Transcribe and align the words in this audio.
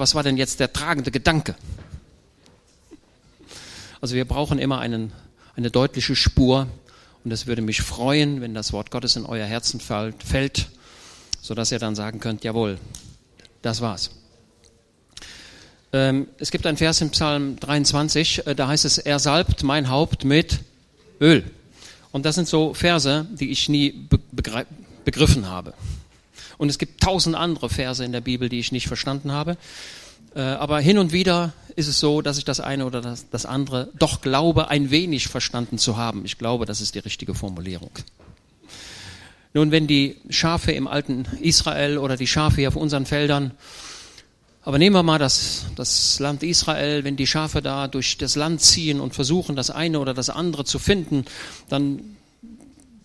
was 0.00 0.14
war 0.14 0.22
denn 0.22 0.36
jetzt 0.36 0.58
der 0.58 0.72
tragende 0.72 1.10
Gedanke? 1.10 1.54
Also 4.00 4.16
wir 4.16 4.24
brauchen 4.24 4.58
immer 4.58 4.80
einen, 4.80 5.12
eine 5.56 5.70
deutliche 5.70 6.16
Spur 6.16 6.66
und 7.22 7.30
es 7.30 7.46
würde 7.46 7.62
mich 7.62 7.82
freuen, 7.82 8.40
wenn 8.40 8.54
das 8.54 8.72
Wort 8.72 8.90
Gottes 8.90 9.16
in 9.16 9.26
euer 9.26 9.46
Herzen 9.46 9.78
fällt, 9.78 10.70
sodass 11.40 11.70
ihr 11.70 11.78
dann 11.78 11.94
sagen 11.94 12.18
könnt, 12.18 12.44
jawohl, 12.44 12.78
das 13.62 13.82
war's. 13.82 14.10
Ähm, 15.92 16.28
es 16.38 16.50
gibt 16.50 16.66
einen 16.66 16.78
Vers 16.78 17.00
im 17.00 17.10
Psalm 17.10 17.56
23, 17.60 18.46
äh, 18.46 18.54
da 18.54 18.68
heißt 18.68 18.84
es, 18.84 18.98
er 18.98 19.18
salbt 19.18 19.62
mein 19.64 19.90
Haupt 19.90 20.24
mit 20.24 20.60
Öl. 21.20 21.44
Und 22.12 22.24
das 22.24 22.36
sind 22.36 22.48
so 22.48 22.74
Verse, 22.74 23.26
die 23.32 23.50
ich 23.50 23.68
nie 23.68 24.08
begriffen 25.04 25.46
habe. 25.46 25.74
Und 26.60 26.68
es 26.68 26.76
gibt 26.76 27.02
tausend 27.02 27.36
andere 27.36 27.70
Verse 27.70 28.04
in 28.04 28.12
der 28.12 28.20
Bibel, 28.20 28.50
die 28.50 28.58
ich 28.58 28.70
nicht 28.70 28.86
verstanden 28.86 29.32
habe. 29.32 29.56
Äh, 30.34 30.40
aber 30.42 30.78
hin 30.78 30.98
und 30.98 31.10
wieder 31.10 31.54
ist 31.74 31.86
es 31.86 32.00
so, 32.00 32.20
dass 32.20 32.36
ich 32.36 32.44
das 32.44 32.60
eine 32.60 32.84
oder 32.84 33.00
das, 33.00 33.30
das 33.30 33.46
andere 33.46 33.88
doch 33.98 34.20
glaube, 34.20 34.68
ein 34.68 34.90
wenig 34.90 35.28
verstanden 35.28 35.78
zu 35.78 35.96
haben. 35.96 36.26
Ich 36.26 36.36
glaube, 36.36 36.66
das 36.66 36.82
ist 36.82 36.94
die 36.94 36.98
richtige 36.98 37.34
Formulierung. 37.34 37.92
Nun, 39.54 39.70
wenn 39.70 39.86
die 39.86 40.16
Schafe 40.28 40.72
im 40.72 40.86
alten 40.86 41.24
Israel 41.40 41.96
oder 41.96 42.18
die 42.18 42.26
Schafe 42.26 42.56
hier 42.56 42.68
auf 42.68 42.76
unseren 42.76 43.06
Feldern, 43.06 43.52
aber 44.62 44.76
nehmen 44.76 44.94
wir 44.94 45.02
mal 45.02 45.18
das, 45.18 45.64
das 45.76 46.18
Land 46.18 46.42
Israel, 46.42 47.04
wenn 47.04 47.16
die 47.16 47.26
Schafe 47.26 47.62
da 47.62 47.88
durch 47.88 48.18
das 48.18 48.36
Land 48.36 48.60
ziehen 48.60 49.00
und 49.00 49.14
versuchen, 49.14 49.56
das 49.56 49.70
eine 49.70 49.98
oder 49.98 50.12
das 50.12 50.28
andere 50.28 50.66
zu 50.66 50.78
finden, 50.78 51.24
dann 51.70 52.18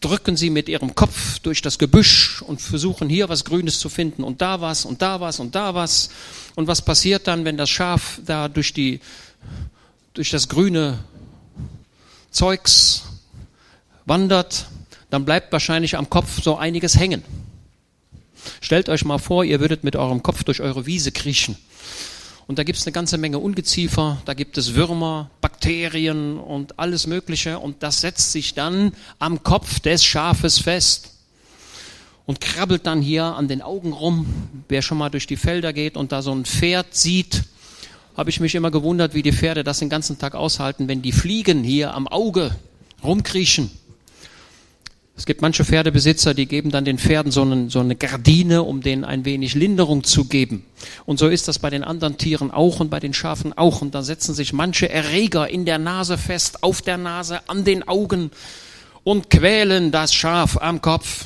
drücken 0.05 0.37
sie 0.37 0.51
mit 0.51 0.69
ihrem 0.69 0.93
Kopf 0.93 1.39
durch 1.39 1.63
das 1.63 1.79
Gebüsch 1.79 2.43
und 2.43 2.61
versuchen 2.61 3.09
hier 3.09 3.27
was 3.27 3.43
Grünes 3.43 3.79
zu 3.79 3.89
finden 3.89 4.23
und 4.23 4.39
da 4.39 4.61
was 4.61 4.85
und 4.85 5.01
da 5.01 5.19
was 5.19 5.39
und 5.39 5.55
da 5.55 5.73
was. 5.73 6.09
Und 6.53 6.67
was 6.67 6.83
passiert 6.83 7.25
dann, 7.25 7.43
wenn 7.43 7.57
das 7.57 7.71
Schaf 7.71 8.19
da 8.23 8.47
durch 8.47 8.71
die, 8.71 8.99
durch 10.13 10.29
das 10.29 10.47
grüne 10.47 10.99
Zeugs 12.29 13.05
wandert? 14.05 14.67
Dann 15.09 15.25
bleibt 15.25 15.51
wahrscheinlich 15.51 15.97
am 15.97 16.07
Kopf 16.07 16.43
so 16.43 16.55
einiges 16.55 16.99
hängen. 16.99 17.23
Stellt 18.61 18.89
euch 18.89 19.05
mal 19.05 19.17
vor, 19.17 19.43
ihr 19.43 19.59
würdet 19.59 19.83
mit 19.83 19.95
eurem 19.95 20.21
Kopf 20.21 20.43
durch 20.43 20.61
eure 20.61 20.85
Wiese 20.85 21.11
kriechen 21.11 21.57
und 22.47 22.59
da 22.59 22.63
gibt 22.63 22.77
es 22.77 22.85
eine 22.85 22.93
ganze 22.93 23.17
Menge 23.17 23.39
Ungeziefer, 23.39 24.21
da 24.25 24.35
gibt 24.35 24.57
es 24.57 24.75
Würmer, 24.75 25.31
Bakterien 25.41 26.37
und 26.37 26.77
alles 26.77 27.07
Mögliche. 27.07 27.57
Und 27.57 27.81
das 27.81 28.01
setzt 28.01 28.31
sich 28.31 28.53
dann 28.53 28.93
am 29.17 29.41
Kopf 29.41 29.79
des 29.79 30.03
Schafes 30.03 30.59
fest 30.59 31.11
und 32.27 32.41
krabbelt 32.41 32.85
dann 32.85 33.01
hier 33.01 33.23
an 33.23 33.47
den 33.47 33.63
Augen 33.63 33.93
rum. 33.93 34.27
Wer 34.67 34.83
schon 34.83 34.99
mal 34.99 35.09
durch 35.09 35.25
die 35.25 35.37
Felder 35.37 35.73
geht 35.73 35.97
und 35.97 36.11
da 36.11 36.21
so 36.21 36.33
ein 36.33 36.45
Pferd 36.45 36.93
sieht, 36.93 37.45
habe 38.15 38.29
ich 38.29 38.39
mich 38.39 38.53
immer 38.53 38.69
gewundert, 38.69 39.15
wie 39.15 39.23
die 39.23 39.33
Pferde 39.33 39.63
das 39.63 39.79
den 39.79 39.89
ganzen 39.89 40.19
Tag 40.19 40.35
aushalten, 40.35 40.87
wenn 40.87 41.01
die 41.01 41.11
Fliegen 41.11 41.63
hier 41.63 41.95
am 41.95 42.07
Auge 42.07 42.55
rumkriechen. 43.03 43.71
Es 45.17 45.25
gibt 45.25 45.41
manche 45.41 45.63
Pferdebesitzer, 45.63 46.33
die 46.33 46.45
geben 46.45 46.71
dann 46.71 46.83
den 46.83 46.97
Pferden 46.97 47.31
so, 47.31 47.41
einen, 47.41 47.69
so 47.69 47.79
eine 47.79 47.95
Gardine, 47.95 48.63
um 48.63 48.81
denen 48.81 49.05
ein 49.05 49.23
wenig 49.23 49.55
Linderung 49.55 50.03
zu 50.03 50.25
geben. 50.25 50.65
Und 51.05 51.19
so 51.19 51.29
ist 51.29 51.47
das 51.47 51.57
bei 51.59 51.69
den 51.69 51.85
anderen 51.85 52.17
Tieren 52.17 52.51
auch 52.51 52.81
und 52.81 52.89
bei 52.89 52.99
den 52.99 53.13
Schafen 53.13 53.53
auch. 53.57 53.81
Und 53.81 53.95
da 53.95 54.03
setzen 54.03 54.35
sich 54.35 54.51
manche 54.51 54.89
Erreger 54.89 55.49
in 55.49 55.65
der 55.65 55.77
Nase 55.79 56.17
fest, 56.17 56.63
auf 56.63 56.81
der 56.81 56.97
Nase, 56.97 57.47
an 57.47 57.63
den 57.63 57.87
Augen 57.87 58.31
und 59.05 59.29
quälen 59.29 59.91
das 59.91 60.13
Schaf 60.13 60.57
am 60.57 60.81
Kopf. 60.81 61.25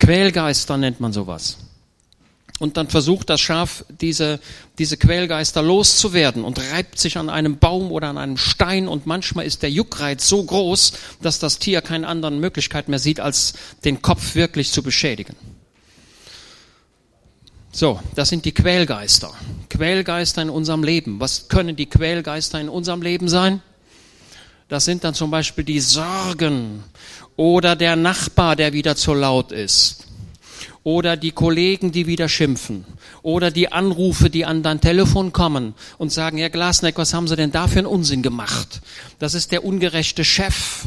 Quälgeister 0.00 0.76
nennt 0.76 0.98
man 0.98 1.12
sowas 1.12 1.58
und 2.62 2.76
dann 2.76 2.86
versucht 2.86 3.28
das 3.28 3.40
Schaf, 3.40 3.84
diese, 4.00 4.38
diese 4.78 4.96
Quälgeister 4.96 5.62
loszuwerden 5.62 6.44
und 6.44 6.60
reibt 6.72 6.96
sich 6.96 7.18
an 7.18 7.28
einem 7.28 7.58
Baum 7.58 7.90
oder 7.90 8.06
an 8.06 8.18
einem 8.18 8.36
Stein 8.36 8.86
und 8.86 9.04
manchmal 9.04 9.46
ist 9.46 9.64
der 9.64 9.70
Juckreiz 9.72 10.28
so 10.28 10.44
groß, 10.44 10.92
dass 11.20 11.40
das 11.40 11.58
Tier 11.58 11.80
keine 11.82 12.06
anderen 12.06 12.38
Möglichkeit 12.38 12.88
mehr 12.88 13.00
sieht, 13.00 13.18
als 13.18 13.54
den 13.84 14.00
Kopf 14.00 14.36
wirklich 14.36 14.70
zu 14.70 14.84
beschädigen. 14.84 15.34
So, 17.72 17.98
das 18.14 18.28
sind 18.28 18.44
die 18.44 18.54
Quälgeister. 18.54 19.32
Quälgeister 19.68 20.40
in 20.42 20.50
unserem 20.50 20.84
Leben. 20.84 21.18
Was 21.18 21.48
können 21.48 21.74
die 21.74 21.86
Quälgeister 21.86 22.60
in 22.60 22.68
unserem 22.68 23.02
Leben 23.02 23.28
sein? 23.28 23.60
Das 24.68 24.84
sind 24.84 25.02
dann 25.02 25.14
zum 25.14 25.32
Beispiel 25.32 25.64
die 25.64 25.80
Sorgen 25.80 26.84
oder 27.34 27.74
der 27.74 27.96
Nachbar, 27.96 28.54
der 28.54 28.72
wieder 28.72 28.94
zu 28.94 29.14
laut 29.14 29.50
ist 29.50 30.06
oder 30.84 31.16
die 31.16 31.30
Kollegen, 31.30 31.92
die 31.92 32.06
wieder 32.06 32.28
schimpfen 32.28 32.84
oder 33.22 33.50
die 33.50 33.70
Anrufe, 33.70 34.30
die 34.30 34.44
an 34.44 34.62
dein 34.62 34.80
Telefon 34.80 35.32
kommen 35.32 35.74
und 35.98 36.10
sagen, 36.10 36.38
Herr 36.38 36.50
Glasneck, 36.50 36.98
was 36.98 37.14
haben 37.14 37.28
Sie 37.28 37.36
denn 37.36 37.52
da 37.52 37.68
für 37.68 37.78
einen 37.78 37.86
Unsinn 37.86 38.22
gemacht? 38.22 38.80
Das 39.18 39.34
ist 39.34 39.52
der 39.52 39.64
ungerechte 39.64 40.24
Chef. 40.24 40.86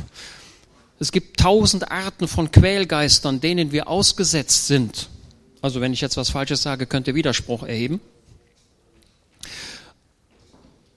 Es 1.00 1.12
gibt 1.12 1.40
tausend 1.40 1.92
Arten 1.92 2.28
von 2.28 2.52
Quälgeistern, 2.52 3.40
denen 3.42 3.72
wir 3.72 3.88
ausgesetzt 3.88 4.68
sind. 4.68 5.10
Also 5.62 5.82
wenn 5.82 5.94
ich 5.94 6.02
jetzt 6.02 6.18
was 6.18 6.30
Falsches 6.30 6.62
sage, 6.62 6.86
könnt 6.86 7.08
ihr 7.08 7.16
Widerspruch 7.16 7.64
erheben. 7.64 8.00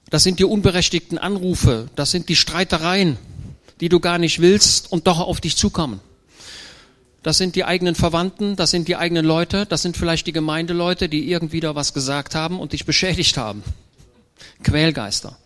Das 0.09 0.23
sind 0.23 0.39
die 0.39 0.45
unberechtigten 0.45 1.17
Anrufe, 1.17 1.87
das 1.95 2.11
sind 2.11 2.29
die 2.29 2.35
Streitereien, 2.35 3.17
die 3.79 3.89
du 3.89 3.99
gar 3.99 4.17
nicht 4.17 4.41
willst 4.41 4.91
und 4.91 5.07
doch 5.07 5.19
auf 5.19 5.39
dich 5.39 5.55
zukommen. 5.55 6.01
Das 7.21 7.37
sind 7.37 7.55
die 7.55 7.65
eigenen 7.65 7.95
Verwandten, 7.95 8.55
das 8.55 8.71
sind 8.71 8.87
die 8.87 8.95
eigenen 8.95 9.25
Leute, 9.25 9.65
das 9.65 9.81
sind 9.81 9.97
vielleicht 9.97 10.27
die 10.27 10.31
Gemeindeleute, 10.31 11.09
die 11.09 11.29
irgendwie 11.29 11.59
da 11.59 11.75
was 11.75 11.93
gesagt 11.93 12.33
haben 12.33 12.59
und 12.59 12.71
dich 12.71 12.85
beschädigt 12.85 13.37
haben. 13.37 13.63
Quälgeister. 14.63 15.37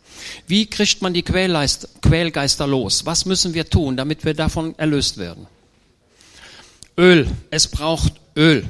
Wie 0.48 0.68
kriegt 0.68 1.02
man 1.02 1.14
die 1.14 1.24
Quälgeister 1.24 2.68
los? 2.68 3.06
Was 3.06 3.26
müssen 3.26 3.54
wir 3.54 3.70
tun, 3.70 3.98
damit 3.98 4.24
wir 4.24 4.36
davon 4.36 4.78
erlöst 4.78 5.18
werden? 5.18 5.48
Öl. 6.98 7.28
Es 7.50 7.68
braucht 7.68 8.14
Öl. 8.36 8.66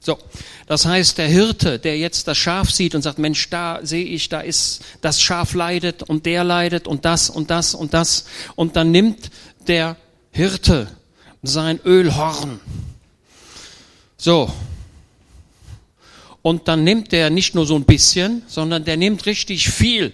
So. 0.00 0.18
Das 0.66 0.84
heißt, 0.84 1.18
der 1.18 1.28
Hirte, 1.28 1.78
der 1.78 1.96
jetzt 1.96 2.26
das 2.28 2.36
Schaf 2.36 2.70
sieht 2.70 2.94
und 2.94 3.02
sagt, 3.02 3.18
Mensch, 3.18 3.48
da 3.50 3.80
sehe 3.82 4.04
ich, 4.04 4.28
da 4.28 4.40
ist, 4.40 4.82
das 5.00 5.22
Schaf 5.22 5.54
leidet 5.54 6.02
und 6.02 6.26
der 6.26 6.44
leidet 6.44 6.88
und 6.88 7.04
das 7.04 7.30
und 7.30 7.50
das 7.50 7.74
und 7.74 7.94
das. 7.94 8.26
Und 8.56 8.76
dann 8.76 8.90
nimmt 8.90 9.30
der 9.68 9.96
Hirte 10.32 10.88
sein 11.42 11.80
Ölhorn. 11.84 12.60
So. 14.16 14.52
Und 16.42 16.68
dann 16.68 16.84
nimmt 16.84 17.12
er 17.12 17.30
nicht 17.30 17.54
nur 17.54 17.66
so 17.66 17.74
ein 17.74 17.84
bisschen, 17.84 18.42
sondern 18.46 18.84
der 18.84 18.96
nimmt 18.96 19.26
richtig 19.26 19.68
viel. 19.68 20.12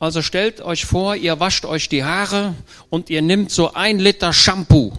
Also 0.00 0.20
stellt 0.20 0.60
euch 0.60 0.84
vor, 0.84 1.14
ihr 1.14 1.38
wascht 1.38 1.64
euch 1.64 1.88
die 1.88 2.02
Haare 2.02 2.54
und 2.90 3.08
ihr 3.08 3.22
nimmt 3.22 3.52
so 3.52 3.72
ein 3.74 4.00
Liter 4.00 4.32
Shampoo 4.32 4.92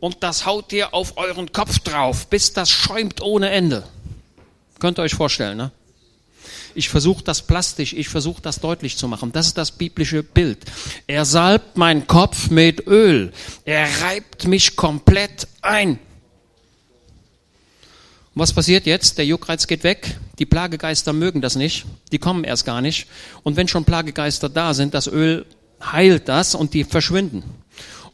und 0.00 0.22
das 0.22 0.46
haut 0.46 0.72
ihr 0.72 0.94
auf 0.94 1.16
euren 1.16 1.52
Kopf 1.52 1.78
drauf, 1.80 2.26
bis 2.26 2.52
das 2.52 2.70
schäumt 2.70 3.22
ohne 3.22 3.50
Ende. 3.50 3.84
Könnt 4.78 4.98
ihr 4.98 5.02
euch 5.02 5.14
vorstellen, 5.14 5.58
ne? 5.58 5.72
Ich 6.74 6.88
versuche 6.88 7.24
das 7.24 7.42
plastisch, 7.42 7.92
ich 7.92 8.08
versuche 8.08 8.42
das 8.42 8.60
deutlich 8.60 8.96
zu 8.96 9.08
machen. 9.08 9.32
Das 9.32 9.46
ist 9.46 9.58
das 9.58 9.70
biblische 9.70 10.22
Bild. 10.22 10.58
Er 11.06 11.24
salbt 11.24 11.76
meinen 11.76 12.06
Kopf 12.06 12.50
mit 12.50 12.86
Öl. 12.86 13.32
Er 13.64 13.88
reibt 14.02 14.46
mich 14.46 14.76
komplett 14.76 15.46
ein. 15.62 15.98
Und 18.34 18.42
was 18.42 18.52
passiert 18.52 18.86
jetzt? 18.86 19.18
Der 19.18 19.26
Juckreiz 19.26 19.66
geht 19.66 19.82
weg. 19.82 20.16
Die 20.38 20.46
Plagegeister 20.46 21.12
mögen 21.12 21.40
das 21.40 21.56
nicht. 21.56 21.84
Die 22.12 22.18
kommen 22.18 22.44
erst 22.44 22.64
gar 22.64 22.80
nicht. 22.80 23.06
Und 23.42 23.56
wenn 23.56 23.68
schon 23.68 23.84
Plagegeister 23.84 24.48
da 24.48 24.72
sind, 24.72 24.94
das 24.94 25.08
Öl 25.08 25.46
heilt 25.82 26.28
das 26.28 26.54
und 26.54 26.74
die 26.74 26.84
verschwinden. 26.84 27.42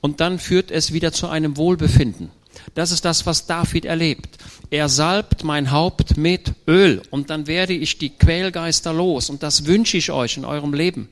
Und 0.01 0.21
dann 0.21 0.39
führt 0.39 0.71
es 0.71 0.93
wieder 0.93 1.13
zu 1.13 1.29
einem 1.29 1.57
Wohlbefinden. 1.57 2.31
Das 2.75 2.93
ist 2.93 3.05
das, 3.05 3.27
was 3.27 3.47
David 3.47 3.85
erlebt. 3.85 4.39
Er 4.71 4.89
salbt 4.89 5.45
mein 5.45 5.71
Haupt 5.71 6.17
mit 6.17 6.53
Öl 6.67 7.03
und 7.11 7.31
dann 7.31 7.47
werde 7.47 7.73
ich 7.73 7.99
die 7.99 8.11
Quälgeister 8.11 8.93
los. 8.93 9.31
Und 9.31 9.43
das 9.43 9.67
wünsche 9.67 9.97
ich 9.97 10.11
euch 10.11 10.37
in 10.37 10.45
eurem 10.45 10.75
Leben. 10.75 11.09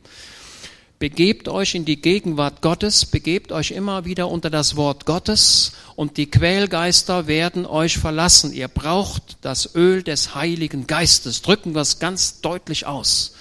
Begebt 0.99 1.49
euch 1.49 1.75
in 1.75 1.85
die 1.85 2.01
Gegenwart 2.01 2.63
Gottes, 2.63 3.05
begebt 3.05 3.53
euch 3.53 3.73
immer 3.73 4.05
wieder 4.05 4.29
unter 4.29 4.49
das 4.49 4.77
Wort 4.77 5.07
Gottes 5.07 5.73
und 5.97 6.17
die 6.17 6.31
Quälgeister 6.31 7.27
werden 7.27 7.67
euch 7.67 7.99
verlassen. 7.99 8.53
Ihr 8.53 8.69
braucht 8.69 9.37
das 9.43 9.75
Öl 9.75 10.03
des 10.03 10.35
Heiligen 10.35 10.87
Geistes. 10.87 11.43
Drücken 11.43 11.75
wir 11.75 11.83
es 11.83 11.99
ganz 11.99 12.41
deutlich 12.41 12.87
aus. 12.87 13.35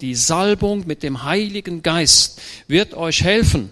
Die 0.00 0.14
Salbung 0.14 0.86
mit 0.86 1.02
dem 1.02 1.22
Heiligen 1.22 1.82
Geist 1.82 2.40
wird 2.68 2.92
euch 2.92 3.22
helfen, 3.22 3.70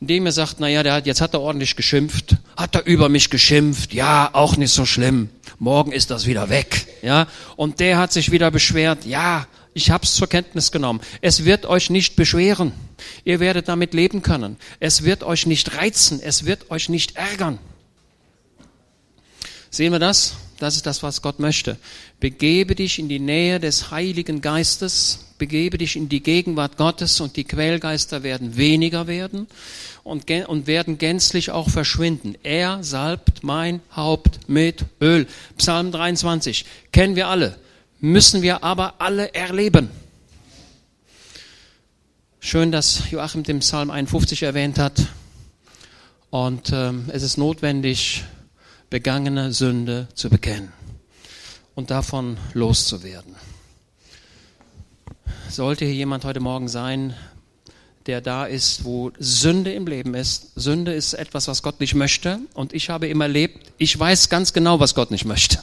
indem 0.00 0.26
er 0.26 0.32
sagt, 0.32 0.60
naja, 0.60 0.82
der 0.82 0.94
hat, 0.94 1.06
jetzt 1.06 1.20
hat 1.20 1.34
er 1.34 1.40
ordentlich 1.40 1.76
geschimpft, 1.76 2.36
hat 2.56 2.74
er 2.74 2.84
über 2.84 3.08
mich 3.08 3.30
geschimpft, 3.30 3.92
ja, 3.92 4.30
auch 4.32 4.56
nicht 4.56 4.72
so 4.72 4.86
schlimm, 4.86 5.28
morgen 5.58 5.92
ist 5.92 6.10
das 6.10 6.26
wieder 6.26 6.48
weg, 6.48 6.86
ja, 7.02 7.26
und 7.56 7.80
der 7.80 7.98
hat 7.98 8.12
sich 8.12 8.30
wieder 8.30 8.50
beschwert, 8.50 9.04
ja, 9.04 9.46
ich 9.74 9.92
hab's 9.92 10.16
zur 10.16 10.28
Kenntnis 10.28 10.72
genommen. 10.72 11.00
Es 11.20 11.44
wird 11.44 11.64
euch 11.64 11.88
nicht 11.88 12.16
beschweren. 12.16 12.72
Ihr 13.24 13.38
werdet 13.38 13.68
damit 13.68 13.94
leben 13.94 14.22
können. 14.22 14.56
Es 14.80 15.04
wird 15.04 15.22
euch 15.22 15.46
nicht 15.46 15.76
reizen. 15.76 16.20
Es 16.20 16.46
wird 16.46 16.72
euch 16.72 16.88
nicht 16.88 17.14
ärgern. 17.16 17.60
Sehen 19.70 19.92
wir 19.92 20.00
das? 20.00 20.34
Das 20.58 20.74
ist 20.74 20.86
das, 20.86 21.04
was 21.04 21.22
Gott 21.22 21.38
möchte. 21.38 21.76
Begebe 22.18 22.74
dich 22.74 22.98
in 22.98 23.08
die 23.08 23.20
Nähe 23.20 23.60
des 23.60 23.92
Heiligen 23.92 24.40
Geistes, 24.40 25.27
begebe 25.38 25.78
dich 25.78 25.96
in 25.96 26.08
die 26.08 26.22
Gegenwart 26.22 26.76
Gottes 26.76 27.20
und 27.20 27.36
die 27.36 27.44
Quellgeister 27.44 28.22
werden 28.22 28.56
weniger 28.56 29.06
werden 29.06 29.46
und, 30.04 30.30
und 30.30 30.66
werden 30.66 30.98
gänzlich 30.98 31.50
auch 31.50 31.70
verschwinden. 31.70 32.34
Er 32.42 32.82
salbt 32.82 33.42
mein 33.42 33.80
Haupt 33.94 34.48
mit 34.48 34.84
Öl. 35.00 35.26
Psalm 35.56 35.92
23 35.92 36.64
kennen 36.92 37.16
wir 37.16 37.28
alle, 37.28 37.56
müssen 38.00 38.42
wir 38.42 38.64
aber 38.64 39.00
alle 39.00 39.34
erleben. 39.34 39.90
Schön, 42.40 42.70
dass 42.70 43.10
Joachim 43.10 43.42
den 43.42 43.60
Psalm 43.60 43.90
51 43.90 44.42
erwähnt 44.42 44.78
hat. 44.78 45.06
Und 46.30 46.72
ähm, 46.72 47.06
es 47.08 47.22
ist 47.22 47.36
notwendig, 47.36 48.24
begangene 48.90 49.52
Sünde 49.52 50.08
zu 50.14 50.30
bekennen 50.30 50.72
und 51.74 51.90
davon 51.90 52.38
loszuwerden. 52.54 53.34
Sollte 55.50 55.86
hier 55.86 55.94
jemand 55.94 56.26
heute 56.26 56.40
Morgen 56.40 56.68
sein, 56.68 57.14
der 58.04 58.20
da 58.20 58.44
ist, 58.44 58.84
wo 58.84 59.12
Sünde 59.18 59.72
im 59.72 59.86
Leben 59.86 60.14
ist. 60.14 60.52
Sünde 60.56 60.92
ist 60.92 61.14
etwas, 61.14 61.48
was 61.48 61.62
Gott 61.62 61.80
nicht 61.80 61.94
möchte. 61.94 62.38
Und 62.52 62.74
ich 62.74 62.90
habe 62.90 63.08
immer 63.08 63.24
erlebt, 63.24 63.72
ich 63.78 63.98
weiß 63.98 64.28
ganz 64.28 64.52
genau, 64.52 64.78
was 64.78 64.94
Gott 64.94 65.10
nicht 65.10 65.24
möchte. 65.24 65.58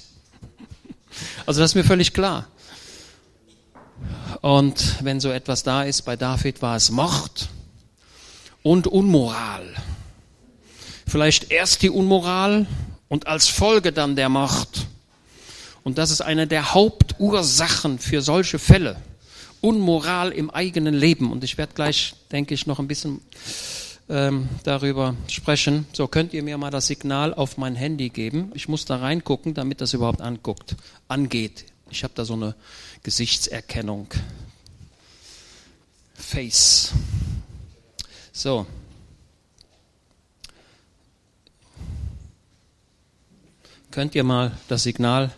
Also 1.45 1.61
das 1.61 1.71
ist 1.71 1.75
mir 1.75 1.83
völlig 1.83 2.13
klar. 2.13 2.47
Und 4.41 5.03
wenn 5.03 5.19
so 5.19 5.29
etwas 5.29 5.61
da 5.61 5.83
ist, 5.83 6.01
bei 6.01 6.15
David 6.15 6.63
war 6.63 6.75
es 6.75 6.89
Mord 6.89 7.47
und 8.63 8.87
Unmoral. 8.87 9.75
Vielleicht 11.05 11.51
erst 11.51 11.83
die 11.83 11.91
Unmoral 11.91 12.65
und 13.07 13.27
als 13.27 13.47
Folge 13.47 13.91
dann 13.91 14.15
der 14.15 14.29
Mord. 14.29 14.87
Und 15.83 15.99
das 15.99 16.09
ist 16.09 16.21
eine 16.21 16.47
der 16.47 16.73
Hauptursachen 16.73 17.99
für 17.99 18.23
solche 18.23 18.57
Fälle. 18.57 18.97
Unmoral 19.65 20.31
im 20.31 20.51
eigenen 20.51 20.93
Leben. 20.93 21.31
Und 21.31 21.43
ich 21.43 21.57
werde 21.57 21.73
gleich, 21.73 22.13
denke 22.31 22.53
ich, 22.53 22.67
noch 22.67 22.77
ein 22.77 22.87
bisschen 22.87 23.19
ähm, 24.09 24.47
darüber 24.63 25.15
sprechen. 25.27 25.87
So, 25.91 26.07
könnt 26.07 26.33
ihr 26.33 26.43
mir 26.43 26.59
mal 26.59 26.69
das 26.69 26.85
Signal 26.85 27.33
auf 27.33 27.57
mein 27.57 27.75
Handy 27.75 28.09
geben? 28.09 28.51
Ich 28.53 28.67
muss 28.67 28.85
da 28.85 28.97
reingucken, 28.97 29.55
damit 29.55 29.81
das 29.81 29.93
überhaupt 29.93 30.21
anguckt, 30.21 30.75
angeht. 31.07 31.65
Ich 31.89 32.03
habe 32.03 32.13
da 32.13 32.25
so 32.25 32.33
eine 32.33 32.53
Gesichtserkennung. 33.01 34.07
Face. 36.13 36.93
So, 38.31 38.67
Könnt 43.95 44.13
ihr 44.13 44.25
mal 44.25 44.51
das 44.67 44.83
Signal, 44.83 45.31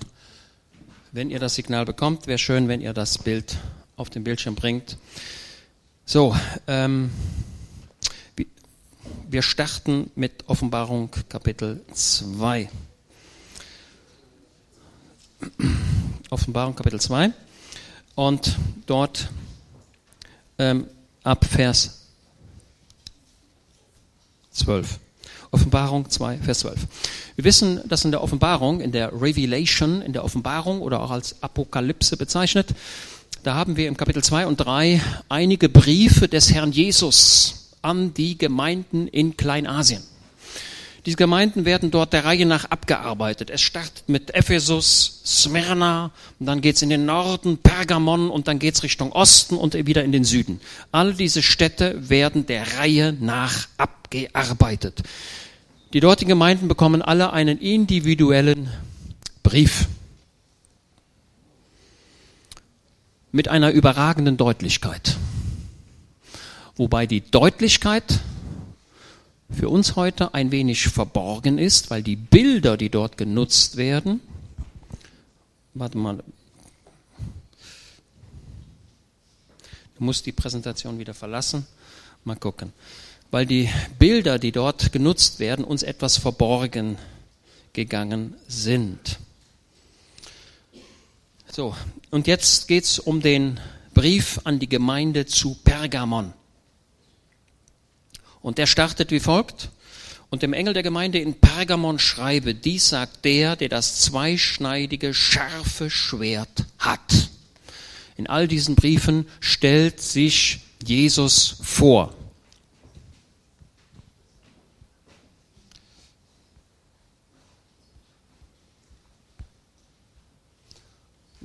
wenn 1.12 1.30
ihr 1.30 1.38
das 1.38 1.54
Signal 1.54 1.86
bekommt, 1.86 2.26
wäre 2.26 2.40
schön, 2.40 2.68
wenn 2.68 2.82
ihr 2.82 2.92
das 2.92 3.20
Bild 3.20 3.56
auf 3.98 4.10
den 4.10 4.24
Bildschirm 4.24 4.56
bringt. 4.56 4.98
So, 6.06 6.34
ähm, 6.68 7.12
wir 9.30 9.42
starten 9.42 10.10
mit 10.16 10.48
Offenbarung 10.48 11.10
Kapitel 11.28 11.82
2. 11.92 12.70
Offenbarung 16.30 16.76
Kapitel 16.76 17.02
2 17.02 17.34
und 18.16 18.58
dort 18.86 19.30
ähm, 20.58 20.88
ab 21.24 21.44
Vers 21.46 22.06
12. 24.52 25.00
Offenbarung 25.52 26.10
2, 26.10 26.38
Vers 26.38 26.60
12. 26.60 26.88
Wir 27.36 27.46
wissen, 27.46 27.82
dass 27.88 28.06
in 28.06 28.12
der 28.12 28.22
Offenbarung, 28.22 28.82
in 28.82 28.92
der 28.92 29.14
Revelation, 29.14 30.02
in 30.02 30.14
der 30.14 30.24
Offenbarung 30.24 30.82
oder 30.82 31.02
auch 31.02 31.12
als 31.12 31.42
Apokalypse 31.42 32.18
bezeichnet, 32.18 32.74
da 33.44 33.56
haben 33.56 33.78
wir 33.78 33.88
im 33.88 33.98
Kapitel 33.98 34.24
2 34.24 34.48
und 34.48 34.58
3 34.58 35.02
einige 35.30 35.70
Briefe 35.70 36.28
des 36.28 36.54
Herrn 36.54 36.72
Jesus 36.72 37.72
an 37.82 38.14
die 38.14 38.38
Gemeinden 38.38 39.08
in 39.08 39.38
Kleinasien. 39.38 40.02
Diese 41.06 41.16
Gemeinden 41.16 41.64
werden 41.64 41.90
dort 41.90 42.12
der 42.12 42.26
Reihe 42.26 42.46
nach 42.46 42.66
abgearbeitet. 42.66 43.50
Es 43.50 43.62
startet 43.62 44.10
mit 44.10 44.36
Ephesus, 44.36 45.22
Smyrna, 45.26 46.12
und 46.38 46.46
dann 46.46 46.60
geht's 46.60 46.82
in 46.82 46.90
den 46.90 47.06
Norden, 47.06 47.58
Pergamon, 47.58 48.30
und 48.30 48.50
dann 48.50 48.60
geht's 48.60 48.84
Richtung 48.84 49.14
Osten 49.14 49.56
und 49.56 49.74
wieder 49.74 50.04
in 50.04 50.12
den 50.12 50.26
Süden. 50.26 50.60
All 50.92 51.14
diese 51.14 51.42
Städte 51.42 52.10
werden 52.10 52.46
der 52.46 52.78
Reihe 52.78 53.16
nach 53.18 53.70
abgearbeitet. 53.78 55.04
Die 55.94 56.02
dortigen 56.02 56.30
Gemeinden 56.30 56.68
bekommen 56.68 57.02
alle 57.02 57.32
einen 57.32 57.58
individuellen 57.58 58.70
Brief 59.44 59.88
mit 63.38 63.50
einer 63.50 63.70
überragenden 63.70 64.36
Deutlichkeit. 64.36 65.16
Wobei 66.76 67.06
die 67.06 67.22
Deutlichkeit 67.22 68.20
für 69.52 69.70
uns 69.70 69.96
heute 69.96 70.34
ein 70.34 70.52
wenig 70.52 70.88
verborgen 70.88 71.60
ist, 71.60 71.92
weil 71.92 72.02
die 72.02 72.16
Bilder, 72.16 72.78
die 72.78 72.90
dort 72.90 73.16
genutzt 73.16 73.78
werden, 73.78 74.22
warte 75.76 76.00
mal, 76.00 76.24
du 79.98 80.04
musst 80.04 80.26
die 80.26 80.32
Präsentation 80.32 80.98
wieder 80.98 81.14
verlassen, 81.14 81.68
mal 82.24 82.38
gucken, 82.38 82.74
weil 83.30 83.46
die 83.46 83.70
Bilder, 84.00 84.40
die 84.40 84.52
dort 84.52 84.92
genutzt 84.92 85.38
werden, 85.38 85.64
uns 85.64 85.84
etwas 85.84 86.18
verborgen 86.18 86.98
gegangen 87.74 88.34
sind. 88.48 89.20
So, 91.58 91.76
und 92.12 92.28
jetzt 92.28 92.68
geht 92.68 92.84
es 92.84 93.00
um 93.00 93.20
den 93.20 93.60
Brief 93.96 94.40
an 94.44 94.60
die 94.60 94.70
Gemeinde 94.70 95.26
zu 95.26 95.56
Pergamon. 95.64 96.34
Und 98.44 98.60
der 98.60 98.68
startet 98.68 99.10
wie 99.10 99.20
folgt. 99.20 99.72
Und 100.30 100.44
dem 100.44 100.54
Engel 100.54 100.76
der 100.76 100.84
Gemeinde 100.84 101.18
in 101.18 101.34
Pergamon 101.34 101.98
schreibe, 101.98 102.54
dies 102.54 102.90
sagt 102.90 103.26
der, 103.26 103.56
der 103.56 103.70
das 103.70 104.02
zweischneidige, 104.02 105.16
scharfe 105.16 105.90
Schwert 105.90 106.66
hat. 106.78 107.30
In 108.18 108.28
all 108.28 108.48
diesen 108.48 108.76
Briefen 108.76 109.28
stellt 109.40 110.00
sich 110.00 110.60
Jesus 110.86 111.58
vor. 111.64 112.14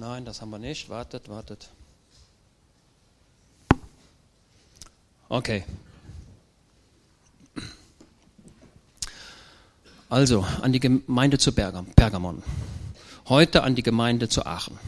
Nein, 0.03 0.25
das 0.25 0.41
haben 0.41 0.51
wir 0.51 0.59
nicht. 0.59 0.89
Wartet, 0.89 1.29
wartet. 1.29 1.71
Okay, 5.29 5.65
Also 10.13 10.45
an 10.61 10.73
die 10.73 10.81
Gemeinde 10.81 11.39
zu 11.39 11.53
Pergamon. 11.53 12.43
Heute 13.31 13.63
an 13.63 13.75
die 13.77 13.83
Gemeinde 13.83 14.29
zu 14.29 14.45
Aachen. 14.45 14.79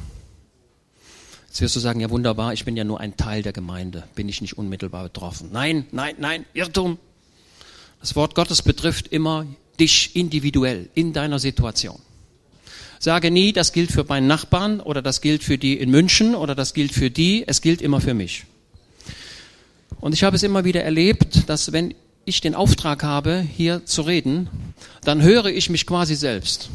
Jetzt 1.47 1.63
wirst 1.63 1.77
du 1.77 1.81
sagen, 1.81 2.01
ja 2.01 2.11
wunderbar, 2.11 2.53
ich 2.53 2.67
bin 2.67 2.77
ja 2.77 2.85
nur 2.85 3.01
ein 3.01 3.17
Teil 3.17 3.43
der 3.43 3.55
Gemeinde, 3.55 4.03
bin 4.17 4.29
ich 4.29 4.43
nicht 4.43 4.59
unmittelbar 4.59 5.05
betroffen. 5.05 5.49
Nein, 5.51 5.87
nein, 5.93 6.17
nein, 6.19 6.45
Irrtum. 6.53 6.99
Das 8.01 8.15
Wort 8.17 8.35
Gottes 8.35 8.61
betrifft 8.61 9.09
immer 9.09 9.47
dich 9.81 10.15
individuell, 10.15 10.91
in 10.95 11.15
deiner 11.15 11.39
Situation. 11.39 12.01
Sage 12.99 13.31
nie, 13.31 13.53
das 13.53 13.73
gilt 13.73 13.93
für 13.93 14.05
meinen 14.05 14.27
Nachbarn 14.27 14.81
oder 14.81 15.03
das 15.03 15.21
gilt 15.21 15.45
für 15.45 15.59
die 15.59 15.75
in 15.79 15.91
München 15.91 16.35
oder 16.35 16.55
das 16.55 16.75
gilt 16.75 16.93
für 16.93 17.11
die, 17.11 17.45
es 17.47 17.61
gilt 17.61 17.83
immer 17.83 18.01
für 18.01 18.15
mich. 18.15 18.45
Und 20.01 20.13
ich 20.13 20.25
habe 20.25 20.37
es 20.37 20.43
immer 20.43 20.65
wieder 20.65 20.83
erlebt, 20.83 21.49
dass 21.49 21.73
wenn 21.73 21.95
ich 22.25 22.41
den 22.41 22.55
Auftrag 22.55 23.03
habe, 23.03 23.47
hier 23.57 23.85
zu 23.85 24.03
reden, 24.03 24.49
dann 25.03 25.23
höre 25.23 25.47
ich 25.47 25.71
mich 25.71 25.87
quasi 25.87 26.15
selbst. 26.15 26.71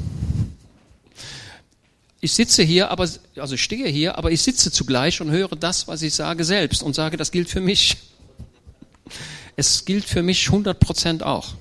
Ich 2.21 2.33
sitze 2.33 2.63
hier, 2.63 2.91
aber, 2.91 3.07
also 3.37 3.55
ich 3.55 3.63
stehe 3.63 3.87
hier, 3.87 4.17
aber 4.17 4.31
ich 4.31 4.41
sitze 4.41 4.71
zugleich 4.71 5.21
und 5.21 5.31
höre 5.31 5.55
das, 5.55 5.87
was 5.87 6.01
ich 6.01 6.13
sage, 6.13 6.43
selbst 6.43 6.83
und 6.83 6.93
sage, 6.93 7.17
das 7.17 7.31
gilt 7.31 7.49
für 7.49 7.61
mich. 7.61 7.97
Es 9.55 9.85
gilt 9.85 10.05
für 10.05 10.21
mich 10.21 10.47
100 10.47 10.79
Prozent 10.79 11.23
auch. 11.23 11.53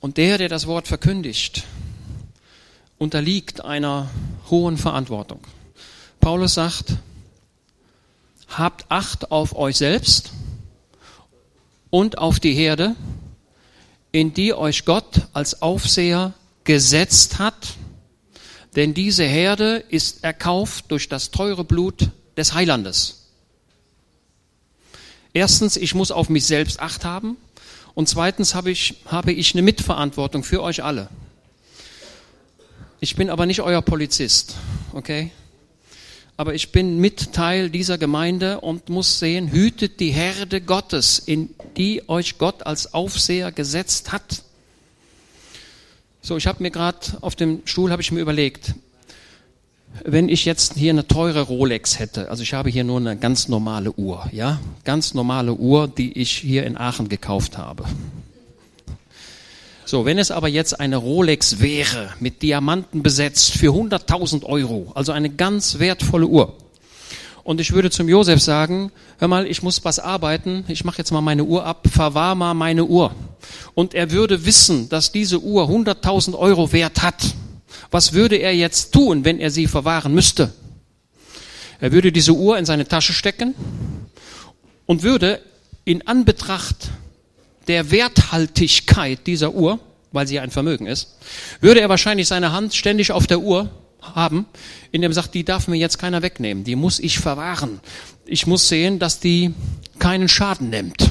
Und 0.00 0.16
der, 0.16 0.38
der 0.38 0.48
das 0.48 0.66
Wort 0.66 0.88
verkündigt, 0.88 1.64
unterliegt 2.98 3.64
einer 3.64 4.10
hohen 4.50 4.76
Verantwortung. 4.76 5.40
Paulus 6.20 6.54
sagt, 6.54 6.96
habt 8.48 8.86
Acht 8.88 9.30
auf 9.30 9.56
euch 9.56 9.76
selbst 9.76 10.32
und 11.90 12.18
auf 12.18 12.40
die 12.40 12.54
Herde, 12.54 12.94
in 14.12 14.34
die 14.34 14.54
euch 14.54 14.84
Gott 14.84 15.28
als 15.32 15.62
Aufseher 15.62 16.34
gesetzt 16.64 17.38
hat, 17.38 17.74
denn 18.76 18.92
diese 18.94 19.24
Herde 19.24 19.76
ist 19.88 20.24
erkauft 20.24 20.86
durch 20.88 21.08
das 21.08 21.30
teure 21.30 21.64
Blut 21.64 22.10
des 22.36 22.54
Heilandes. 22.54 23.30
Erstens, 25.32 25.76
ich 25.76 25.94
muss 25.94 26.10
auf 26.10 26.28
mich 26.28 26.46
selbst 26.46 26.80
Acht 26.80 27.04
haben 27.04 27.36
und 27.96 28.10
zweitens 28.10 28.54
habe 28.54 28.70
ich, 28.70 28.96
habe 29.06 29.32
ich 29.32 29.54
eine 29.54 29.62
Mitverantwortung 29.62 30.44
für 30.44 30.62
euch 30.62 30.84
alle. 30.84 31.08
Ich 33.00 33.16
bin 33.16 33.30
aber 33.30 33.46
nicht 33.46 33.62
euer 33.62 33.80
Polizist, 33.80 34.54
okay? 34.92 35.32
Aber 36.36 36.54
ich 36.54 36.72
bin 36.72 36.98
mit 36.98 37.32
Teil 37.32 37.70
dieser 37.70 37.96
Gemeinde 37.96 38.60
und 38.60 38.90
muss 38.90 39.18
sehen, 39.18 39.50
hütet 39.50 39.98
die 39.98 40.10
Herde 40.10 40.60
Gottes, 40.60 41.18
in 41.18 41.54
die 41.78 42.06
euch 42.06 42.36
Gott 42.36 42.66
als 42.66 42.92
Aufseher 42.92 43.50
gesetzt 43.50 44.12
hat. 44.12 44.42
So, 46.20 46.36
ich 46.36 46.46
habe 46.46 46.62
mir 46.62 46.70
gerade 46.70 46.98
auf 47.22 47.34
dem 47.34 47.62
Stuhl 47.64 47.90
habe 47.90 48.02
ich 48.02 48.12
mir 48.12 48.20
überlegt, 48.20 48.74
wenn 50.04 50.28
ich 50.28 50.44
jetzt 50.44 50.74
hier 50.74 50.92
eine 50.92 51.06
teure 51.06 51.42
Rolex 51.42 51.98
hätte, 51.98 52.30
also 52.30 52.42
ich 52.42 52.54
habe 52.54 52.70
hier 52.70 52.84
nur 52.84 52.98
eine 52.98 53.16
ganz 53.16 53.48
normale 53.48 53.92
Uhr, 53.92 54.28
ja, 54.32 54.60
ganz 54.84 55.14
normale 55.14 55.54
Uhr, 55.54 55.88
die 55.88 56.18
ich 56.18 56.30
hier 56.32 56.64
in 56.66 56.76
Aachen 56.76 57.08
gekauft 57.08 57.58
habe. 57.58 57.84
So, 59.84 60.04
wenn 60.04 60.18
es 60.18 60.30
aber 60.30 60.48
jetzt 60.48 60.80
eine 60.80 60.96
Rolex 60.96 61.60
wäre, 61.60 62.10
mit 62.18 62.42
Diamanten 62.42 63.02
besetzt, 63.02 63.52
für 63.52 63.70
100.000 63.70 64.42
Euro, 64.44 64.90
also 64.94 65.12
eine 65.12 65.30
ganz 65.30 65.78
wertvolle 65.78 66.26
Uhr, 66.26 66.56
und 67.46 67.60
ich 67.60 67.70
würde 67.70 67.90
zum 67.90 68.08
Josef 68.08 68.42
sagen, 68.42 68.90
hör 69.18 69.28
mal, 69.28 69.46
ich 69.46 69.62
muss 69.62 69.84
was 69.84 70.00
arbeiten, 70.00 70.64
ich 70.66 70.84
mache 70.84 70.98
jetzt 70.98 71.12
mal 71.12 71.20
meine 71.20 71.44
Uhr 71.44 71.64
ab, 71.64 71.86
verwahr 71.88 72.34
mal 72.34 72.54
meine 72.54 72.84
Uhr. 72.84 73.12
Und 73.72 73.94
er 73.94 74.10
würde 74.10 74.44
wissen, 74.44 74.88
dass 74.88 75.12
diese 75.12 75.38
Uhr 75.40 75.68
100.000 75.68 76.36
Euro 76.36 76.72
wert 76.72 77.02
hat. 77.04 77.34
Was 77.90 78.12
würde 78.12 78.36
er 78.36 78.54
jetzt 78.54 78.92
tun, 78.92 79.24
wenn 79.24 79.38
er 79.38 79.50
sie 79.50 79.66
verwahren 79.66 80.14
müsste? 80.14 80.52
Er 81.80 81.92
würde 81.92 82.12
diese 82.12 82.32
Uhr 82.32 82.58
in 82.58 82.64
seine 82.64 82.86
Tasche 82.86 83.12
stecken 83.12 83.54
und 84.86 85.02
würde 85.02 85.40
in 85.84 86.06
Anbetracht 86.06 86.90
der 87.68 87.90
Werthaltigkeit 87.90 89.26
dieser 89.26 89.54
Uhr, 89.54 89.78
weil 90.12 90.26
sie 90.26 90.36
ja 90.36 90.42
ein 90.42 90.50
Vermögen 90.50 90.86
ist, 90.86 91.16
würde 91.60 91.80
er 91.80 91.88
wahrscheinlich 91.88 92.28
seine 92.28 92.52
Hand 92.52 92.74
ständig 92.74 93.12
auf 93.12 93.26
der 93.26 93.40
Uhr 93.40 93.70
haben, 94.00 94.46
in 94.92 95.02
dem 95.02 95.12
sagt, 95.12 95.34
die 95.34 95.44
darf 95.44 95.68
mir 95.68 95.76
jetzt 95.76 95.98
keiner 95.98 96.22
wegnehmen, 96.22 96.64
die 96.64 96.76
muss 96.76 96.98
ich 96.98 97.18
verwahren. 97.18 97.80
Ich 98.24 98.46
muss 98.46 98.68
sehen, 98.68 98.98
dass 98.98 99.20
die 99.20 99.52
keinen 99.98 100.28
Schaden 100.28 100.70
nimmt. 100.70 101.10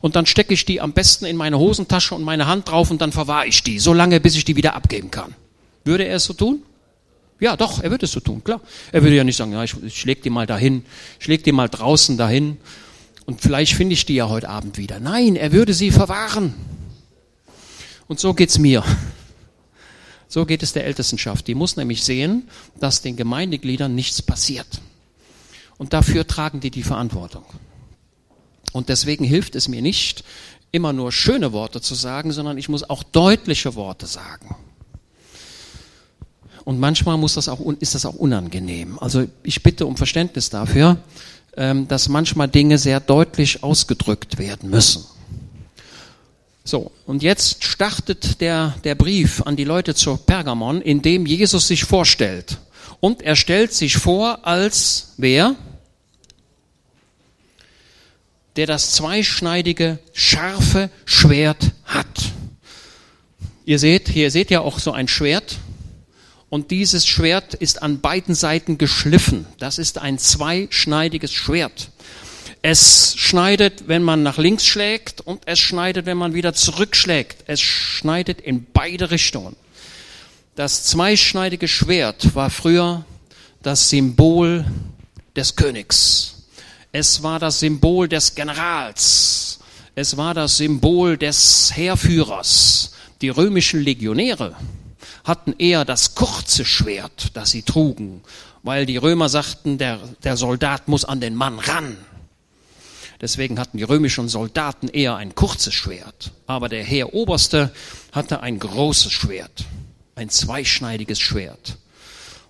Und 0.00 0.16
dann 0.16 0.26
stecke 0.26 0.54
ich 0.54 0.64
die 0.64 0.80
am 0.80 0.92
besten 0.92 1.24
in 1.24 1.36
meine 1.36 1.58
Hosentasche 1.58 2.14
und 2.14 2.22
meine 2.22 2.46
Hand 2.46 2.68
drauf 2.68 2.90
und 2.90 3.00
dann 3.00 3.12
verwahre 3.12 3.46
ich 3.46 3.62
die, 3.62 3.78
so 3.78 3.92
lange, 3.92 4.20
bis 4.20 4.36
ich 4.36 4.44
die 4.44 4.56
wieder 4.56 4.74
abgeben 4.74 5.10
kann. 5.10 5.34
Würde 5.84 6.04
er 6.04 6.16
es 6.16 6.24
so 6.24 6.32
tun? 6.32 6.62
Ja, 7.40 7.56
doch, 7.56 7.82
er 7.82 7.90
würde 7.90 8.06
es 8.06 8.12
so 8.12 8.20
tun, 8.20 8.42
klar. 8.42 8.60
Er 8.92 9.02
würde 9.02 9.16
ja 9.16 9.24
nicht 9.24 9.36
sagen, 9.36 9.52
ja, 9.52 9.64
ich, 9.64 10.04
leg 10.04 10.22
die 10.22 10.30
mal 10.30 10.46
dahin, 10.46 10.84
ich 11.20 11.26
leg 11.26 11.44
die 11.44 11.52
mal 11.52 11.68
draußen 11.68 12.16
dahin 12.16 12.58
und 13.26 13.40
vielleicht 13.40 13.74
finde 13.74 13.94
ich 13.94 14.06
die 14.06 14.14
ja 14.14 14.28
heute 14.28 14.48
Abend 14.48 14.78
wieder. 14.78 15.00
Nein, 15.00 15.36
er 15.36 15.52
würde 15.52 15.74
sie 15.74 15.90
verwahren. 15.90 16.54
Und 18.06 18.20
so 18.20 18.34
geht's 18.34 18.58
mir. 18.58 18.84
So 20.28 20.46
geht 20.46 20.62
es 20.62 20.72
der 20.72 20.84
Ältestenschaft. 20.84 21.46
Die 21.46 21.54
muss 21.54 21.76
nämlich 21.76 22.02
sehen, 22.02 22.48
dass 22.80 23.02
den 23.02 23.16
Gemeindegliedern 23.16 23.94
nichts 23.94 24.20
passiert. 24.20 24.80
Und 25.76 25.92
dafür 25.92 26.26
tragen 26.26 26.60
die 26.60 26.70
die 26.70 26.82
Verantwortung. 26.82 27.44
Und 28.72 28.88
deswegen 28.88 29.24
hilft 29.24 29.54
es 29.54 29.68
mir 29.68 29.82
nicht, 29.82 30.24
immer 30.72 30.92
nur 30.92 31.12
schöne 31.12 31.52
Worte 31.52 31.80
zu 31.80 31.94
sagen, 31.94 32.32
sondern 32.32 32.58
ich 32.58 32.68
muss 32.68 32.88
auch 32.88 33.02
deutliche 33.04 33.76
Worte 33.76 34.06
sagen. 34.06 34.56
Und 36.64 36.80
manchmal 36.80 37.18
muss 37.18 37.34
das 37.34 37.48
auch, 37.48 37.60
ist 37.80 37.94
das 37.94 38.06
auch 38.06 38.14
unangenehm. 38.14 38.98
Also 38.98 39.26
ich 39.42 39.62
bitte 39.62 39.86
um 39.86 39.96
Verständnis 39.96 40.50
dafür, 40.50 40.96
ähm, 41.56 41.86
dass 41.88 42.08
manchmal 42.08 42.48
Dinge 42.48 42.78
sehr 42.78 43.00
deutlich 43.00 43.62
ausgedrückt 43.62 44.38
werden 44.38 44.70
müssen. 44.70 45.04
So, 46.66 46.90
und 47.04 47.22
jetzt 47.22 47.62
startet 47.62 48.40
der, 48.40 48.74
der 48.84 48.94
Brief 48.94 49.42
an 49.42 49.54
die 49.54 49.64
Leute 49.64 49.94
zur 49.94 50.16
Pergamon, 50.16 50.80
in 50.80 51.02
dem 51.02 51.26
Jesus 51.26 51.68
sich 51.68 51.84
vorstellt. 51.84 52.56
Und 53.00 53.20
er 53.20 53.36
stellt 53.36 53.74
sich 53.74 53.98
vor 53.98 54.46
als 54.46 55.12
wer? 55.18 55.56
Der 58.56 58.66
das 58.66 58.92
zweischneidige, 58.92 59.98
scharfe 60.14 60.88
Schwert 61.04 61.72
hat. 61.84 62.06
Ihr 63.66 63.78
seht, 63.78 64.08
hier 64.08 64.30
seht 64.30 64.50
ihr 64.50 64.62
auch 64.62 64.78
so 64.78 64.92
ein 64.92 65.08
Schwert. 65.08 65.58
Und 66.54 66.70
dieses 66.70 67.04
Schwert 67.04 67.54
ist 67.54 67.82
an 67.82 68.00
beiden 68.00 68.36
Seiten 68.36 68.78
geschliffen. 68.78 69.44
Das 69.58 69.80
ist 69.80 69.98
ein 69.98 70.20
zweischneidiges 70.20 71.32
Schwert. 71.32 71.90
Es 72.62 73.16
schneidet, 73.16 73.88
wenn 73.88 74.04
man 74.04 74.22
nach 74.22 74.38
links 74.38 74.64
schlägt 74.64 75.20
und 75.20 75.42
es 75.46 75.58
schneidet, 75.58 76.06
wenn 76.06 76.16
man 76.16 76.32
wieder 76.32 76.54
zurückschlägt. 76.54 77.42
Es 77.48 77.60
schneidet 77.60 78.40
in 78.40 78.66
beide 78.72 79.10
Richtungen. 79.10 79.56
Das 80.54 80.84
zweischneidige 80.84 81.66
Schwert 81.66 82.36
war 82.36 82.50
früher 82.50 83.04
das 83.60 83.88
Symbol 83.88 84.64
des 85.34 85.56
Königs. 85.56 86.44
Es 86.92 87.20
war 87.24 87.40
das 87.40 87.58
Symbol 87.58 88.08
des 88.08 88.32
Generals. 88.32 89.58
Es 89.96 90.16
war 90.16 90.34
das 90.34 90.58
Symbol 90.58 91.18
des 91.18 91.72
Heerführers. 91.74 92.92
Die 93.22 93.30
römischen 93.30 93.80
Legionäre 93.80 94.54
hatten 95.24 95.54
eher 95.58 95.84
das 95.84 96.14
kurze 96.14 96.64
Schwert, 96.64 97.30
das 97.34 97.50
sie 97.50 97.62
trugen, 97.62 98.22
weil 98.62 98.86
die 98.86 98.98
Römer 98.98 99.28
sagten, 99.28 99.78
der, 99.78 99.98
der 100.22 100.36
Soldat 100.36 100.88
muss 100.88 101.04
an 101.04 101.20
den 101.20 101.34
Mann 101.34 101.58
ran. 101.58 101.96
Deswegen 103.20 103.58
hatten 103.58 103.78
die 103.78 103.84
römischen 103.84 104.28
Soldaten 104.28 104.88
eher 104.88 105.16
ein 105.16 105.34
kurzes 105.34 105.72
Schwert. 105.72 106.32
Aber 106.46 106.68
der 106.68 106.84
Heeroberste 106.84 107.72
hatte 108.12 108.40
ein 108.40 108.58
großes 108.58 109.12
Schwert, 109.12 109.64
ein 110.14 110.28
zweischneidiges 110.28 111.20
Schwert. 111.20 111.78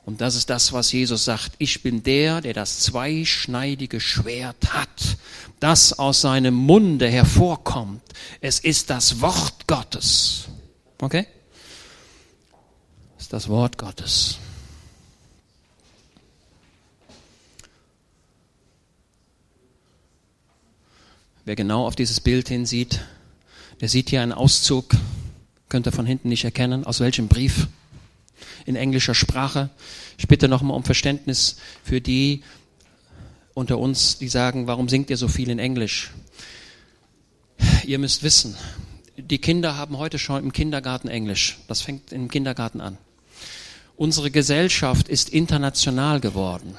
Und 0.04 0.21
das 0.21 0.35
ist 0.35 0.50
das, 0.50 0.73
was 0.73 0.93
Jesus 0.93 1.25
sagt. 1.25 1.52
Ich 1.59 1.83
bin 1.83 2.02
der, 2.02 2.40
der 2.40 2.52
das 2.52 2.81
zweischneidige 2.81 4.00
Schwert 4.00 4.75
hat, 4.75 5.16
das 5.61 5.99
aus 5.99 6.23
seinem 6.23 6.54
Munde 6.54 7.09
hervorkommt. 7.09 8.02
Es 8.40 8.59
ist 8.59 8.90
das 8.90 9.21
Wort 9.21 9.66
Gottes. 9.66 10.47
Okay? 11.00 11.26
Das 13.35 13.49
Wort 13.49 13.79
Gottes. 13.79 14.38
Wer 21.45 21.57
genau 21.57 21.85
auf 21.85 21.97
dieses 21.97 22.21
Bild 22.21 22.47
hinsieht, 22.47 23.00
der 23.81 23.88
sieht 23.88 24.11
hier 24.11 24.23
einen 24.23 24.31
Auszug, 24.31 24.95
könnt 25.69 25.88
ihr 25.88 25.91
von 25.91 26.07
hinten 26.07 26.29
nicht 26.29 26.45
erkennen, 26.45 26.85
aus 26.85 27.00
welchem 27.00 27.26
Brief 27.26 27.67
in 28.67 28.76
englischer 28.76 29.17
Sprache. 29.17 29.69
Ich 30.17 30.29
bitte 30.29 30.47
nochmal 30.47 30.76
um 30.76 30.85
Verständnis 30.85 31.57
für 31.83 32.00
die 32.00 32.45
unter 33.53 33.81
uns, 33.81 34.17
die 34.17 34.29
sagen, 34.29 34.69
warum 34.69 34.88
singt 34.88 35.11
ihr 35.11 35.17
so 35.17 35.26
viel 35.26 35.50
in 35.50 35.59
Englisch? 35.59 36.12
Ihr 37.85 37.99
müsst 37.99 38.23
wissen, 38.23 38.55
die 39.17 39.38
Kinder 39.38 39.76
haben 39.76 39.99
heute 39.99 40.21
schon 40.21 40.41
im 40.41 40.53
Kindergarten 40.53 41.09
Englisch. 41.09 41.59
Das 41.67 41.81
fängt 41.81 42.12
im 42.12 42.31
Kindergarten 42.31 42.81
an. 42.81 42.97
Unsere 43.97 44.31
Gesellschaft 44.31 45.09
ist 45.09 45.31
international 45.31 46.21
geworden. 46.21 46.77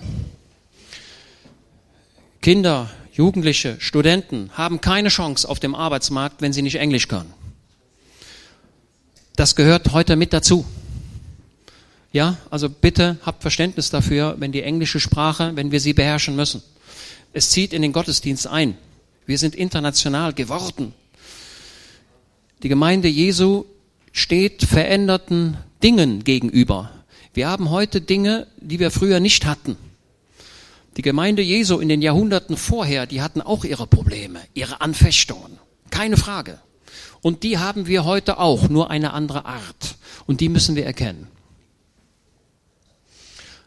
Kinder 2.42 2.90
Jugendliche, 3.14 3.78
Studenten 3.80 4.50
haben 4.54 4.82
keine 4.82 5.08
Chance 5.08 5.48
auf 5.48 5.62
dem 5.62 5.74
Arbeitsmarkt, 5.74 6.42
wenn 6.42 6.52
sie 6.52 6.62
nicht 6.62 6.76
Englisch 6.76 7.08
können. 7.08 7.34
Das 9.38 9.56
gehört 9.56 9.94
heute 9.94 10.18
mit 10.18 10.34
dazu. 10.34 10.66
Ja, 12.12 12.38
also 12.50 12.70
bitte 12.70 13.18
habt 13.26 13.42
Verständnis 13.42 13.90
dafür, 13.90 14.36
wenn 14.40 14.52
die 14.52 14.64
englische 14.64 15.00
Sprache, 15.00 15.52
wenn 15.56 15.72
wir 15.72 15.80
sie 15.80 15.94
beherrschen 15.94 16.36
müssen. 16.36 16.62
Es 17.32 17.50
zieht 17.50 17.74
in 17.74 17.82
den 17.82 17.94
Gottesdienst 17.94 18.48
ein. 18.48 18.78
Wir 19.26 19.38
sind 19.38 19.56
international 19.56 20.34
geworden. 20.34 20.94
Die 22.64 22.70
Gemeinde 22.70 23.08
Jesu 23.08 23.66
steht 24.12 24.64
veränderten 24.64 25.58
Dingen 25.84 26.24
gegenüber. 26.24 26.92
Wir 27.36 27.50
haben 27.50 27.70
heute 27.70 28.00
Dinge, 28.00 28.48
die 28.62 28.80
wir 28.80 28.92
früher 28.92 29.20
nicht 29.20 29.46
hatten. 29.46 29.76
Die 30.96 31.02
Gemeinde 31.02 31.42
Jesu 31.42 31.80
in 31.80 31.90
den 31.90 32.02
Jahrhunderten 32.02 32.56
vorher, 32.56 33.06
die 33.06 33.22
hatten 33.22 33.42
auch 33.42 33.66
ihre 33.66 33.88
Probleme, 33.88 34.40
ihre 34.54 34.80
Anfechtungen. 34.80 35.60
Keine 35.90 36.16
Frage. 36.16 36.60
Und 37.22 37.44
die 37.44 37.58
haben 37.58 37.88
wir 37.88 38.06
heute 38.06 38.38
auch, 38.38 38.70
nur 38.70 38.90
eine 38.90 39.12
andere 39.12 39.46
Art. 39.46 39.98
Und 40.26 40.40
die 40.40 40.48
müssen 40.48 40.78
wir 40.78 40.86
erkennen. 40.86 41.28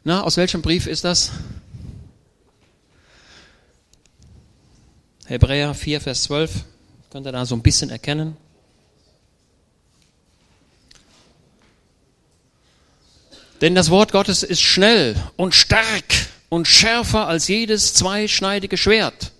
Na, 0.02 0.22
aus 0.22 0.38
welchem 0.38 0.62
Brief 0.62 0.86
ist 0.86 1.04
das? 1.04 1.32
Hebräer 5.26 5.74
4, 5.74 6.00
Vers 6.00 6.22
12. 6.22 6.64
Könnt 7.10 7.26
ihr 7.26 7.32
da 7.32 7.44
so 7.44 7.54
ein 7.54 7.62
bisschen 7.62 7.90
erkennen? 7.90 8.38
Denn 13.60 13.74
das 13.74 13.90
Wort 13.90 14.12
Gottes 14.12 14.42
ist 14.42 14.60
schnell 14.60 15.16
und 15.36 15.54
stark 15.54 16.28
und 16.48 16.68
schärfer 16.68 17.26
als 17.26 17.48
jedes 17.48 17.94
zweischneidige 17.94 18.76
Schwert, 18.76 19.32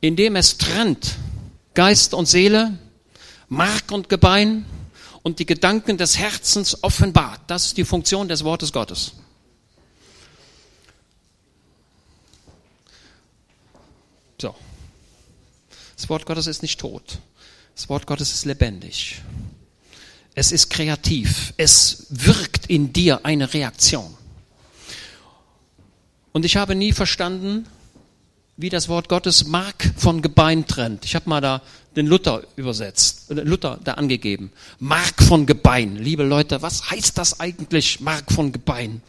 indem 0.00 0.36
es 0.36 0.58
trennt 0.58 1.16
Geist 1.74 2.12
und 2.12 2.26
Seele, 2.26 2.78
Mark 3.48 3.90
und 3.90 4.08
Gebein 4.08 4.66
und 5.22 5.38
die 5.38 5.46
Gedanken 5.46 5.96
des 5.96 6.18
Herzens 6.18 6.82
offenbart. 6.82 7.40
Das 7.46 7.66
ist 7.66 7.76
die 7.76 7.84
Funktion 7.84 8.28
des 8.28 8.44
Wortes 8.44 8.72
Gottes. 8.72 9.12
So. 14.40 14.54
Das 15.96 16.08
Wort 16.08 16.26
Gottes 16.26 16.46
ist 16.46 16.62
nicht 16.62 16.78
tot. 16.78 17.18
Das 17.74 17.88
Wort 17.88 18.06
Gottes 18.06 18.32
ist 18.32 18.44
lebendig. 18.44 19.22
Es 20.34 20.52
ist 20.52 20.70
kreativ. 20.70 21.52
Es 21.56 22.06
wirkt 22.10 22.66
in 22.66 22.92
dir 22.92 23.24
eine 23.24 23.52
Reaktion. 23.52 24.14
Und 26.32 26.44
ich 26.44 26.56
habe 26.56 26.74
nie 26.74 26.92
verstanden, 26.92 27.66
wie 28.56 28.70
das 28.70 28.88
Wort 28.88 29.08
Gottes 29.08 29.46
Mark 29.46 29.92
von 29.96 30.22
Gebein 30.22 30.66
trennt. 30.66 31.04
Ich 31.04 31.14
habe 31.14 31.28
mal 31.28 31.40
da 31.40 31.62
den 31.96 32.06
Luther 32.06 32.42
übersetzt, 32.56 33.30
äh, 33.30 33.34
Luther 33.34 33.78
da 33.84 33.94
angegeben. 33.94 34.52
Mark 34.78 35.22
von 35.22 35.46
Gebein. 35.46 35.96
Liebe 35.96 36.22
Leute, 36.22 36.62
was 36.62 36.90
heißt 36.90 37.18
das 37.18 37.40
eigentlich, 37.40 38.00
Mark 38.00 38.32
von 38.32 38.52
Gebein? 38.52 39.02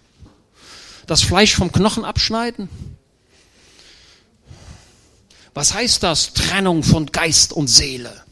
Das 1.08 1.22
Fleisch 1.22 1.56
vom 1.56 1.72
Knochen 1.72 2.04
abschneiden? 2.04 2.70
Was 5.54 5.74
heißt 5.74 6.04
das, 6.04 6.34
Trennung 6.34 6.84
von 6.84 7.06
Geist 7.06 7.54
und 7.54 7.68
Seele? 7.68 8.24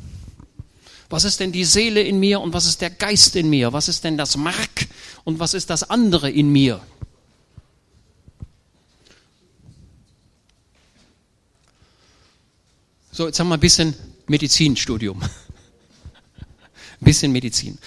Was 1.12 1.26
ist 1.26 1.42
denn 1.42 1.52
die 1.52 1.66
Seele 1.66 2.02
in 2.02 2.22
mir 2.22 2.40
und 2.40 2.54
was 2.54 2.66
ist 2.66 2.80
der 2.80 2.90
Geist 2.90 3.36
in 3.36 3.50
mir? 3.50 3.74
Was 3.74 3.90
ist 3.90 4.06
denn 4.06 4.18
das 4.18 4.38
Mark 4.38 4.88
und 5.26 5.40
was 5.40 5.54
ist 5.54 5.70
das 5.70 5.90
andere 5.90 6.32
in 6.32 6.50
mir? 6.50 6.82
So, 13.12 13.28
jetzt 13.28 13.42
haben 13.42 13.50
wir 13.50 13.58
ein 13.58 13.60
bisschen 13.60 13.94
Medizinstudium. 14.28 15.22
Ein 17.02 17.06
bisschen 17.06 17.34
Medizin. 17.34 17.78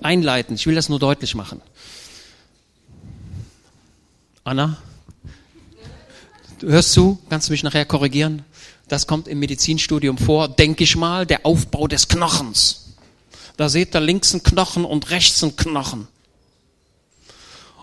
Einleitend, 0.00 0.58
ich 0.58 0.66
will 0.66 0.74
das 0.74 0.88
nur 0.88 0.98
deutlich 0.98 1.34
machen. 1.34 1.60
Anna, 4.42 4.78
du 6.58 6.68
hörst 6.68 6.92
zu, 6.92 7.18
kannst 7.28 7.48
du 7.48 7.52
mich 7.52 7.62
nachher 7.62 7.84
korrigieren? 7.84 8.42
Das 8.90 9.06
kommt 9.06 9.28
im 9.28 9.38
Medizinstudium 9.38 10.18
vor, 10.18 10.48
denke 10.48 10.82
ich 10.82 10.96
mal, 10.96 11.24
der 11.24 11.46
Aufbau 11.46 11.86
des 11.86 12.08
Knochens. 12.08 12.88
Da 13.56 13.68
seht 13.68 13.94
ihr 13.94 14.00
links 14.00 14.32
einen 14.32 14.42
Knochen 14.42 14.84
und 14.84 15.10
rechts 15.10 15.44
einen 15.44 15.54
Knochen. 15.54 16.08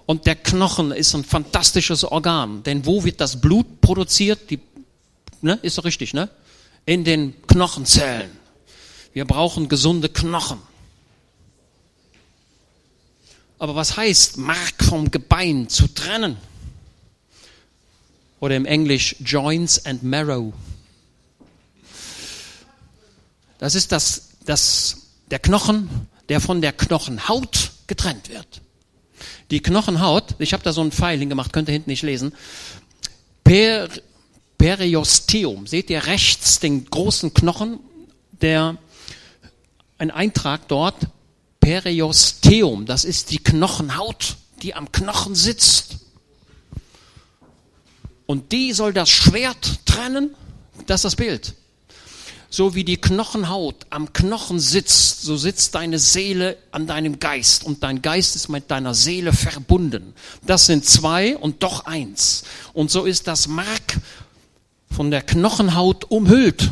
Und 0.05 0.25
der 0.25 0.35
Knochen 0.35 0.91
ist 0.91 1.15
ein 1.15 1.23
fantastisches 1.23 2.03
Organ, 2.03 2.61
denn 2.63 2.85
wo 2.85 3.05
wird 3.05 3.21
das 3.21 3.39
Blut 3.39 3.79
produziert? 3.79 4.49
Die, 4.49 4.59
ne, 5.41 5.57
ist 5.61 5.77
doch 5.77 5.85
richtig, 5.85 6.13
ne? 6.13 6.29
in 6.85 7.05
den 7.05 7.41
Knochenzellen. 7.47 8.31
Wir 9.13 9.23
brauchen 9.23 9.69
gesunde 9.69 10.09
Knochen. 10.09 10.59
Aber 13.59 13.75
was 13.75 13.95
heißt 13.95 14.35
Mark 14.35 14.83
vom 14.83 15.09
Gebein 15.09 15.69
zu 15.69 15.87
trennen? 15.87 16.35
Oder 18.41 18.57
im 18.57 18.65
Englisch 18.65 19.15
Joints 19.21 19.85
and 19.85 20.03
Marrow. 20.03 20.53
Das 23.57 23.75
ist 23.75 23.91
das, 23.91 24.29
das, 24.45 24.97
der 25.31 25.39
Knochen, 25.39 25.89
der 26.29 26.41
von 26.41 26.61
der 26.61 26.73
Knochenhaut 26.73 27.71
getrennt 27.87 28.29
wird. 28.29 28.61
Die 29.51 29.61
Knochenhaut, 29.61 30.35
ich 30.39 30.53
habe 30.53 30.63
da 30.63 30.73
so 30.73 30.81
einen 30.81 30.91
Pfeil 30.91 31.19
hingemacht, 31.19 31.53
könnt 31.53 31.69
ihr 31.69 31.73
hinten 31.73 31.89
nicht 31.89 32.03
lesen. 32.03 32.33
Per, 33.43 33.89
Periosteum. 34.57 35.67
Seht 35.67 35.89
ihr 35.89 36.05
rechts 36.05 36.59
den 36.59 36.85
großen 36.85 37.33
Knochen, 37.33 37.79
der 38.41 38.77
ein 39.97 40.11
Eintrag 40.11 40.67
dort, 40.67 40.95
Periosteum, 41.59 42.85
das 42.85 43.03
ist 43.03 43.31
die 43.31 43.39
Knochenhaut, 43.39 44.37
die 44.61 44.73
am 44.73 44.91
Knochen 44.91 45.35
sitzt. 45.35 45.97
Und 48.25 48.51
die 48.51 48.73
soll 48.73 48.93
das 48.93 49.09
Schwert 49.09 49.85
trennen, 49.85 50.35
das 50.85 50.99
ist 50.99 51.05
das 51.05 51.15
Bild. 51.15 51.55
So 52.57 52.73
wie 52.73 52.83
die 52.83 52.97
Knochenhaut 52.97 53.85
am 53.91 54.13
Knochen 54.13 54.59
sitzt, 54.59 55.21
so 55.21 55.37
sitzt 55.37 55.75
deine 55.75 55.99
Seele 55.99 56.57
an 56.71 56.87
deinem 56.87 57.19
Geist 57.19 57.63
und 57.63 57.83
dein 57.83 58.01
Geist 58.01 58.35
ist 58.35 58.49
mit 58.49 58.71
deiner 58.71 58.95
Seele 58.95 59.31
verbunden. 59.31 60.15
Das 60.41 60.65
sind 60.65 60.83
zwei 60.83 61.37
und 61.37 61.61
doch 61.61 61.85
eins. 61.85 62.45
Und 62.73 62.89
so 62.89 63.05
ist 63.05 63.27
das 63.27 63.47
Mark 63.47 63.99
von 64.89 65.11
der 65.11 65.21
Knochenhaut 65.21 66.05
umhüllt. 66.05 66.71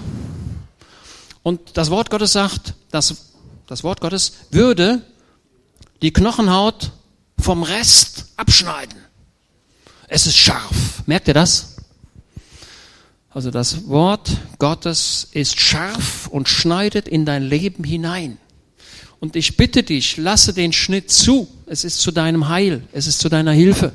Und 1.43 1.77
das 1.77 1.91
Wort 1.91 2.09
Gottes 2.09 2.31
sagt, 2.31 2.73
dass 2.89 3.17
das 3.67 3.83
Wort 3.83 4.01
Gottes 4.01 4.31
würde 4.49 5.03
die 6.01 6.11
Knochenhaut 6.11 6.93
vom 7.37 7.61
Rest 7.61 8.25
abschneiden. 8.37 8.97
Es 10.07 10.25
ist 10.25 10.35
scharf. 10.35 11.03
Merkt 11.05 11.27
ihr 11.27 11.35
das? 11.35 11.74
Also 13.35 13.51
das 13.51 13.89
Wort 13.89 14.31
Gottes 14.59 15.27
ist 15.33 15.59
scharf 15.59 16.27
und 16.27 16.47
schneidet 16.47 17.09
in 17.09 17.25
dein 17.25 17.43
Leben 17.43 17.83
hinein. 17.83 18.37
Und 19.19 19.35
ich 19.35 19.57
bitte 19.57 19.83
dich, 19.83 20.15
lasse 20.15 20.53
den 20.53 20.71
Schnitt 20.71 21.11
zu. 21.11 21.45
Es 21.65 21.83
ist 21.83 21.99
zu 21.99 22.13
deinem 22.13 22.47
Heil. 22.47 22.87
Es 22.93 23.07
ist 23.07 23.19
zu 23.19 23.27
deiner 23.27 23.51
Hilfe. 23.51 23.91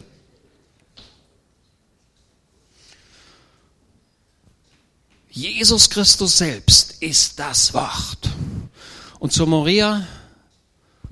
Jesus 5.30 5.88
Christus 5.88 6.36
selbst 6.36 7.00
ist 7.00 7.38
das 7.38 7.72
Wort. 7.72 8.28
Und 9.20 9.32
zu 9.32 9.46
Moria 9.46 10.06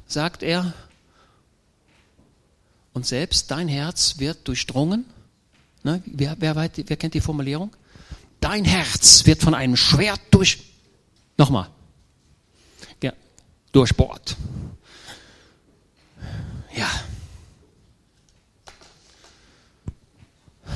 sagt 0.07 0.43
er, 0.43 0.75
und 2.93 3.07
selbst 3.07 3.51
dein 3.51 3.69
Herz 3.69 4.19
wird 4.19 4.47
durchdrungen. 4.47 5.07
Ne? 5.83 6.03
Wer, 6.05 6.37
wer, 6.39 6.55
wer 6.57 6.97
kennt 6.99 7.15
die 7.15 7.23
Formulierung? 7.23 7.75
Dein 8.41 8.65
Herz 8.65 9.27
wird 9.27 9.43
von 9.43 9.55
einem 9.55 9.77
Schwert 9.77 10.21
durch, 10.31 10.59
nochmal, 11.37 11.69
ja, 13.03 13.13
durchbohrt. 13.73 14.37
Ja. 16.75 16.89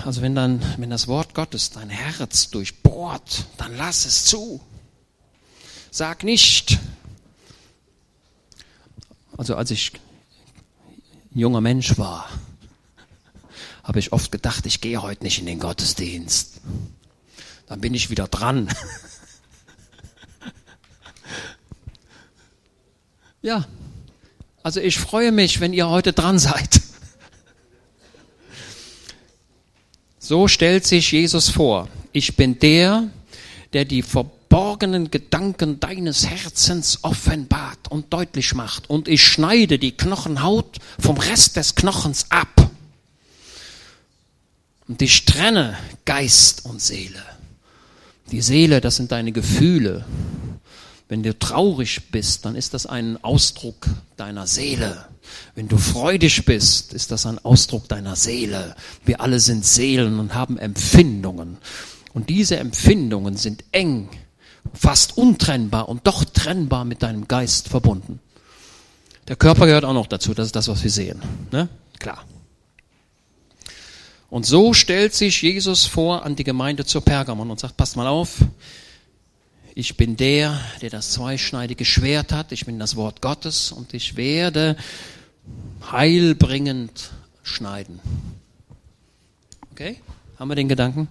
Also 0.04 0.20
wenn 0.22 0.34
dann, 0.34 0.60
wenn 0.78 0.90
das 0.90 1.06
Wort 1.06 1.34
Gottes 1.34 1.70
dein 1.70 1.88
Herz 1.88 2.50
durchbohrt, 2.50 3.46
dann 3.58 3.76
lass 3.76 4.04
es 4.04 4.24
zu. 4.24 4.60
Sag 5.92 6.24
nicht. 6.24 6.78
Also 9.36 9.54
als 9.54 9.70
ich 9.70 9.92
junger 11.32 11.60
Mensch 11.60 11.98
war, 11.98 12.28
habe 13.84 14.00
ich 14.00 14.12
oft 14.12 14.32
gedacht, 14.32 14.66
ich 14.66 14.80
gehe 14.80 15.00
heute 15.00 15.22
nicht 15.22 15.38
in 15.38 15.46
den 15.46 15.60
Gottesdienst. 15.60 16.60
Dann 17.72 17.80
bin 17.80 17.94
ich 17.94 18.10
wieder 18.10 18.28
dran. 18.28 18.68
ja, 23.40 23.64
also 24.62 24.78
ich 24.78 24.98
freue 24.98 25.32
mich, 25.32 25.60
wenn 25.60 25.72
ihr 25.72 25.88
heute 25.88 26.12
dran 26.12 26.38
seid. 26.38 26.82
So 30.18 30.48
stellt 30.48 30.86
sich 30.86 31.12
Jesus 31.12 31.48
vor. 31.48 31.88
Ich 32.12 32.36
bin 32.36 32.58
der, 32.58 33.08
der 33.72 33.86
die 33.86 34.02
verborgenen 34.02 35.10
Gedanken 35.10 35.80
deines 35.80 36.26
Herzens 36.26 36.98
offenbart 37.00 37.88
und 37.88 38.12
deutlich 38.12 38.54
macht. 38.54 38.90
Und 38.90 39.08
ich 39.08 39.24
schneide 39.24 39.78
die 39.78 39.96
Knochenhaut 39.96 40.76
vom 40.98 41.16
Rest 41.16 41.56
des 41.56 41.74
Knochens 41.74 42.26
ab. 42.28 42.70
Und 44.88 45.00
ich 45.00 45.24
trenne 45.24 45.78
Geist 46.04 46.66
und 46.66 46.82
Seele. 46.82 47.31
Die 48.32 48.40
Seele, 48.40 48.80
das 48.80 48.96
sind 48.96 49.12
deine 49.12 49.30
Gefühle. 49.30 50.04
Wenn 51.08 51.22
du 51.22 51.38
traurig 51.38 52.10
bist, 52.10 52.46
dann 52.46 52.56
ist 52.56 52.72
das 52.72 52.86
ein 52.86 53.22
Ausdruck 53.22 53.86
deiner 54.16 54.46
Seele. 54.46 55.04
Wenn 55.54 55.68
du 55.68 55.76
freudig 55.76 56.46
bist, 56.46 56.94
ist 56.94 57.10
das 57.10 57.26
ein 57.26 57.38
Ausdruck 57.38 57.86
deiner 57.88 58.16
Seele. 58.16 58.74
Wir 59.04 59.20
alle 59.20 59.38
sind 59.38 59.66
Seelen 59.66 60.18
und 60.18 60.34
haben 60.34 60.56
Empfindungen. 60.56 61.58
Und 62.14 62.30
diese 62.30 62.56
Empfindungen 62.56 63.36
sind 63.36 63.64
eng, 63.72 64.08
fast 64.72 65.18
untrennbar 65.18 65.90
und 65.90 66.06
doch 66.06 66.24
trennbar 66.24 66.86
mit 66.86 67.02
deinem 67.02 67.28
Geist 67.28 67.68
verbunden. 67.68 68.20
Der 69.28 69.36
Körper 69.36 69.66
gehört 69.66 69.84
auch 69.84 69.92
noch 69.92 70.06
dazu, 70.06 70.32
das 70.32 70.46
ist 70.46 70.56
das, 70.56 70.68
was 70.68 70.82
wir 70.82 70.90
sehen. 70.90 71.20
Ne? 71.50 71.68
Klar. 71.98 72.24
Und 74.32 74.46
so 74.46 74.72
stellt 74.72 75.12
sich 75.12 75.42
Jesus 75.42 75.84
vor 75.84 76.24
an 76.24 76.36
die 76.36 76.42
Gemeinde 76.42 76.86
zur 76.86 77.02
Pergamon 77.02 77.50
und 77.50 77.60
sagt, 77.60 77.76
passt 77.76 77.96
mal 77.96 78.06
auf, 78.06 78.38
ich 79.74 79.98
bin 79.98 80.16
der, 80.16 80.58
der 80.80 80.88
das 80.88 81.12
zweischneidige 81.12 81.84
Schwert 81.84 82.32
hat, 82.32 82.50
ich 82.50 82.64
bin 82.64 82.78
das 82.78 82.96
Wort 82.96 83.20
Gottes 83.20 83.72
und 83.72 83.92
ich 83.92 84.16
werde 84.16 84.78
heilbringend 85.90 87.10
schneiden. 87.42 88.00
Okay? 89.72 90.00
Haben 90.38 90.48
wir 90.48 90.56
den 90.56 90.70
Gedanken? 90.70 91.08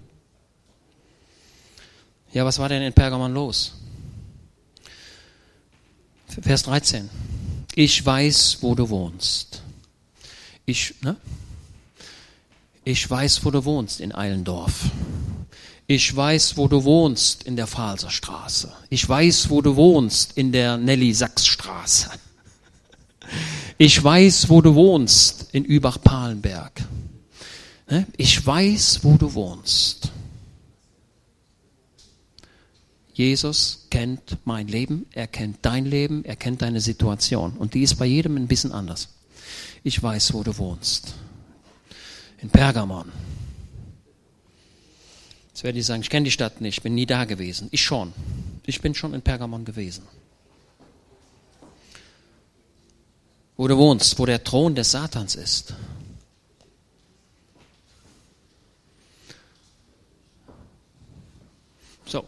Ja, 2.33 2.43
was 2.43 2.57
war 2.57 2.69
denn 2.69 2.81
in 2.81 2.91
Pergamon 2.91 3.35
los? 3.35 3.75
Vers 6.41 6.63
13. 6.63 7.07
ich 7.75 8.03
weiß, 8.03 8.57
wo 8.61 8.73
du 8.73 8.89
wohnst. 8.89 9.61
Ich, 10.65 10.95
ne? 11.03 11.17
Ich 12.83 13.09
weiß, 13.09 13.45
wo 13.45 13.51
du 13.51 13.63
wohnst 13.65 13.99
in 13.99 14.13
Eilendorf. 14.13 14.89
Ich 15.87 16.15
weiß, 16.15 16.57
wo 16.57 16.67
du 16.67 16.83
wohnst 16.83 17.43
in 17.43 17.55
der 17.55 17.67
Pfalzerstraße. 17.67 18.71
Ich 18.89 19.07
weiß, 19.07 19.49
wo 19.49 19.61
du 19.61 19.75
wohnst 19.75 20.37
in 20.37 20.51
der 20.51 20.77
Nelly-Sachs-Straße. 20.77 22.09
Ich 23.77 24.01
weiß, 24.01 24.49
wo 24.49 24.61
du 24.61 24.73
wohnst 24.75 25.49
in 25.51 25.65
Übach-Palenberg. 25.65 26.81
Ne? 27.89 28.07
Ich 28.15 28.45
weiß, 28.45 29.03
wo 29.03 29.17
du 29.17 29.33
wohnst. 29.33 30.11
Jesus 33.13 33.87
kennt 33.89 34.37
mein 34.45 34.67
Leben, 34.67 35.05
er 35.11 35.27
kennt 35.27 35.57
dein 35.63 35.85
Leben, 35.85 36.23
er 36.23 36.35
kennt 36.35 36.61
deine 36.61 36.79
Situation. 36.79 37.53
Und 37.57 37.73
die 37.73 37.83
ist 37.83 37.95
bei 37.95 38.05
jedem 38.05 38.37
ein 38.37 38.47
bisschen 38.47 38.71
anders. 38.71 39.09
Ich 39.83 40.01
weiß, 40.01 40.33
wo 40.33 40.43
du 40.43 40.57
wohnst. 40.57 41.13
In 42.41 42.49
Pergamon. 42.49 43.11
Jetzt 45.49 45.63
werde 45.63 45.77
ich 45.77 45.85
sagen, 45.85 46.01
ich 46.01 46.09
kenne 46.09 46.23
die 46.23 46.31
Stadt 46.31 46.59
nicht, 46.59 46.81
bin 46.81 46.95
nie 46.95 47.05
da 47.05 47.25
gewesen. 47.25 47.67
Ich 47.71 47.83
schon. 47.83 48.13
Ich 48.65 48.81
bin 48.81 48.95
schon 48.95 49.13
in 49.13 49.21
Pergamon 49.21 49.63
gewesen. 49.63 50.07
Wo 53.57 53.67
du 53.67 53.77
wohnst, 53.77 54.17
wo 54.17 54.25
der 54.25 54.43
Thron 54.43 54.73
des 54.73 54.89
Satans 54.89 55.35
ist. 55.35 55.75
So. 62.07 62.27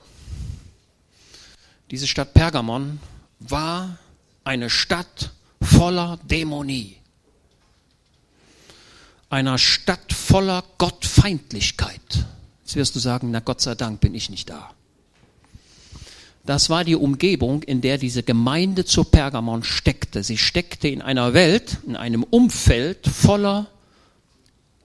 Diese 1.90 2.08
Stadt 2.08 2.36
Pergamon 2.36 3.00
war 3.40 3.98
eine 4.44 4.70
Stadt 4.70 5.32
voller 5.60 6.20
Dämonie. 6.24 7.03
Einer 9.34 9.58
Stadt 9.58 10.14
voller 10.14 10.64
Gottfeindlichkeit. 10.78 12.28
Jetzt 12.62 12.76
wirst 12.76 12.96
du 12.96 13.00
sagen, 13.00 13.32
na 13.32 13.40
Gott 13.40 13.62
sei 13.62 13.74
Dank 13.74 14.00
bin 14.00 14.14
ich 14.14 14.30
nicht 14.30 14.48
da. 14.48 14.70
Das 16.46 16.70
war 16.70 16.84
die 16.84 16.96
Umgebung, 16.96 17.64
in 17.64 17.82
der 17.82 17.98
diese 17.98 18.22
Gemeinde 18.22 18.86
zu 18.86 19.04
Pergamon 19.04 19.64
steckte. 19.64 20.22
Sie 20.22 20.38
steckte 20.38 20.88
in 20.88 21.02
einer 21.02 21.34
Welt, 21.34 21.80
in 21.88 21.96
einem 21.96 22.22
Umfeld 22.22 23.08
voller 23.08 23.66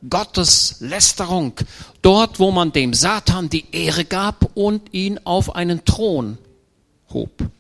Gottes 0.08 0.76
Lästerung. 0.80 1.52
Dort, 2.00 2.40
wo 2.40 2.50
man 2.50 2.72
dem 2.72 2.94
Satan 2.94 3.50
die 3.50 3.66
Ehre 3.72 4.06
gab 4.06 4.56
und 4.56 4.94
ihn 4.94 5.20
auf 5.24 5.56
einen 5.56 5.84
Thron 5.84 6.38
hob. 7.10 7.50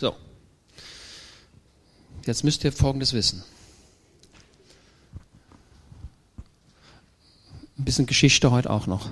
So. 0.00 0.14
Jetzt 2.24 2.44
müsst 2.44 2.62
ihr 2.64 2.72
Folgendes 2.72 3.12
wissen. 3.12 3.42
Ein 7.78 7.84
bisschen 7.84 8.06
Geschichte 8.06 8.50
heute 8.50 8.70
auch 8.70 8.86
noch. 8.86 9.10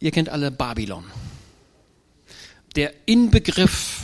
Ihr 0.00 0.10
kennt 0.10 0.28
alle 0.28 0.50
Babylon. 0.50 1.04
Der 2.76 2.92
Inbegriff 3.06 4.02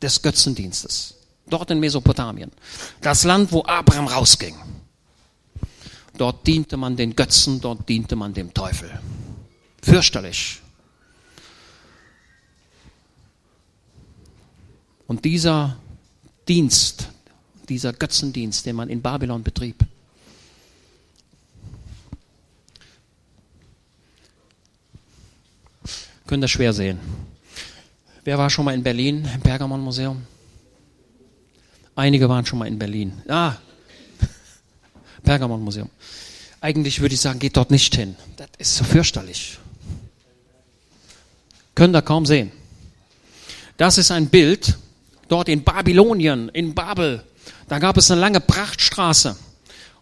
des 0.00 0.22
Götzendienstes. 0.22 1.14
Dort 1.46 1.70
in 1.70 1.80
Mesopotamien. 1.80 2.52
Das 3.00 3.24
Land, 3.24 3.50
wo 3.50 3.64
Abraham 3.64 4.06
rausging. 4.06 4.54
Dort 6.16 6.46
diente 6.46 6.76
man 6.76 6.96
den 6.96 7.16
Götzen, 7.16 7.60
dort 7.60 7.88
diente 7.88 8.14
man 8.14 8.34
dem 8.34 8.54
Teufel. 8.54 8.90
Fürchterlich. 9.82 10.60
Und 15.08 15.24
dieser 15.24 15.78
Dienst, 16.46 17.08
dieser 17.68 17.94
Götzendienst, 17.94 18.66
den 18.66 18.76
man 18.76 18.90
in 18.90 19.00
Babylon 19.02 19.42
betrieb, 19.42 19.76
könnt 26.26 26.44
ihr 26.44 26.48
schwer 26.48 26.74
sehen. 26.74 27.00
Wer 28.24 28.36
war 28.36 28.50
schon 28.50 28.66
mal 28.66 28.74
in 28.74 28.82
Berlin 28.82 29.26
im 29.34 29.40
Pergamon 29.40 29.80
Museum? 29.80 30.26
Einige 31.96 32.28
waren 32.28 32.44
schon 32.44 32.58
mal 32.58 32.68
in 32.68 32.78
Berlin. 32.78 33.22
Ah, 33.28 33.56
Pergamon 35.24 35.62
Museum. 35.62 35.88
Eigentlich 36.60 37.00
würde 37.00 37.14
ich 37.14 37.20
sagen, 37.22 37.38
geht 37.38 37.56
dort 37.56 37.70
nicht 37.70 37.94
hin. 37.94 38.14
Das 38.36 38.48
ist 38.58 38.76
so 38.76 38.84
fürchterlich. 38.84 39.58
Könnt 41.74 41.96
ihr 41.96 42.02
kaum 42.02 42.26
sehen. 42.26 42.52
Das 43.78 43.96
ist 43.96 44.10
ein 44.10 44.28
Bild 44.28 44.76
dort 45.28 45.48
in 45.48 45.62
Babylonien, 45.62 46.48
in 46.48 46.74
Babel. 46.74 47.24
Da 47.68 47.78
gab 47.78 47.96
es 47.96 48.10
eine 48.10 48.20
lange 48.20 48.40
Prachtstraße 48.40 49.36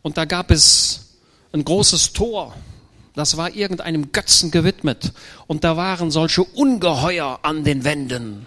und 0.03 0.17
da 0.17 0.25
gab 0.25 0.51
es 0.51 1.17
ein 1.53 1.65
großes 1.65 2.13
Tor. 2.13 2.55
Das 3.15 3.37
war 3.37 3.55
irgendeinem 3.55 4.13
Götzen 4.13 4.51
gewidmet 4.51 5.13
und 5.47 5.65
da 5.65 5.77
waren 5.77 6.11
solche 6.11 6.45
Ungeheuer 6.45 7.41
an 7.43 7.65
den 7.65 7.85
Wänden. 7.85 8.47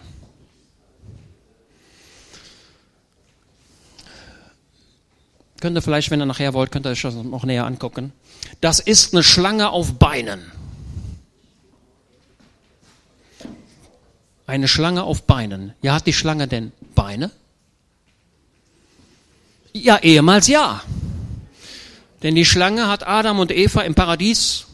Könnt 5.59 5.77
ihr 5.77 5.81
vielleicht, 5.81 6.09
wenn 6.11 6.21
ihr 6.21 6.25
nachher 6.25 6.53
wollt, 6.53 6.71
könnt 6.71 6.85
ihr 6.85 6.91
euch 6.91 7.01
das 7.01 7.15
noch 7.15 7.43
näher 7.43 7.65
angucken. 7.65 8.13
Das 8.61 8.79
ist 8.79 9.13
eine 9.13 9.23
Schlange 9.23 9.71
auf 9.71 9.95
Beinen. 9.95 10.58
Eine 14.49 14.67
Schlange 14.67 15.03
auf 15.03 15.27
Beinen. 15.27 15.73
Ja, 15.83 15.93
hat 15.93 16.07
die 16.07 16.13
Schlange 16.13 16.47
denn 16.47 16.71
Beine? 16.95 17.29
Ja, 19.73 19.99
ehemals 19.99 20.47
ja. 20.47 20.81
Denn 22.23 22.33
die 22.33 22.45
Schlange 22.45 22.87
hat 22.87 23.05
Adam 23.05 23.37
und 23.37 23.51
Eva 23.51 23.81
im 23.81 23.93
Paradies 23.93 24.65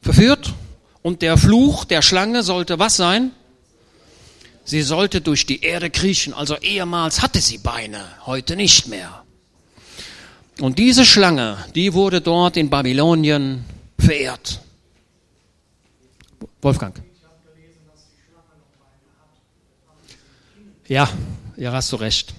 verführt 0.00 0.54
und 1.02 1.20
der 1.20 1.36
Fluch 1.36 1.84
der 1.84 2.00
Schlange 2.00 2.42
sollte 2.42 2.78
was 2.78 2.96
sein? 2.96 3.32
Sie 4.64 4.80
sollte 4.80 5.20
durch 5.20 5.44
die 5.44 5.60
Erde 5.60 5.90
kriechen. 5.90 6.32
Also 6.32 6.56
ehemals 6.56 7.20
hatte 7.20 7.42
sie 7.42 7.58
Beine, 7.58 8.02
heute 8.24 8.56
nicht 8.56 8.88
mehr. 8.88 9.22
Und 10.60 10.78
diese 10.78 11.04
Schlange, 11.04 11.58
die 11.74 11.92
wurde 11.92 12.22
dort 12.22 12.56
in 12.56 12.70
Babylonien 12.70 13.66
verehrt. 13.98 14.62
Wolfgang. 16.62 17.02
Ja, 20.90 21.08
ja, 21.56 21.70
hast 21.70 21.92
du 21.92 21.96
recht. 21.96 22.34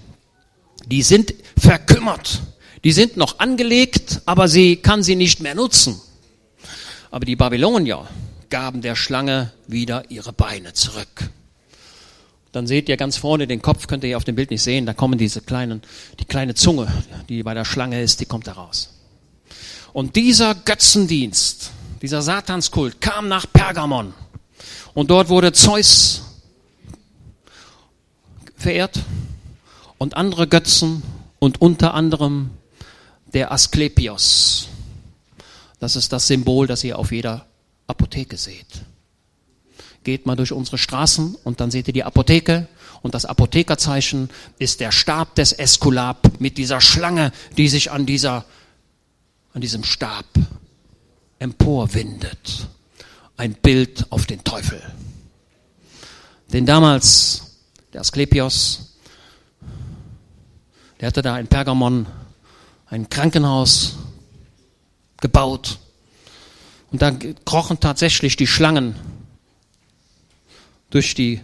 Die 0.86 1.04
sind 1.04 1.34
verkümmert. 1.58 2.42
Die 2.84 2.92
sind 2.92 3.16
noch 3.16 3.40
angelegt, 3.40 4.20
aber 4.26 4.50
sie 4.50 4.76
kann 4.76 5.04
sie 5.04 5.16
nicht 5.16 5.40
mehr 5.40 5.56
nutzen. 5.56 6.02
Aber 7.12 7.24
die 7.24 7.38
Babylonier 7.38 8.06
gaben 8.50 8.82
der 8.82 8.98
Schlange 8.98 9.54
wieder 9.68 10.12
ihre 10.12 10.34
Beine 10.34 10.74
zurück. 10.74 11.30
Dann 12.52 12.68
seht 12.68 12.90
ihr 12.90 12.98
ganz 12.98 13.16
vorne 13.16 13.48
den 13.48 13.62
Kopf, 13.62 13.88
könnt 13.88 14.04
ihr 14.04 14.08
hier 14.08 14.18
auf 14.18 14.26
dem 14.26 14.36
Bild 14.36 14.52
nicht 14.52 14.64
sehen, 14.64 14.86
da 14.86 14.94
kommen 14.94 15.18
diese 15.18 15.40
kleinen, 15.40 15.82
die 16.20 16.26
kleine 16.26 16.54
Zunge, 16.54 16.92
die 17.30 17.44
bei 17.44 17.54
der 17.54 17.64
Schlange 17.64 18.02
ist, 18.02 18.20
die 18.20 18.26
kommt 18.26 18.48
da 18.48 18.52
raus. 18.52 18.90
Und 19.94 20.18
dieser 20.18 20.56
Götzendienst, 20.56 21.72
dieser 22.02 22.22
Satanskult 22.22 23.00
kam 23.00 23.30
nach 23.30 23.46
Pergamon. 23.54 24.14
Und 24.94 25.10
dort 25.10 25.30
wurde 25.30 25.54
Zeus 25.54 26.21
verehrt 28.62 29.00
und 29.98 30.16
andere 30.16 30.48
Götzen 30.48 31.04
und 31.40 31.62
unter 31.62 31.94
anderem 31.94 32.52
der 33.34 33.52
Asklepios. 33.52 34.68
Das 35.80 35.96
ist 35.96 36.14
das 36.14 36.28
Symbol, 36.28 36.68
das 36.68 36.84
ihr 36.84 36.98
auf 36.98 37.12
jeder 37.12 37.48
Apotheke 37.88 38.38
seht 38.38 38.84
geht 40.04 40.26
mal 40.26 40.36
durch 40.36 40.52
unsere 40.52 40.78
Straßen 40.78 41.36
und 41.44 41.60
dann 41.60 41.72
seht 41.72 41.88
ihr 41.88 41.94
die 41.94 42.04
Apotheke 42.04 42.68
und 43.02 43.14
das 43.14 43.26
Apothekerzeichen 43.26 44.30
ist 44.60 44.80
der 44.80 44.92
Stab 44.92 45.36
des 45.36 45.54
Eskulap 45.54 46.40
mit 46.40 46.58
dieser 46.58 46.82
Schlange, 46.82 47.32
die 47.58 47.68
sich 47.68 47.92
an 47.92 48.06
dieser, 48.06 48.46
an 49.54 49.62
diesem 49.62 49.84
Stab 49.84 50.26
emporwindet. 51.40 52.68
Ein 53.38 53.54
Bild 53.54 54.06
auf 54.12 54.26
den 54.26 54.44
Teufel. 54.44 54.82
Denn 56.54 56.66
damals, 56.66 57.51
der 57.94 58.02
Asklepios, 58.02 58.96
der 61.00 61.08
hatte 61.08 61.22
da 61.22 61.38
in 61.40 61.48
Pergamon 61.48 62.06
ein 62.88 63.10
Krankenhaus 63.10 63.96
gebaut. 65.20 65.80
Und 66.92 67.02
da 67.02 67.12
krochen 67.46 67.80
tatsächlich 67.80 68.36
die 68.36 68.48
Schlangen 68.48 68.96
durch 70.90 71.16
die 71.16 71.42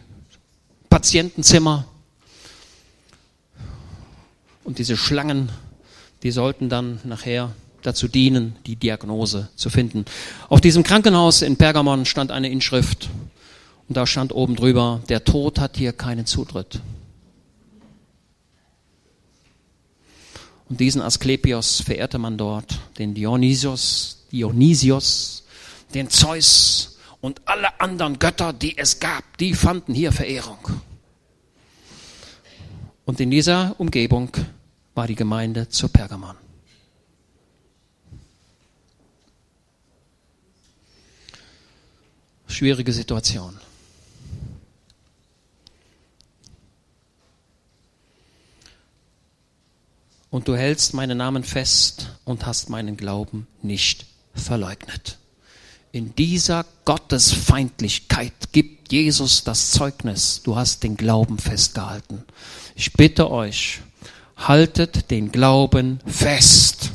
Patientenzimmer. 0.90 1.86
Und 4.64 4.80
diese 4.80 4.98
Schlangen, 4.98 5.50
die 6.24 6.32
sollten 6.32 6.70
dann 6.70 7.00
nachher 7.04 7.54
dazu 7.82 8.08
dienen, 8.08 8.58
die 8.66 8.76
Diagnose 8.76 9.50
zu 9.56 9.70
finden. 9.70 10.06
Auf 10.50 10.60
diesem 10.60 10.84
Krankenhaus 10.84 11.42
in 11.42 11.56
Pergamon 11.56 12.06
stand 12.06 12.32
eine 12.32 12.50
Inschrift 12.50 13.10
und 13.88 13.96
da 13.96 14.06
stand 14.06 14.34
oben 14.34 14.56
drüber, 14.56 15.02
der 15.08 15.24
Tod 15.24 15.60
hat 15.60 15.78
hier 15.78 15.94
keinen 15.94 16.26
Zutritt. 16.26 16.82
Und 20.70 20.82
diesen 20.82 21.02
Asklepios 21.02 21.82
verehrte 21.82 22.18
man 22.18 22.38
dort, 22.38 22.80
den 22.98 23.14
Dionysios, 23.14 24.26
Dionysios, 24.32 25.46
den 25.94 26.10
Zeus 26.10 26.98
und 27.22 27.42
alle 27.46 27.80
anderen 27.80 28.20
Götter, 28.20 28.52
die 28.52 28.78
es 28.78 29.00
gab, 29.00 29.38
die 29.38 29.54
fanden 29.54 29.94
hier 29.94 30.12
Verehrung. 30.12 30.60
Und 33.06 33.22
in 33.22 33.32
dieser 33.32 33.76
Umgebung 33.80 34.30
war 34.94 35.08
die 35.08 35.16
Gemeinde 35.16 35.70
zu 35.70 35.88
Pergamon. 35.88 36.36
Schwierige 42.48 42.92
Situation. 42.92 43.58
Du 50.48 50.56
hältst 50.56 50.94
meinen 50.94 51.18
Namen 51.18 51.44
fest 51.44 52.08
und 52.24 52.46
hast 52.46 52.70
meinen 52.70 52.96
Glauben 52.96 53.48
nicht 53.62 54.06
verleugnet. 54.34 55.18
In 55.92 56.16
dieser 56.16 56.66
Gottesfeindlichkeit 56.86 58.54
gibt 58.54 58.94
Jesus 58.94 59.44
das 59.44 59.72
Zeugnis, 59.72 60.42
du 60.44 60.56
hast 60.56 60.84
den 60.84 60.96
Glauben 60.96 61.38
festgehalten. 61.38 62.24
Ich 62.76 62.94
bitte 62.94 63.30
euch, 63.30 63.82
haltet 64.38 65.12
den 65.12 65.34
Glauben 65.34 66.00
fest. 66.06 66.92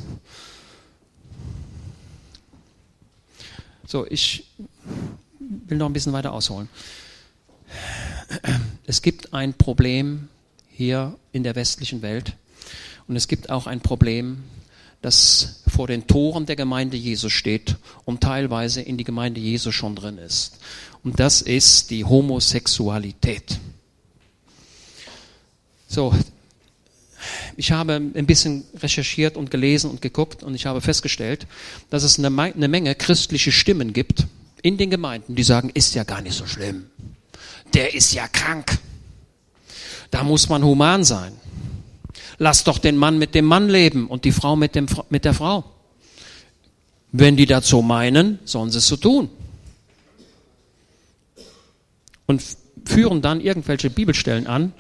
So, 3.87 4.07
ich 4.07 4.47
will 5.38 5.77
noch 5.77 5.87
ein 5.87 5.93
bisschen 5.93 6.15
weiter 6.15 6.33
ausholen. 6.33 6.71
Es 8.87 9.03
gibt 9.03 9.35
ein 9.35 9.53
Problem 9.53 10.29
hier 10.71 11.19
in 11.33 11.43
der 11.43 11.55
westlichen 11.55 12.01
Welt 12.01 12.35
und 13.12 13.16
es 13.16 13.29
gibt 13.29 13.51
auch 13.51 13.66
ein 13.66 13.83
Problem, 13.83 14.42
das 15.03 15.61
vor 15.68 15.87
den 15.87 16.07
Toren 16.07 16.46
der 16.46 16.57
Gemeinde 16.57 16.96
Jesu 16.96 17.29
steht 17.29 17.77
und 18.07 18.22
teilweise 18.22 18.81
in 18.81 18.96
die 18.96 19.05
Gemeinde 19.05 19.38
Jesu 19.38 19.70
schon 19.70 19.94
drin 19.94 20.16
ist. 20.16 20.57
Und 21.05 21.20
das 21.20 21.42
ist 21.42 21.90
die 21.90 22.07
Homosexualität. 22.07 23.59
So, 25.88 26.14
ich 27.59 27.70
habe 27.70 27.96
ein 27.96 28.25
bisschen 28.25 28.64
recherchiert 28.79 29.37
und 29.37 29.51
gelesen 29.51 29.90
und 29.90 30.01
geguckt 30.01 30.42
und 30.42 30.55
ich 30.55 30.64
habe 30.64 30.81
festgestellt, 30.81 31.46
dass 31.90 32.05
es 32.05 32.18
eine, 32.18 32.31
Menge 32.31 32.94
christliche 32.94 33.53
Stimmen 33.53 33.92
gibt 33.92 34.27
in 34.62 34.79
den 34.79 34.88
Gemeinden, 34.88 35.35
die 35.35 35.42
sagen, 35.42 35.70
ist 35.75 35.94
ja 35.94 36.05
gar 36.05 36.22
nicht 36.22 36.35
so 36.35 36.46
schlimm. 36.46 36.87
Der 37.75 37.92
ist 37.92 38.14
ja 38.14 38.27
krank. 38.27 38.79
Da 40.11 40.25
muss 40.25 40.48
man 40.48 40.64
human 40.64 41.05
sein. 41.05 41.41
Lass 42.38 42.64
doch 42.64 42.79
den 42.79 42.96
Mann 42.96 43.18
mit 43.18 43.35
dem 43.35 43.44
Mann 43.44 43.68
leben 43.68 44.07
und 44.09 44.25
die 44.25 44.33
Frau 44.33 44.57
mit, 44.57 44.75
dem, 44.75 44.87
mit 45.11 45.25
der 45.25 45.35
Frau. 45.35 45.64
Wenn 47.12 47.37
die 47.37 47.46
dazu 47.46 47.83
meinen, 47.83 48.38
sollen 48.44 48.70
sie 48.70 48.79
es 48.79 48.88
so 48.88 48.96
tun. 48.96 49.29
Und 52.27 52.42
führen 52.85 53.22
dann 53.22 53.40
irgendwelche 53.40 53.90
Bibelstellen 53.90 54.46
an, 54.46 54.72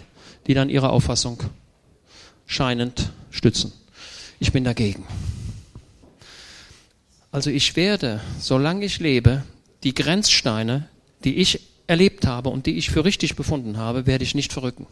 die 0.46 0.54
dann 0.54 0.70
ihre 0.70 0.90
Auffassung 0.90 1.42
scheinend 2.46 3.10
stützen. 3.30 3.72
Ich 4.40 4.52
bin 4.52 4.64
dagegen. 4.64 5.04
Also 7.30 7.50
ich 7.50 7.76
werde, 7.76 8.20
solange 8.40 8.84
ich 8.84 8.98
lebe, 8.98 9.44
die 9.84 9.94
Grenzsteine, 9.94 10.88
die 11.24 11.36
ich 11.36 11.60
erlebt 11.86 12.26
habe 12.26 12.50
und 12.50 12.66
die 12.66 12.76
ich 12.76 12.90
für 12.90 13.04
richtig 13.04 13.36
befunden 13.36 13.76
habe, 13.76 14.06
werde 14.06 14.24
ich 14.24 14.34
nicht 14.34 14.52
verrücken. 14.52 14.86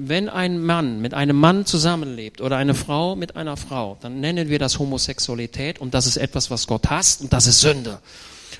Wenn 0.00 0.28
ein 0.28 0.62
Mann 0.62 1.00
mit 1.00 1.12
einem 1.12 1.36
Mann 1.36 1.66
zusammenlebt 1.66 2.40
oder 2.40 2.56
eine 2.56 2.74
Frau 2.74 3.16
mit 3.16 3.34
einer 3.34 3.56
Frau, 3.56 3.98
dann 4.00 4.20
nennen 4.20 4.48
wir 4.48 4.60
das 4.60 4.78
Homosexualität 4.78 5.80
und 5.80 5.92
das 5.92 6.06
ist 6.06 6.18
etwas, 6.18 6.52
was 6.52 6.68
Gott 6.68 6.88
hasst 6.88 7.20
und 7.20 7.32
das 7.32 7.48
ist 7.48 7.60
Sünde. 7.60 7.98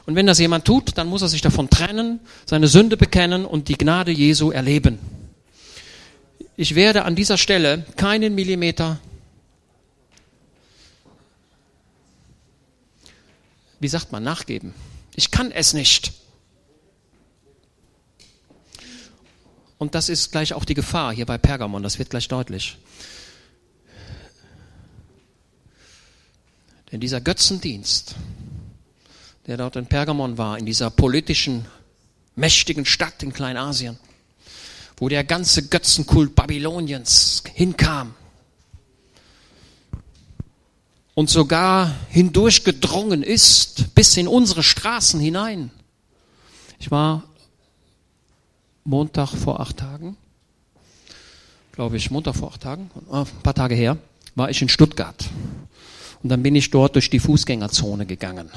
Und 0.04 0.16
wenn 0.16 0.26
das 0.26 0.40
jemand 0.40 0.64
tut, 0.64 0.98
dann 0.98 1.06
muss 1.06 1.22
er 1.22 1.28
sich 1.28 1.40
davon 1.40 1.70
trennen, 1.70 2.18
seine 2.44 2.66
Sünde 2.66 2.96
bekennen 2.96 3.44
und 3.44 3.68
die 3.68 3.78
Gnade 3.78 4.10
Jesu 4.10 4.50
erleben. 4.50 4.98
Ich 6.56 6.74
werde 6.74 7.04
an 7.04 7.14
dieser 7.14 7.38
Stelle 7.38 7.84
keinen 7.94 8.34
Millimeter, 8.34 8.98
wie 13.78 13.86
sagt 13.86 14.10
man, 14.10 14.24
nachgeben. 14.24 14.74
Ich 15.14 15.30
kann 15.30 15.52
es 15.52 15.72
nicht. 15.72 16.14
Und 19.78 19.94
das 19.94 20.08
ist 20.08 20.32
gleich 20.32 20.52
auch 20.52 20.64
die 20.64 20.74
Gefahr 20.74 21.14
hier 21.14 21.26
bei 21.26 21.38
Pergamon, 21.38 21.82
das 21.82 21.98
wird 21.98 22.10
gleich 22.10 22.28
deutlich. 22.28 22.76
Denn 26.90 27.00
dieser 27.00 27.20
Götzendienst, 27.20 28.14
der 29.46 29.56
dort 29.56 29.76
in 29.76 29.86
Pergamon 29.86 30.36
war, 30.36 30.58
in 30.58 30.66
dieser 30.66 30.90
politischen, 30.90 31.66
mächtigen 32.34 32.84
Stadt 32.84 33.22
in 33.22 33.32
Kleinasien, 33.32 33.98
wo 34.96 35.08
der 35.08 35.22
ganze 35.22 35.68
Götzenkult 35.68 36.34
Babyloniens 36.34 37.44
hinkam 37.54 38.14
und 41.14 41.28
sogar 41.30 41.94
hindurchgedrungen 42.08 43.22
ist 43.22 43.94
bis 43.94 44.16
in 44.16 44.28
unsere 44.28 44.62
Straßen 44.62 45.20
hinein. 45.20 45.70
Ich 46.78 46.90
war 46.90 47.24
Montag 48.88 49.34
vor 49.34 49.60
acht 49.60 49.76
Tagen, 49.76 50.16
glaube 51.72 51.98
ich, 51.98 52.10
Montag 52.10 52.36
vor 52.36 52.50
acht 52.52 52.62
Tagen, 52.62 52.90
äh, 53.12 53.16
ein 53.16 53.42
paar 53.42 53.52
Tage 53.52 53.74
her, 53.74 53.98
war 54.34 54.48
ich 54.48 54.62
in 54.62 54.70
Stuttgart. 54.70 55.28
Und 56.22 56.30
dann 56.30 56.42
bin 56.42 56.56
ich 56.56 56.70
dort 56.70 56.94
durch 56.94 57.10
die 57.10 57.18
Fußgängerzone 57.18 58.06
gegangen. 58.06 58.50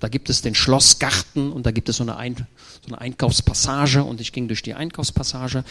Da 0.00 0.08
gibt 0.08 0.30
es 0.30 0.40
den 0.40 0.54
Schlossgarten 0.54 1.52
und 1.52 1.66
da 1.66 1.72
gibt 1.72 1.90
es 1.90 1.98
so 1.98 2.04
eine, 2.04 2.16
Ein 2.16 2.36
so 2.36 2.86
eine 2.86 3.02
Einkaufspassage 3.02 4.02
und 4.02 4.22
ich 4.22 4.32
ging 4.32 4.48
durch 4.48 4.62
die 4.62 4.72
Einkaufspassage 4.72 5.62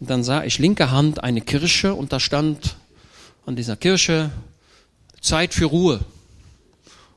und 0.00 0.10
dann 0.10 0.24
sah 0.24 0.42
ich 0.42 0.58
linker 0.58 0.90
Hand 0.90 1.22
eine 1.22 1.40
Kirche 1.40 1.94
und 1.94 2.12
da 2.12 2.18
stand 2.18 2.74
an 3.46 3.54
dieser 3.54 3.76
Kirche 3.76 4.32
Zeit 5.20 5.54
für 5.54 5.66
Ruhe. 5.66 6.00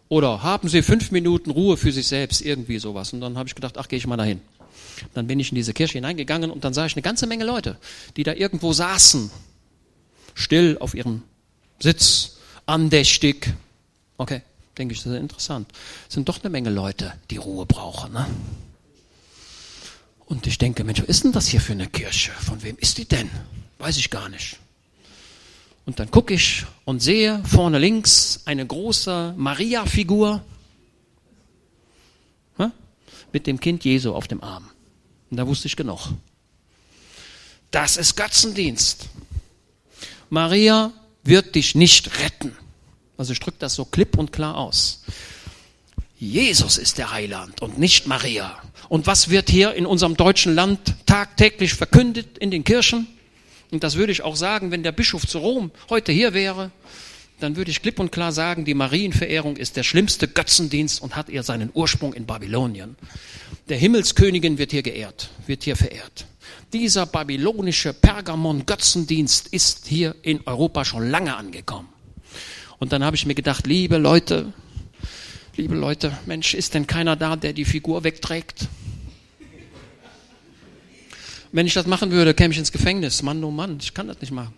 Oder 0.10 0.44
haben 0.44 0.70
Sie 0.70 0.84
fünf 0.84 1.10
Minuten 1.10 1.50
Ruhe 1.50 1.76
für 1.76 1.92
sich 1.92 2.08
selbst, 2.08 2.42
irgendwie 2.42 2.78
sowas. 2.78 3.14
Und 3.14 3.22
dann 3.22 3.36
habe 3.36 3.50
ich 3.50 3.56
gedacht, 3.56 3.80
ach, 3.80 3.88
gehe 3.88 3.98
ich 3.98 4.06
mal 4.06 4.18
dahin. 4.18 4.42
Dann 5.14 5.28
bin 5.28 5.40
ich 5.40 5.50
in 5.50 5.56
diese 5.56 5.74
Kirche 5.74 5.94
hineingegangen 5.94 6.52
und 6.52 6.64
dann 6.64 6.74
sah 6.74 6.86
ich 6.86 6.96
eine 6.96 7.02
ganze 7.02 7.28
Menge 7.28 7.46
Leute, 7.46 7.78
die 8.18 8.24
da 8.24 8.34
irgendwo 8.34 8.74
saßen, 8.74 9.32
still 10.34 10.78
auf 10.80 10.94
ihrem 10.94 11.24
Sitz, 11.80 12.38
andächtig. 12.66 13.54
Okay 14.18 14.42
denke 14.78 14.94
ich, 14.94 15.04
das 15.04 15.14
ist 15.14 15.20
interessant. 15.20 15.72
Es 16.08 16.14
sind 16.14 16.30
doch 16.30 16.42
eine 16.42 16.50
Menge 16.50 16.70
Leute, 16.70 17.14
die 17.32 17.38
Ruhe 17.38 17.66
brauchen. 17.66 18.14
Ne? 18.14 18.26
Und 20.26 20.48
ich 20.48 20.58
denke, 20.58 20.84
Mensch, 20.84 21.02
was 21.02 21.08
ist 21.08 21.24
denn 21.24 21.32
das 21.32 21.48
hier 21.48 21.62
für 21.62 21.74
eine 21.74 21.88
Kirche? 21.88 22.32
Von 22.32 22.64
wem 22.64 22.78
ist 22.78 22.98
die 22.98 23.06
denn? 23.06 23.30
Weiß 23.80 23.98
ich 23.98 24.10
gar 24.10 24.30
nicht. 24.30 24.58
Und 25.86 26.00
dann 26.00 26.10
gucke 26.10 26.34
ich 26.34 26.66
und 26.84 27.00
sehe 27.00 27.44
vorne 27.46 27.78
links 27.78 28.42
eine 28.46 28.66
große 28.66 29.36
Maria-Figur 29.38 30.44
ne? 32.58 32.72
mit 33.32 33.46
dem 33.46 33.60
Kind 33.60 33.86
Jesu 33.86 34.14
auf 34.14 34.28
dem 34.28 34.42
Arm. 34.44 34.70
Und 35.36 35.40
da 35.40 35.48
wusste 35.48 35.68
ich 35.68 35.76
genug. 35.76 36.14
Das 37.70 37.98
ist 37.98 38.16
Götzendienst. 38.16 39.10
Maria 40.30 40.94
wird 41.26 41.56
dich 41.56 41.76
nicht 41.76 42.22
retten. 42.22 42.56
Also 43.18 43.34
ich 43.34 43.42
drücke 43.42 43.58
das 43.60 43.76
so 43.76 43.84
klipp 43.84 44.18
und 44.18 44.32
klar 44.32 44.56
aus. 44.56 45.04
Jesus 46.18 46.78
ist 46.78 47.00
der 47.00 47.12
Heiland 47.12 47.62
und 47.62 47.78
nicht 47.78 48.08
Maria. 48.08 48.58
Und 48.88 49.08
was 49.08 49.28
wird 49.30 49.50
hier 49.50 49.74
in 49.74 49.86
unserem 49.86 50.16
deutschen 50.16 50.56
Land 50.56 50.96
tagtäglich 51.06 51.74
verkündet 51.74 52.38
in 52.38 52.50
den 52.50 52.64
Kirchen? 52.64 53.06
Und 53.72 53.84
das 53.84 53.96
würde 53.96 54.14
ich 54.14 54.22
auch 54.22 54.38
sagen, 54.38 54.72
wenn 54.72 54.84
der 54.84 54.94
Bischof 54.94 55.28
zu 55.28 55.40
Rom 55.40 55.70
heute 55.90 56.14
hier 56.14 56.34
wäre, 56.34 56.72
dann 57.40 57.56
würde 57.58 57.72
ich 57.72 57.82
klipp 57.82 58.00
und 58.00 58.12
klar 58.12 58.32
sagen, 58.32 58.66
die 58.66 58.74
Marienverehrung 58.74 59.58
ist 59.58 59.76
der 59.76 59.84
schlimmste 59.84 60.28
Götzendienst 60.28 61.02
und 61.02 61.16
hat 61.16 61.30
ihr 61.30 61.44
seinen 61.44 61.70
Ursprung 61.74 62.14
in 62.14 62.26
Babylonien. 62.26 62.96
Der 63.68 63.78
Himmelskönigin 63.78 64.58
wird 64.58 64.72
hier 64.72 64.84
geehrt, 64.84 65.30
wird 65.46 65.64
hier 65.64 65.76
verehrt. 65.76 66.28
Dieser 66.72 67.06
babylonische 67.06 67.94
Pergamon-Götzendienst 67.94 69.48
ist 69.48 69.88
hier 69.88 70.16
in 70.22 70.42
Europa 70.46 70.86
schon 70.86 71.10
lange 71.10 71.36
angekommen. 71.36 71.90
Und 72.80 72.94
dann 72.94 73.04
habe 73.04 73.16
ich 73.16 73.26
mir 73.26 73.36
gedacht, 73.36 73.68
liebe 73.68 73.98
Leute, 73.98 74.54
liebe 75.56 75.76
Leute, 75.76 76.18
Mensch, 76.26 76.54
ist 76.54 76.74
denn 76.74 76.88
keiner 76.88 77.16
da, 77.16 77.36
der 77.36 77.54
die 77.54 77.66
Figur 77.66 78.04
wegträgt? 78.04 78.68
Wenn 81.52 81.68
ich 81.68 81.74
das 81.74 81.88
machen 81.88 82.12
würde, 82.12 82.34
käme 82.34 82.54
ich 82.54 82.58
ins 82.58 82.72
Gefängnis. 82.72 83.24
Mann, 83.24 83.44
oh 83.44 83.52
Mann, 83.52 83.78
ich 83.82 83.94
kann 83.94 84.08
das 84.08 84.20
nicht 84.20 84.32
machen. 84.32 84.54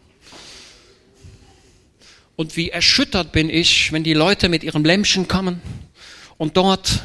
Und 2.37 2.55
wie 2.55 2.69
erschüttert 2.69 3.31
bin 3.31 3.49
ich, 3.49 3.91
wenn 3.91 4.03
die 4.03 4.13
Leute 4.13 4.47
mit 4.47 4.63
ihrem 4.63 4.85
Lämmchen 4.85 5.27
kommen 5.27 5.59
und 6.37 6.55
dort 6.55 7.01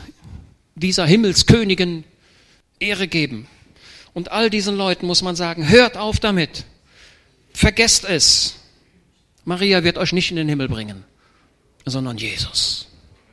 dieser 0.75 1.07
Himmelskönigin 1.07 2.05
Ehre 2.79 3.09
geben. 3.09 3.49
Und 4.13 4.31
all 4.31 4.51
diesen 4.51 4.77
Leuten 4.77 5.07
muss 5.07 5.23
man 5.23 5.35
sagen, 5.35 5.71
hört 5.71 5.97
auf 5.97 6.21
damit. 6.21 6.67
Vergesst 7.55 8.05
es. 8.05 8.57
Maria 9.47 9.83
wird 9.85 9.97
euch 9.97 10.13
nicht 10.13 10.31
in 10.31 10.37
den 10.37 10.51
Himmel 10.51 10.69
bringen, 10.69 11.03
sondern 11.87 12.19
Jesus. 12.19 12.89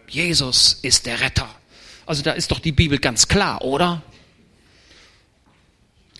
Jesus 0.07 0.79
ist 0.81 1.05
der 1.05 1.19
Retter. 1.19 1.53
Also 2.05 2.23
da 2.23 2.31
ist 2.31 2.49
doch 2.49 2.59
die 2.59 2.71
Bibel 2.71 2.97
ganz 2.99 3.27
klar, 3.27 3.61
oder? 3.61 4.01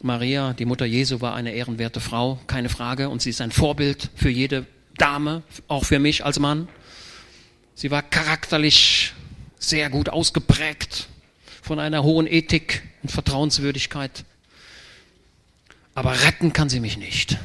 Maria, 0.02 0.52
die 0.54 0.66
Mutter 0.66 0.86
Jesu, 0.86 1.22
war 1.22 1.36
eine 1.36 1.54
ehrenwerte 1.54 2.02
Frau, 2.02 2.38
keine 2.48 2.68
Frage. 2.68 3.08
Und 3.08 3.22
sie 3.22 3.30
ist 3.30 3.40
ein 3.40 3.52
Vorbild 3.52 4.10
für 4.16 4.30
jede 4.30 4.68
Dame, 5.00 5.44
auch 5.68 5.86
für 5.86 6.00
mich 6.00 6.26
als 6.26 6.40
Mann. 6.40 6.68
Sie 7.74 7.92
war 7.92 8.04
charakterlich 8.04 9.14
sehr 9.58 9.90
gut 9.90 10.10
ausgeprägt 10.10 11.08
von 11.62 11.80
einer 11.80 12.04
hohen 12.04 12.28
Ethik 12.28 12.84
und 13.04 13.12
Vertrauenswürdigkeit. 13.12 14.26
Aber 15.96 16.22
retten 16.24 16.54
kann 16.54 16.70
sie 16.70 16.80
mich 16.80 16.98
nicht. 16.98 17.38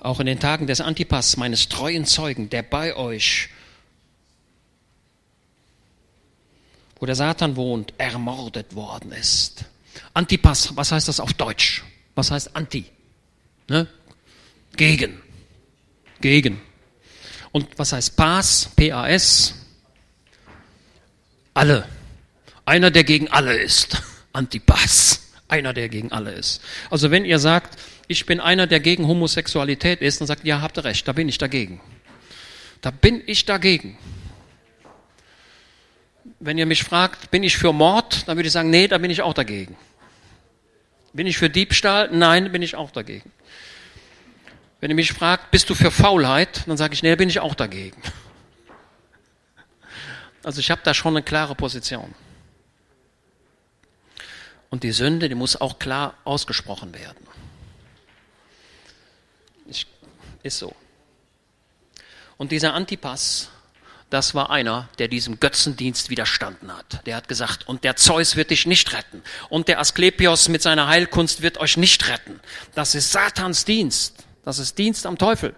Auch 0.00 0.20
in 0.20 0.26
den 0.26 0.38
Tagen 0.38 0.66
des 0.66 0.80
Antipas, 0.80 1.36
meines 1.36 1.68
treuen 1.68 2.06
Zeugen, 2.06 2.50
der 2.50 2.62
bei 2.62 2.94
euch, 2.94 3.48
wo 7.00 7.06
der 7.06 7.14
Satan 7.14 7.56
wohnt, 7.56 7.94
ermordet 7.98 8.74
worden 8.74 9.12
ist. 9.12 9.64
Antipas, 10.14 10.76
was 10.76 10.92
heißt 10.92 11.08
das 11.08 11.20
auf 11.20 11.32
Deutsch? 11.32 11.84
Was 12.14 12.30
heißt 12.30 12.54
Anti? 12.56 12.84
Ne? 13.68 13.86
Gegen. 14.76 15.20
Gegen. 16.20 16.60
Und 17.52 17.66
was 17.78 17.92
heißt 17.92 18.16
Pas? 18.16 18.70
P-A-S? 18.76 19.54
Alle. 21.54 21.88
Einer, 22.64 22.90
der 22.90 23.04
gegen 23.04 23.28
alle 23.28 23.56
ist. 23.56 24.02
Antipas. 24.32 25.30
Einer, 25.48 25.72
der 25.72 25.88
gegen 25.88 26.12
alle 26.12 26.32
ist. 26.32 26.60
Also 26.90 27.10
wenn 27.10 27.24
ihr 27.24 27.38
sagt, 27.38 27.78
ich 28.06 28.26
bin 28.26 28.40
einer, 28.40 28.66
der 28.66 28.80
gegen 28.80 29.06
Homosexualität 29.06 30.02
ist, 30.02 30.20
dann 30.20 30.26
sagt, 30.26 30.44
ja, 30.44 30.60
habt 30.60 30.76
ihr 30.78 30.84
recht, 30.84 31.08
da 31.08 31.12
bin 31.12 31.28
ich 31.28 31.38
dagegen. 31.38 31.80
Da 32.80 32.90
bin 32.90 33.22
ich 33.26 33.44
dagegen. 33.44 33.96
Wenn 36.40 36.56
ihr 36.58 36.66
mich 36.66 36.84
fragt, 36.84 37.30
bin 37.30 37.42
ich 37.42 37.56
für 37.56 37.72
Mord, 37.72 38.28
dann 38.28 38.36
würde 38.36 38.46
ich 38.46 38.52
sagen, 38.52 38.70
nee, 38.70 38.86
da 38.86 38.98
bin 38.98 39.10
ich 39.10 39.22
auch 39.22 39.34
dagegen. 39.34 39.76
Bin 41.12 41.26
ich 41.26 41.36
für 41.36 41.50
Diebstahl? 41.50 42.10
Nein, 42.12 42.52
bin 42.52 42.62
ich 42.62 42.76
auch 42.76 42.90
dagegen. 42.90 43.32
Wenn 44.80 44.90
ihr 44.90 44.96
mich 44.96 45.12
fragt, 45.12 45.50
bist 45.50 45.68
du 45.68 45.74
für 45.74 45.90
Faulheit? 45.90 46.62
Dann 46.68 46.76
sage 46.76 46.94
ich, 46.94 47.02
nee, 47.02 47.16
bin 47.16 47.28
ich 47.28 47.40
auch 47.40 47.54
dagegen. 47.54 48.00
Also 50.44 50.60
ich 50.60 50.70
habe 50.70 50.80
da 50.84 50.94
schon 50.94 51.14
eine 51.14 51.24
klare 51.24 51.56
Position. 51.56 52.14
Und 54.70 54.82
die 54.82 54.92
Sünde, 54.92 55.28
die 55.28 55.34
muss 55.34 55.60
auch 55.60 55.78
klar 55.78 56.14
ausgesprochen 56.24 56.94
werden. 56.94 57.26
Ich, 59.66 59.86
ist 60.42 60.58
so. 60.58 60.74
Und 62.36 62.52
dieser 62.52 62.74
Antipas, 62.74 63.50
das 64.10 64.34
war 64.34 64.50
einer, 64.50 64.88
der 64.98 65.08
diesem 65.08 65.38
Götzendienst 65.38 66.08
widerstanden 66.08 66.74
hat. 66.74 67.06
Der 67.06 67.16
hat 67.16 67.28
gesagt, 67.28 67.68
und 67.68 67.84
der 67.84 67.96
Zeus 67.96 68.36
wird 68.36 68.50
dich 68.50 68.64
nicht 68.66 68.94
retten. 68.94 69.22
Und 69.50 69.68
der 69.68 69.80
Asklepios 69.80 70.48
mit 70.48 70.62
seiner 70.62 70.88
Heilkunst 70.88 71.42
wird 71.42 71.58
euch 71.58 71.76
nicht 71.76 72.08
retten. 72.08 72.40
Das 72.74 72.94
ist 72.94 73.12
Satans 73.12 73.66
Dienst. 73.66 74.24
Das 74.44 74.58
ist 74.58 74.78
Dienst 74.78 75.04
am 75.04 75.18
Teufel. 75.18 75.54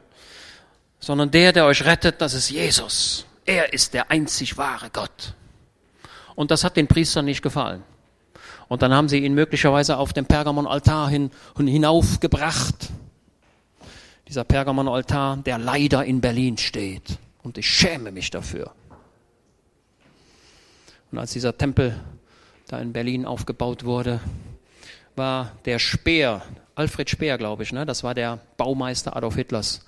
Sondern 0.98 1.30
der, 1.30 1.52
der 1.52 1.64
euch 1.66 1.84
rettet, 1.84 2.20
das 2.20 2.34
ist 2.34 2.50
Jesus. 2.50 3.24
Er 3.46 3.72
ist 3.72 3.94
der 3.94 4.10
einzig 4.10 4.56
wahre 4.56 4.90
Gott. 4.90 5.34
Und 6.34 6.50
das 6.50 6.64
hat 6.64 6.76
den 6.76 6.88
Priestern 6.88 7.26
nicht 7.26 7.42
gefallen. 7.42 7.84
Und 8.66 8.82
dann 8.82 8.92
haben 8.92 9.08
sie 9.08 9.18
ihn 9.18 9.34
möglicherweise 9.34 9.96
auf 9.96 10.12
dem 10.12 10.26
Pergamon-Altar 10.26 11.08
hin, 11.08 11.30
hinaufgebracht. 11.56 12.88
Dieser 14.26 14.44
Pergamon-Altar, 14.44 15.38
der 15.38 15.58
leider 15.58 16.04
in 16.04 16.20
Berlin 16.20 16.58
steht. 16.58 17.18
Und 17.42 17.58
ich 17.58 17.68
schäme 17.68 18.12
mich 18.12 18.30
dafür. 18.30 18.72
Und 21.10 21.18
als 21.18 21.32
dieser 21.32 21.56
Tempel 21.56 21.98
da 22.68 22.78
in 22.78 22.92
Berlin 22.92 23.26
aufgebaut 23.26 23.84
wurde, 23.84 24.20
war 25.16 25.52
der 25.64 25.78
Speer, 25.78 26.42
Alfred 26.74 27.10
Speer, 27.10 27.36
glaube 27.36 27.62
ich, 27.62 27.72
ne, 27.72 27.84
das 27.84 28.04
war 28.04 28.14
der 28.14 28.38
Baumeister 28.56 29.16
Adolf 29.16 29.34
Hitlers, 29.34 29.84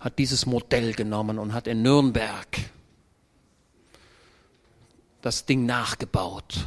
hat 0.00 0.18
dieses 0.18 0.46
Modell 0.46 0.92
genommen 0.94 1.38
und 1.38 1.52
hat 1.52 1.66
in 1.66 1.82
Nürnberg 1.82 2.58
das 5.22 5.46
Ding 5.46 5.64
nachgebaut. 5.64 6.66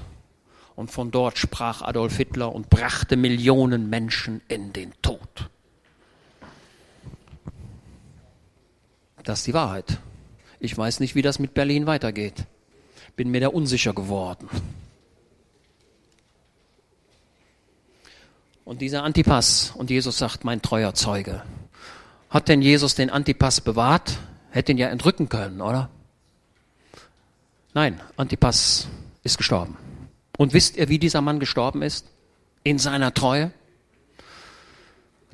Und 0.75 0.91
von 0.91 1.11
dort 1.11 1.37
sprach 1.37 1.81
Adolf 1.81 2.17
Hitler 2.17 2.53
und 2.53 2.69
brachte 2.69 3.17
Millionen 3.17 3.89
Menschen 3.89 4.41
in 4.47 4.73
den 4.73 4.93
Tod. 5.01 5.49
Das 9.23 9.39
ist 9.39 9.47
die 9.47 9.53
Wahrheit. 9.53 9.99
Ich 10.59 10.77
weiß 10.77 10.99
nicht, 10.99 11.15
wie 11.15 11.21
das 11.21 11.39
mit 11.39 11.53
Berlin 11.53 11.85
weitergeht. 11.85 12.45
Bin 13.15 13.29
mir 13.29 13.41
da 13.41 13.47
unsicher 13.49 13.93
geworden. 13.93 14.49
Und 18.65 18.81
dieser 18.81 19.03
Antipas, 19.03 19.71
und 19.75 19.89
Jesus 19.89 20.17
sagt, 20.17 20.43
mein 20.43 20.61
treuer 20.61 20.93
Zeuge. 20.93 21.41
Hat 22.29 22.49
denn 22.49 22.61
Jesus 22.61 22.95
den 22.95 23.09
Antipas 23.09 23.61
bewahrt? 23.61 24.17
Hätte 24.49 24.73
ihn 24.73 24.77
ja 24.77 24.89
entrücken 24.89 25.29
können, 25.29 25.61
oder? 25.61 25.89
Nein, 27.73 28.01
Antipas 28.17 28.87
ist 29.23 29.37
gestorben. 29.37 29.77
Und 30.37 30.53
wisst 30.53 30.77
ihr, 30.77 30.89
wie 30.89 30.99
dieser 30.99 31.21
Mann 31.21 31.39
gestorben 31.39 31.81
ist? 31.81 32.07
In 32.63 32.79
seiner 32.79 33.13
Treue? 33.13 33.51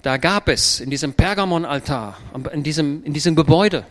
Da 0.02 0.18
gab 0.18 0.50
es 0.50 0.80
in 0.80 0.90
diesem 0.90 1.14
Pergamon-Altar, 1.14 2.18
in 2.52 2.64
diesem, 2.64 3.04
in 3.04 3.14
diesem 3.14 3.36
Gebäude, 3.36 3.86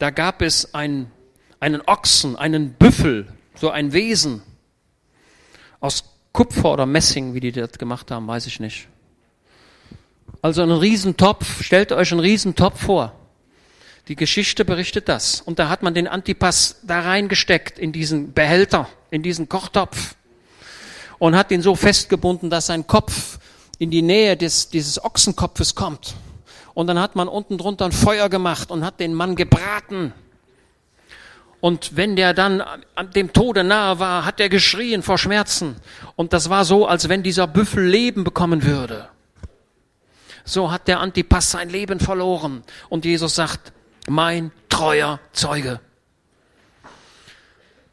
da 0.00 0.08
gab 0.08 0.40
es 0.40 0.74
ein, 0.74 1.10
einen 1.60 1.82
Ochsen, 1.82 2.34
einen 2.34 2.72
Büffel, 2.72 3.28
so 3.54 3.70
ein 3.70 3.92
Wesen 3.92 4.42
aus 5.78 6.04
Kupfer 6.32 6.72
oder 6.72 6.86
Messing, 6.86 7.34
wie 7.34 7.40
die 7.40 7.52
das 7.52 7.72
gemacht 7.72 8.10
haben, 8.10 8.26
weiß 8.26 8.46
ich 8.46 8.60
nicht. 8.60 8.88
Also 10.40 10.62
einen 10.62 10.78
Riesentopf, 10.78 11.62
stellt 11.62 11.92
euch 11.92 12.12
einen 12.12 12.20
Riesentopf 12.20 12.82
vor. 12.82 13.12
Die 14.08 14.16
Geschichte 14.16 14.64
berichtet 14.64 15.08
das. 15.08 15.42
Und 15.42 15.58
da 15.58 15.68
hat 15.68 15.82
man 15.82 15.92
den 15.92 16.08
Antipas 16.08 16.80
da 16.82 17.00
reingesteckt 17.00 17.78
in 17.78 17.92
diesen 17.92 18.32
Behälter, 18.32 18.88
in 19.10 19.22
diesen 19.22 19.50
Kochtopf. 19.50 20.14
Und 21.18 21.36
hat 21.36 21.50
ihn 21.50 21.60
so 21.60 21.74
festgebunden, 21.74 22.48
dass 22.48 22.66
sein 22.66 22.86
Kopf 22.86 23.38
in 23.78 23.90
die 23.90 24.00
Nähe 24.00 24.38
des, 24.38 24.70
dieses 24.70 25.04
Ochsenkopfes 25.04 25.74
kommt. 25.74 26.14
Und 26.74 26.86
dann 26.86 26.98
hat 26.98 27.16
man 27.16 27.28
unten 27.28 27.58
drunter 27.58 27.86
ein 27.86 27.92
Feuer 27.92 28.28
gemacht 28.28 28.70
und 28.70 28.84
hat 28.84 29.00
den 29.00 29.14
Mann 29.14 29.36
gebraten. 29.36 30.12
Und 31.60 31.96
wenn 31.96 32.16
der 32.16 32.32
dann 32.32 32.62
dem 33.14 33.32
Tode 33.32 33.64
nahe 33.64 33.98
war, 33.98 34.24
hat 34.24 34.40
er 34.40 34.48
geschrien 34.48 35.02
vor 35.02 35.18
Schmerzen. 35.18 35.76
Und 36.16 36.32
das 36.32 36.48
war 36.48 36.64
so, 36.64 36.86
als 36.86 37.08
wenn 37.08 37.22
dieser 37.22 37.46
Büffel 37.46 37.84
Leben 37.84 38.24
bekommen 38.24 38.64
würde. 38.64 39.08
So 40.44 40.72
hat 40.72 40.88
der 40.88 41.00
Antipas 41.00 41.50
sein 41.50 41.68
Leben 41.68 42.00
verloren. 42.00 42.62
Und 42.88 43.04
Jesus 43.04 43.34
sagt, 43.34 43.72
mein 44.08 44.52
treuer 44.68 45.20
Zeuge. 45.32 45.80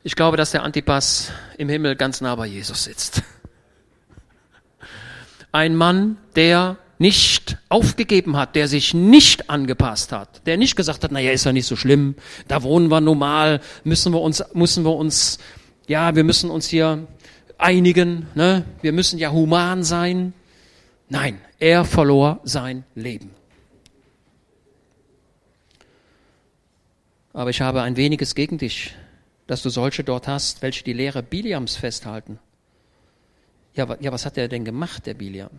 Ich 0.04 0.16
glaube, 0.16 0.38
dass 0.38 0.52
der 0.52 0.64
Antipas 0.64 1.32
im 1.58 1.68
Himmel 1.68 1.98
ganz 1.98 2.22
nah 2.22 2.34
bei 2.36 2.46
Jesus 2.46 2.86
sitzt. 2.86 3.24
Ein 5.52 5.76
Mann, 5.76 6.18
der 6.36 6.78
nicht 7.00 7.58
aufgegeben 7.70 8.38
hat, 8.38 8.56
der 8.56 8.68
sich 8.68 8.94
nicht 8.94 9.50
angepasst 9.50 10.12
hat, 10.12 10.46
der 10.48 10.58
nicht 10.58 10.76
gesagt 10.76 11.04
hat, 11.04 11.12
naja, 11.12 11.32
ist 11.32 11.46
ja 11.46 11.54
nicht 11.54 11.68
so 11.68 11.76
schlimm, 11.76 12.16
da 12.48 12.64
wohnen 12.64 12.90
wir 12.90 13.02
normal, 13.02 13.62
müssen 13.84 14.14
wir 14.14 14.22
uns, 14.22 14.44
müssen 14.54 14.84
wir 14.84 14.96
uns, 14.96 15.38
ja, 15.88 16.16
wir 16.16 16.24
müssen 16.24 16.50
uns 16.50 16.68
hier 16.68 17.08
einigen, 17.58 18.28
ne? 18.36 18.66
wir 18.82 18.92
müssen 18.92 19.20
ja 19.20 19.32
human 19.32 19.84
sein. 19.84 20.34
Nein, 21.10 21.40
er 21.60 21.86
verlor 21.86 22.40
sein 22.44 22.84
Leben. 22.96 23.32
Aber 27.34 27.52
ich 27.52 27.62
habe 27.62 27.84
ein 27.84 27.98
weniges 27.98 28.34
gegen 28.34 28.58
dich, 28.58 28.96
dass 29.46 29.62
du 29.62 29.70
solche 29.70 30.04
dort 30.04 30.28
hast, 30.28 30.62
welche 30.62 30.84
die 30.84 30.94
Lehre 30.94 31.22
Biliams 31.22 31.76
festhalten. 31.76 32.40
Ja, 33.76 33.96
ja 34.00 34.12
was 34.12 34.26
hat 34.26 34.38
er 34.38 34.48
denn 34.48 34.66
gemacht, 34.66 35.06
der 35.06 35.14
Biliam? 35.14 35.52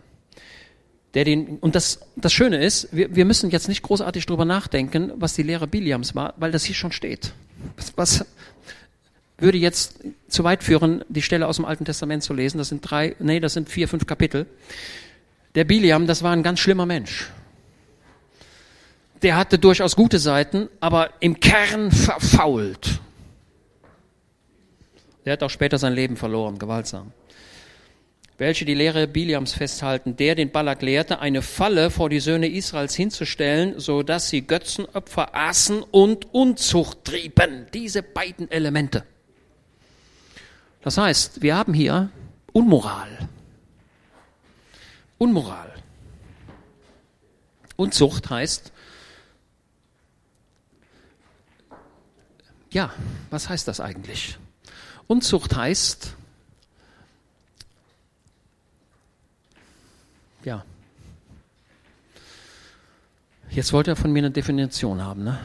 Der 1.13 1.23
den, 1.23 1.57
und 1.59 1.75
das, 1.75 1.99
das 2.15 2.33
Schöne 2.33 2.63
ist, 2.63 2.89
wir, 2.91 3.15
wir 3.15 3.25
müssen 3.25 3.49
jetzt 3.49 3.67
nicht 3.67 3.81
großartig 3.81 4.25
drüber 4.25 4.45
nachdenken, 4.45 5.11
was 5.15 5.33
die 5.33 5.43
Lehre 5.43 5.67
Biliams 5.67 6.15
war, 6.15 6.33
weil 6.37 6.51
das 6.51 6.63
hier 6.63 6.75
schon 6.75 6.91
steht. 6.91 7.33
Was, 7.75 7.93
was, 7.97 8.25
würde 9.41 9.57
jetzt 9.57 9.99
zu 10.27 10.43
weit 10.43 10.63
führen, 10.63 11.03
die 11.09 11.21
Stelle 11.21 11.47
aus 11.47 11.55
dem 11.55 11.65
Alten 11.65 11.85
Testament 11.85 12.23
zu 12.23 12.33
lesen. 12.33 12.57
Das 12.57 12.69
sind 12.69 12.81
drei, 12.81 13.15
nee, 13.19 13.39
das 13.39 13.53
sind 13.53 13.69
vier, 13.69 13.87
fünf 13.87 14.05
Kapitel. 14.05 14.45
Der 15.55 15.63
Biliam, 15.63 16.07
das 16.07 16.23
war 16.23 16.33
ein 16.33 16.43
ganz 16.43 16.59
schlimmer 16.59 16.85
Mensch. 16.85 17.29
Der 19.21 19.35
hatte 19.35 19.59
durchaus 19.59 19.95
gute 19.95 20.19
Seiten, 20.19 20.69
aber 20.79 21.09
im 21.19 21.39
Kern 21.39 21.91
verfault. 21.91 22.99
Der 25.25 25.33
hat 25.33 25.43
auch 25.43 25.49
später 25.49 25.77
sein 25.77 25.93
Leben 25.93 26.15
verloren, 26.15 26.57
gewaltsam. 26.57 27.11
Welche 28.39 28.63
die 28.63 28.73
Lehre 28.73 29.05
Biliams 29.05 29.51
festhalten, 29.51 30.15
der 30.15 30.33
den 30.33 30.49
Balak 30.49 30.81
lehrte, 30.81 31.19
eine 31.19 31.41
Falle 31.41 31.91
vor 31.91 32.09
die 32.09 32.21
Söhne 32.21 32.47
Israels 32.47 32.95
hinzustellen, 32.95 33.77
so 33.81 34.01
dass 34.01 34.29
sie 34.29 34.47
Götzenopfer 34.47 35.35
aßen 35.35 35.83
und 35.83 36.33
Unzucht 36.33 37.03
trieben. 37.03 37.67
Diese 37.73 38.01
beiden 38.01 38.49
Elemente. 38.49 39.03
Das 40.81 40.97
heißt, 40.97 41.41
wir 41.41 41.57
haben 41.57 41.73
hier 41.73 42.11
Unmoral. 42.53 43.27
Unmoral. 45.17 45.73
Unzucht 47.75 48.29
heißt, 48.29 48.71
ja, 52.71 52.93
was 53.31 53.49
heißt 53.49 53.67
das 53.67 53.81
eigentlich? 53.81 54.37
Unzucht 55.07 55.57
heißt, 55.57 56.15
ja, 60.49 60.65
jetzt 63.51 63.71
wollt 63.71 63.87
ihr 63.87 63.95
von 63.95 64.11
mir 64.11 64.19
eine 64.19 64.31
Definition 64.31 65.03
haben, 65.03 65.23
ne? 65.23 65.39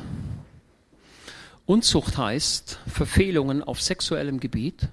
Unzucht 1.66 2.16
heißt 2.16 2.78
Verfehlungen 2.86 3.62
auf 3.62 3.82
sexuellem 3.82 4.40
Gebiet, 4.40 4.88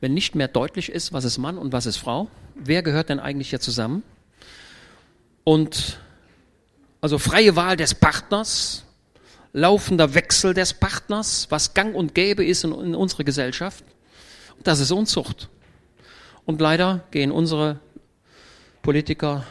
wenn 0.00 0.12
nicht 0.12 0.34
mehr 0.34 0.48
deutlich 0.48 0.90
ist, 0.90 1.12
was 1.12 1.24
ist 1.24 1.38
Mann 1.38 1.56
und 1.56 1.72
was 1.72 1.86
ist 1.86 1.98
Frau. 1.98 2.28
Wer 2.56 2.82
gehört 2.82 3.10
denn 3.10 3.20
eigentlich 3.20 3.50
hier 3.50 3.60
zusammen? 3.60 4.02
Und 5.44 6.00
also 7.00 7.18
freie 7.18 7.54
Wahl 7.54 7.76
des 7.76 7.94
Partners, 7.94 8.84
laufender 9.52 10.14
Wechsel 10.14 10.52
des 10.52 10.74
Partners, 10.74 11.46
was 11.50 11.74
gang 11.74 11.94
und 11.94 12.14
gäbe 12.14 12.44
ist 12.44 12.64
in, 12.64 12.72
in 12.72 12.94
unserer 12.96 13.22
Gesellschaft. 13.22 13.84
Das 14.64 14.80
ist 14.80 14.90
Unzucht. 14.90 15.48
Und 16.44 16.60
leider 16.60 17.04
gehen 17.12 17.30
unsere 17.30 17.80
Politiker 18.84 19.46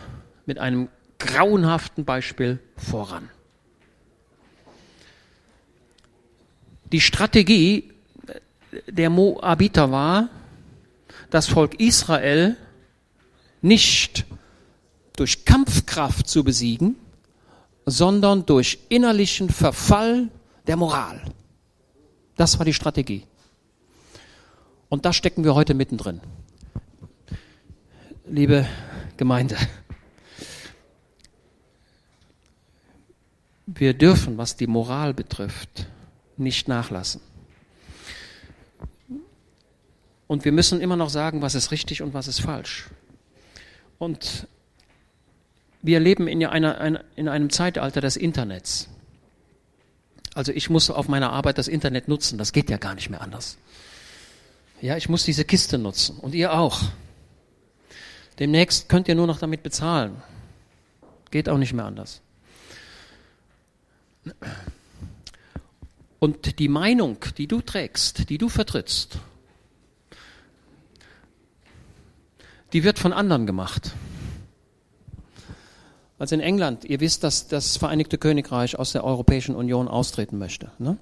mit 0.45 0.59
einem 0.59 0.89
grauenhaften 1.17 2.05
Beispiel 2.05 2.59
voran. 2.77 3.29
Die 6.91 7.01
Strategie 7.01 7.91
der 8.87 9.09
Moabiter 9.09 9.91
war, 9.91 10.29
das 11.31 11.47
Volk 11.47 11.79
Israel 11.79 12.55
nicht 13.61 14.25
durch 15.15 15.45
Kampfkraft 15.45 16.27
zu 16.27 16.43
besiegen, 16.43 16.95
sondern 17.87 18.45
durch 18.45 18.79
innerlichen 18.89 19.49
Verfall 19.49 20.29
der 20.67 20.77
Moral. 20.77 21.23
Das 22.37 22.59
war 22.59 22.65
die 22.65 22.73
Strategie. 22.73 23.25
Und 24.89 25.05
da 25.05 25.13
stecken 25.13 25.43
wir 25.43 25.55
heute 25.55 25.73
mittendrin. 25.73 26.21
Liebe 28.27 28.67
Gemeinde, 29.23 29.55
wir 33.65 33.93
dürfen, 33.93 34.37
was 34.37 34.57
die 34.57 34.67
Moral 34.67 35.13
betrifft, 35.13 35.87
nicht 36.35 36.67
nachlassen. 36.67 37.21
Und 40.27 40.43
wir 40.43 40.51
müssen 40.51 40.81
immer 40.81 40.97
noch 40.97 41.09
sagen, 41.09 41.41
was 41.41 41.55
ist 41.55 41.71
richtig 41.71 42.01
und 42.01 42.13
was 42.13 42.27
ist 42.27 42.41
falsch. 42.41 42.89
Und 43.97 44.45
wir 45.81 46.01
leben 46.01 46.27
in, 46.27 46.45
einer, 46.45 47.01
in 47.15 47.29
einem 47.29 47.49
Zeitalter 47.49 48.01
des 48.01 48.17
Internets. 48.17 48.89
Also 50.33 50.51
ich 50.51 50.69
muss 50.69 50.89
auf 50.89 51.07
meiner 51.07 51.31
Arbeit 51.31 51.57
das 51.57 51.69
Internet 51.69 52.09
nutzen, 52.09 52.37
das 52.37 52.51
geht 52.51 52.69
ja 52.69 52.75
gar 52.75 52.93
nicht 52.93 53.09
mehr 53.09 53.21
anders. 53.21 53.57
Ja, 54.81 54.97
ich 54.97 55.07
muss 55.07 55.23
diese 55.23 55.45
Kiste 55.45 55.77
nutzen 55.77 56.17
und 56.17 56.35
ihr 56.35 56.51
auch. 56.51 56.81
Demnächst 58.39 58.89
könnt 58.89 59.07
ihr 59.07 59.15
nur 59.15 59.27
noch 59.27 59.39
damit 59.39 59.63
bezahlen. 59.63 60.21
Geht 61.31 61.49
auch 61.49 61.57
nicht 61.57 61.73
mehr 61.73 61.85
anders. 61.85 62.21
Und 66.19 66.59
die 66.59 66.69
Meinung, 66.69 67.17
die 67.37 67.47
du 67.47 67.61
trägst, 67.61 68.29
die 68.29 68.37
du 68.37 68.49
vertrittst, 68.49 69.19
die 72.71 72.83
wird 72.83 72.97
von 72.97 73.13
anderen 73.13 73.45
gemacht. 73.45 73.91
Also 76.17 76.35
in 76.35 76.41
England, 76.41 76.85
ihr 76.85 77.01
wisst, 77.01 77.23
dass 77.23 77.47
das 77.47 77.77
Vereinigte 77.77 78.17
Königreich 78.17 78.79
aus 78.79 78.93
der 78.93 79.03
Europäischen 79.03 79.55
Union 79.55 79.87
austreten 79.87 80.37
möchte. 80.37 80.71
Ne? 80.79 80.97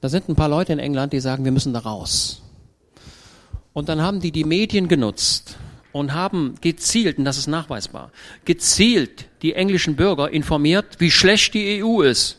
Da 0.00 0.08
sind 0.08 0.28
ein 0.28 0.34
paar 0.34 0.48
Leute 0.48 0.72
in 0.72 0.78
England, 0.78 1.12
die 1.12 1.20
sagen, 1.20 1.44
wir 1.44 1.52
müssen 1.52 1.72
da 1.72 1.80
raus. 1.80 2.42
Und 3.74 3.88
dann 3.88 4.00
haben 4.00 4.20
die 4.20 4.32
die 4.32 4.44
Medien 4.44 4.88
genutzt 4.88 5.56
und 5.92 6.14
haben 6.14 6.54
gezielt, 6.60 7.18
und 7.18 7.24
das 7.24 7.38
ist 7.38 7.46
nachweisbar, 7.46 8.10
gezielt 8.44 9.26
die 9.42 9.54
englischen 9.54 9.96
Bürger 9.96 10.30
informiert, 10.30 10.96
wie 10.98 11.10
schlecht 11.10 11.54
die 11.54 11.84
EU 11.84 12.02
ist, 12.02 12.38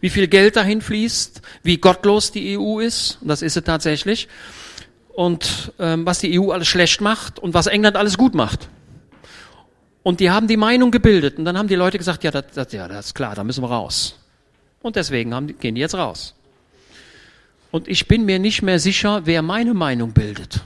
wie 0.00 0.10
viel 0.10 0.28
Geld 0.28 0.56
dahin 0.56 0.80
fließt, 0.80 1.42
wie 1.62 1.78
gottlos 1.78 2.30
die 2.30 2.58
EU 2.58 2.78
ist, 2.78 3.18
und 3.20 3.28
das 3.28 3.42
ist 3.42 3.54
sie 3.54 3.62
tatsächlich, 3.62 4.28
und 5.08 5.72
ähm, 5.78 6.06
was 6.06 6.20
die 6.20 6.38
EU 6.38 6.50
alles 6.50 6.68
schlecht 6.68 7.00
macht 7.00 7.38
und 7.38 7.54
was 7.54 7.66
England 7.66 7.96
alles 7.96 8.16
gut 8.16 8.34
macht. 8.34 8.68
Und 10.02 10.20
die 10.20 10.30
haben 10.30 10.48
die 10.48 10.56
Meinung 10.56 10.90
gebildet 10.90 11.38
und 11.38 11.44
dann 11.44 11.56
haben 11.56 11.68
die 11.68 11.74
Leute 11.74 11.98
gesagt, 11.98 12.24
ja, 12.24 12.30
das, 12.30 12.44
das, 12.54 12.72
ja, 12.72 12.88
das 12.88 13.06
ist 13.06 13.14
klar, 13.14 13.34
da 13.34 13.44
müssen 13.44 13.62
wir 13.62 13.70
raus. 13.70 14.18
Und 14.80 14.96
deswegen 14.96 15.34
haben, 15.34 15.58
gehen 15.58 15.74
die 15.74 15.80
jetzt 15.80 15.94
raus. 15.94 16.34
Und 17.70 17.88
ich 17.88 18.08
bin 18.08 18.24
mir 18.24 18.38
nicht 18.38 18.62
mehr 18.62 18.78
sicher, 18.78 19.22
wer 19.24 19.42
meine 19.42 19.74
Meinung 19.74 20.12
bildet. 20.12 20.60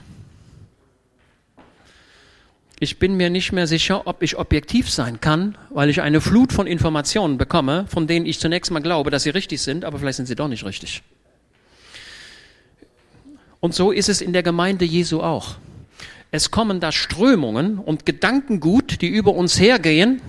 Ich 2.79 2.99
bin 2.99 3.15
mir 3.15 3.31
nicht 3.31 3.51
mehr 3.51 3.65
sicher, 3.65 4.05
ob 4.05 4.21
ich 4.21 4.37
objektiv 4.37 4.89
sein 4.91 5.19
kann, 5.19 5.57
weil 5.71 5.89
ich 5.89 6.01
eine 6.01 6.21
Flut 6.21 6.53
von 6.53 6.67
Informationen 6.67 7.39
bekomme, 7.39 7.85
von 7.87 8.05
denen 8.05 8.27
ich 8.27 8.39
zunächst 8.39 8.71
mal 8.71 8.81
glaube, 8.81 9.09
dass 9.09 9.23
sie 9.23 9.31
richtig 9.31 9.61
sind, 9.61 9.83
aber 9.83 9.97
vielleicht 9.97 10.17
sind 10.17 10.27
sie 10.27 10.35
doch 10.35 10.47
nicht 10.47 10.63
richtig. 10.63 11.01
Und 13.59 13.73
so 13.73 13.91
ist 13.91 14.09
es 14.09 14.21
in 14.21 14.31
der 14.31 14.43
Gemeinde 14.43 14.85
Jesu 14.85 15.21
auch. 15.21 15.55
Es 16.29 16.51
kommen 16.51 16.79
da 16.79 16.91
Strömungen 16.91 17.79
und 17.79 18.05
Gedankengut, 18.05 19.01
die 19.01 19.07
über 19.07 19.33
uns 19.33 19.59
hergehen. 19.59 20.21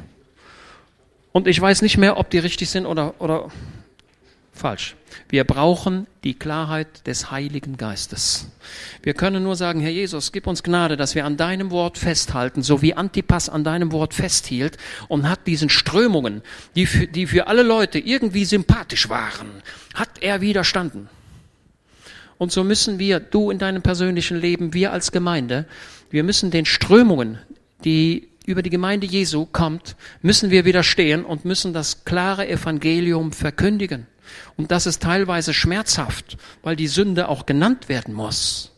Und 1.33 1.49
ich 1.49 1.61
weiß 1.61 1.83
nicht 1.83 1.99
mehr, 1.99 2.17
ob 2.17 2.31
die 2.31 2.39
richtig 2.39 2.71
sind 2.71 2.87
oder, 2.87 3.15
oder 3.19 3.51
falsch. 4.59 4.97
Wir 5.29 5.45
brauchen 5.45 6.07
die 6.25 6.35
Klarheit 6.35 7.07
des 7.07 7.31
Heiligen 7.31 7.77
Geistes. 7.77 8.49
Wir 9.03 9.15
können 9.15 9.43
nur 9.43 9.57
sagen, 9.57 9.81
Herr 9.81 9.91
Jesus, 9.91 10.33
gib 10.33 10.47
uns 10.47 10.63
Gnade, 10.63 10.97
dass 10.97 11.15
wir 11.15 11.25
an 11.25 11.37
deinem 11.37 11.71
Wort 11.71 11.97
festhalten, 11.97 12.63
so 12.63 12.83
wie 12.83 12.95
Antipas 12.95 13.49
an 13.49 13.65
deinem 13.65 13.93
Wort 13.93 14.15
festhielt 14.15 14.77
und 15.09 15.29
hat 15.29 15.47
diesen 15.47 15.71
Strömungen, 15.71 16.43
die 16.75 16.87
für, 16.87 17.07
die 17.07 17.27
für 17.27 17.47
alle 17.47 17.63
Leute 17.63 17.99
irgendwie 17.99 18.45
sympathisch 18.45 19.09
waren, 19.09 19.49
hat 19.95 20.11
er 20.21 20.41
widerstanden. 20.41 21.09
Und 22.37 22.53
so 22.53 22.63
müssen 22.63 22.99
wir, 22.99 23.21
du 23.21 23.51
in 23.51 23.59
deinem 23.59 23.83
persönlichen 23.83 24.41
Leben, 24.41 24.75
wir 24.75 24.93
als 24.93 25.11
Gemeinde, 25.13 25.67
wir 26.11 26.23
müssen 26.23 26.51
den 26.51 26.67
Strömungen, 26.67 27.39
die 27.85 28.29
über 28.47 28.63
die 28.63 28.71
Gemeinde 28.71 29.07
Jesu 29.07 29.45
kommt, 29.45 29.97
müssen 30.23 30.51
wir 30.51 30.65
widerstehen 30.65 31.25
und 31.25 31.45
müssen 31.45 31.75
das 31.75 32.05
klare 32.05 32.49
Evangelium 32.49 33.33
verkündigen. 33.33 34.07
Und 34.57 34.71
das 34.71 34.87
ist 34.87 35.03
teilweise 35.03 35.55
schmerzhaft, 35.55 36.37
weil 36.63 36.77
die 36.77 36.89
Sünde 36.89 37.29
auch 37.29 37.47
genannt 37.47 37.89
werden 37.89 38.15
muss. 38.15 38.73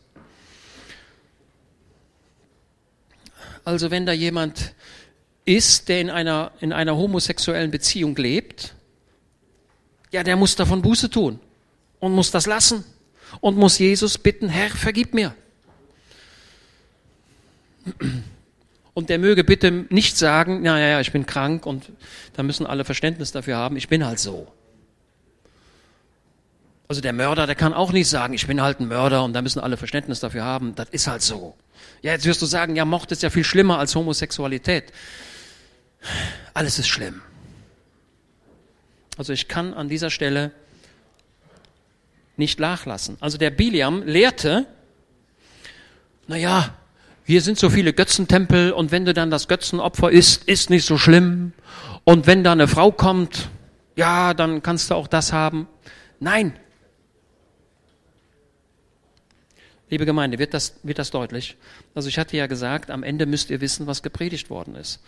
Also 3.63 3.91
wenn 3.91 4.05
da 4.05 4.11
jemand 4.11 4.73
ist, 5.45 5.89
der 5.89 6.01
in 6.01 6.09
einer, 6.09 6.51
in 6.59 6.73
einer 6.73 6.95
homosexuellen 6.95 7.71
Beziehung 7.71 8.15
lebt, 8.15 8.73
ja, 10.11 10.23
der 10.23 10.35
muss 10.35 10.55
davon 10.55 10.81
Buße 10.81 11.09
tun 11.09 11.39
und 11.99 12.13
muss 12.13 12.31
das 12.31 12.45
lassen 12.45 12.83
und 13.39 13.57
muss 13.57 13.79
Jesus 13.79 14.17
bitten, 14.17 14.49
Herr, 14.49 14.69
vergib 14.69 15.13
mir. 15.13 15.33
Und 18.93 19.09
der 19.09 19.19
möge 19.19 19.43
bitte 19.43 19.71
nicht 19.71 20.17
sagen, 20.17 20.65
ja, 20.65 20.77
ja, 20.77 20.87
ja, 20.87 20.99
ich 20.99 21.11
bin 21.11 21.25
krank 21.25 21.65
und 21.65 21.91
da 22.33 22.43
müssen 22.43 22.65
alle 22.65 22.83
Verständnis 22.83 23.31
dafür 23.31 23.55
haben, 23.55 23.77
ich 23.77 23.87
bin 23.87 24.05
halt 24.05 24.19
so. 24.19 24.51
Also 26.91 26.99
der 26.99 27.13
Mörder, 27.13 27.47
der 27.47 27.55
kann 27.55 27.73
auch 27.73 27.93
nicht 27.93 28.09
sagen, 28.09 28.33
ich 28.33 28.45
bin 28.45 28.61
halt 28.61 28.81
ein 28.81 28.89
Mörder 28.89 29.23
und 29.23 29.31
da 29.31 29.41
müssen 29.41 29.61
alle 29.61 29.77
Verständnis 29.77 30.19
dafür 30.19 30.43
haben, 30.43 30.75
das 30.75 30.89
ist 30.89 31.07
halt 31.07 31.21
so. 31.21 31.55
Ja, 32.01 32.11
jetzt 32.11 32.25
wirst 32.25 32.41
du 32.41 32.45
sagen, 32.45 32.75
ja, 32.75 32.83
Mord 32.83 33.09
ist 33.13 33.23
ja 33.23 33.29
viel 33.29 33.45
schlimmer 33.45 33.79
als 33.79 33.95
Homosexualität. 33.95 34.91
Alles 36.53 36.79
ist 36.79 36.89
schlimm. 36.89 37.21
Also 39.17 39.31
ich 39.31 39.47
kann 39.47 39.73
an 39.73 39.87
dieser 39.87 40.09
Stelle 40.09 40.51
nicht 42.35 42.59
nachlassen. 42.59 43.15
Also 43.21 43.37
der 43.37 43.51
Biliam 43.51 44.03
lehrte, 44.03 44.65
naja, 46.27 46.73
hier 47.23 47.41
sind 47.41 47.57
so 47.57 47.69
viele 47.69 47.93
Götzentempel 47.93 48.73
und 48.73 48.91
wenn 48.91 49.05
du 49.05 49.13
dann 49.13 49.31
das 49.31 49.47
Götzenopfer 49.47 50.11
isst, 50.11 50.43
ist 50.43 50.69
nicht 50.69 50.85
so 50.85 50.97
schlimm. 50.97 51.53
Und 52.03 52.27
wenn 52.27 52.43
da 52.43 52.51
eine 52.51 52.67
Frau 52.67 52.91
kommt, 52.91 53.47
ja, 53.95 54.33
dann 54.33 54.61
kannst 54.61 54.91
du 54.91 54.95
auch 54.95 55.07
das 55.07 55.31
haben. 55.31 55.69
Nein. 56.19 56.57
Liebe 59.91 60.05
Gemeinde, 60.05 60.39
wird 60.39 60.53
das, 60.53 60.75
wird 60.83 60.99
das 60.99 61.11
deutlich? 61.11 61.57
Also 61.93 62.07
ich 62.07 62.17
hatte 62.17 62.37
ja 62.37 62.47
gesagt, 62.47 62.89
am 62.89 63.03
Ende 63.03 63.25
müsst 63.25 63.49
ihr 63.49 63.59
wissen, 63.59 63.87
was 63.87 64.01
gepredigt 64.01 64.49
worden 64.49 64.75
ist. 64.75 65.01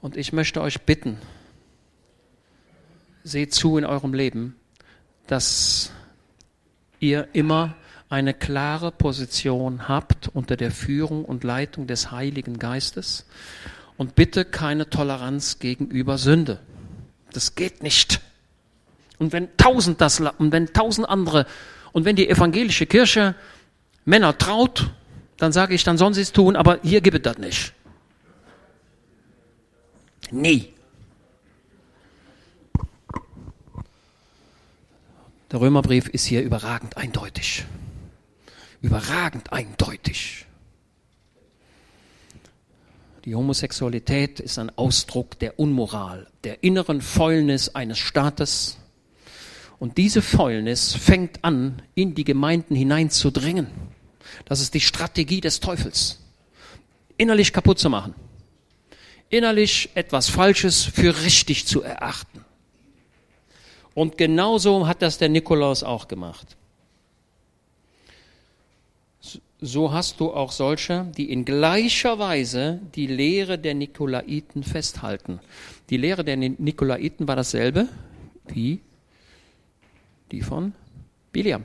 Und 0.00 0.16
ich 0.16 0.32
möchte 0.32 0.60
euch 0.60 0.80
bitten, 0.80 1.18
seht 3.22 3.54
zu 3.54 3.78
in 3.78 3.84
eurem 3.84 4.12
Leben, 4.12 4.56
dass 5.28 5.92
ihr 6.98 7.28
immer 7.32 7.76
eine 8.08 8.34
klare 8.34 8.90
Position 8.90 9.86
habt 9.86 10.30
unter 10.34 10.56
der 10.56 10.72
Führung 10.72 11.24
und 11.24 11.44
Leitung 11.44 11.86
des 11.86 12.10
Heiligen 12.10 12.58
Geistes 12.58 13.24
und 13.96 14.16
bitte 14.16 14.44
keine 14.44 14.90
Toleranz 14.90 15.60
gegenüber 15.60 16.18
Sünde. 16.18 16.58
Das 17.32 17.54
geht 17.54 17.84
nicht. 17.84 18.20
Und 19.18 19.32
wenn 19.32 19.56
tausend 19.56 20.00
das, 20.00 20.18
und 20.18 20.50
wenn 20.50 20.72
tausend 20.72 21.08
andere, 21.08 21.46
und 21.92 22.04
wenn 22.04 22.16
die 22.16 22.28
evangelische 22.28 22.86
Kirche 22.86 23.36
Männer 24.06 24.38
traut, 24.38 24.90
dann 25.36 25.52
sage 25.52 25.74
ich, 25.74 25.84
dann 25.84 25.98
sollen 25.98 26.14
sie 26.14 26.22
es 26.22 26.32
tun, 26.32 26.56
aber 26.56 26.78
hier 26.82 27.02
gibt 27.02 27.16
es 27.16 27.22
das 27.22 27.38
nicht. 27.38 27.74
Nie. 30.30 30.72
Der 35.50 35.60
Römerbrief 35.60 36.08
ist 36.08 36.24
hier 36.24 36.42
überragend 36.42 36.96
eindeutig. 36.96 37.64
Überragend 38.80 39.52
eindeutig. 39.52 40.46
Die 43.24 43.34
Homosexualität 43.34 44.38
ist 44.38 44.58
ein 44.58 44.70
Ausdruck 44.78 45.38
der 45.40 45.58
Unmoral, 45.58 46.28
der 46.44 46.62
inneren 46.62 47.00
Fäulnis 47.00 47.74
eines 47.74 47.98
Staates. 47.98 48.78
Und 49.80 49.98
diese 49.98 50.22
Fäulnis 50.22 50.94
fängt 50.94 51.44
an, 51.44 51.82
in 51.94 52.14
die 52.14 52.24
Gemeinden 52.24 52.76
hineinzudringen. 52.76 53.66
Das 54.44 54.60
ist 54.60 54.74
die 54.74 54.80
Strategie 54.80 55.40
des 55.40 55.60
Teufels. 55.60 56.18
Innerlich 57.16 57.52
kaputt 57.52 57.78
zu 57.78 57.90
machen. 57.90 58.14
Innerlich 59.28 59.90
etwas 59.94 60.28
Falsches 60.28 60.84
für 60.84 61.22
richtig 61.22 61.66
zu 61.66 61.82
erachten. 61.82 62.44
Und 63.94 64.18
genauso 64.18 64.86
hat 64.86 65.02
das 65.02 65.18
der 65.18 65.30
Nikolaus 65.30 65.82
auch 65.82 66.06
gemacht. 66.06 66.56
So 69.60 69.90
hast 69.90 70.20
du 70.20 70.32
auch 70.34 70.52
solche, 70.52 71.10
die 71.16 71.32
in 71.32 71.46
gleicher 71.46 72.18
Weise 72.18 72.78
die 72.94 73.06
Lehre 73.06 73.58
der 73.58 73.74
Nikolaiten 73.74 74.62
festhalten. 74.62 75.40
Die 75.88 75.96
Lehre 75.96 76.24
der 76.24 76.36
Nikolaiten 76.36 77.26
war 77.26 77.36
dasselbe 77.36 77.88
wie 78.48 78.80
die 80.30 80.42
von 80.42 80.74
Biliam. 81.32 81.64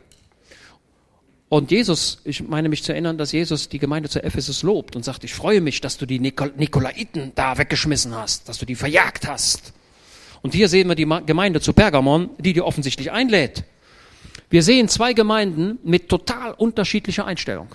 Und 1.51 1.69
Jesus, 1.69 2.21
ich 2.23 2.47
meine 2.47 2.69
mich 2.69 2.81
zu 2.81 2.93
erinnern, 2.93 3.17
dass 3.17 3.33
Jesus 3.33 3.67
die 3.67 3.77
Gemeinde 3.77 4.07
zu 4.07 4.23
Ephesus 4.23 4.63
lobt 4.63 4.95
und 4.95 5.03
sagt, 5.03 5.25
ich 5.25 5.33
freue 5.33 5.59
mich, 5.59 5.81
dass 5.81 5.97
du 5.97 6.05
die 6.05 6.17
Nikolaiten 6.17 7.33
da 7.35 7.57
weggeschmissen 7.57 8.15
hast, 8.15 8.47
dass 8.47 8.57
du 8.57 8.65
die 8.65 8.75
verjagt 8.75 9.27
hast. 9.27 9.73
Und 10.41 10.53
hier 10.53 10.69
sehen 10.69 10.87
wir 10.87 10.95
die 10.95 11.05
Gemeinde 11.25 11.59
zu 11.59 11.73
Pergamon, 11.73 12.29
die 12.37 12.53
dir 12.53 12.65
offensichtlich 12.65 13.11
einlädt. 13.11 13.65
Wir 14.49 14.63
sehen 14.63 14.87
zwei 14.87 15.11
Gemeinden 15.11 15.77
mit 15.83 16.07
total 16.07 16.53
unterschiedlicher 16.53 17.25
Einstellung. 17.25 17.67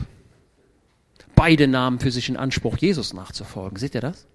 Beide 1.35 1.68
nahmen 1.68 2.01
für 2.01 2.11
sich 2.11 2.31
in 2.31 2.39
Anspruch, 2.39 2.79
Jesus 2.79 3.12
nachzufolgen. 3.12 3.79
Seht 3.79 3.95
ihr 3.95 4.01
das? 4.01 4.27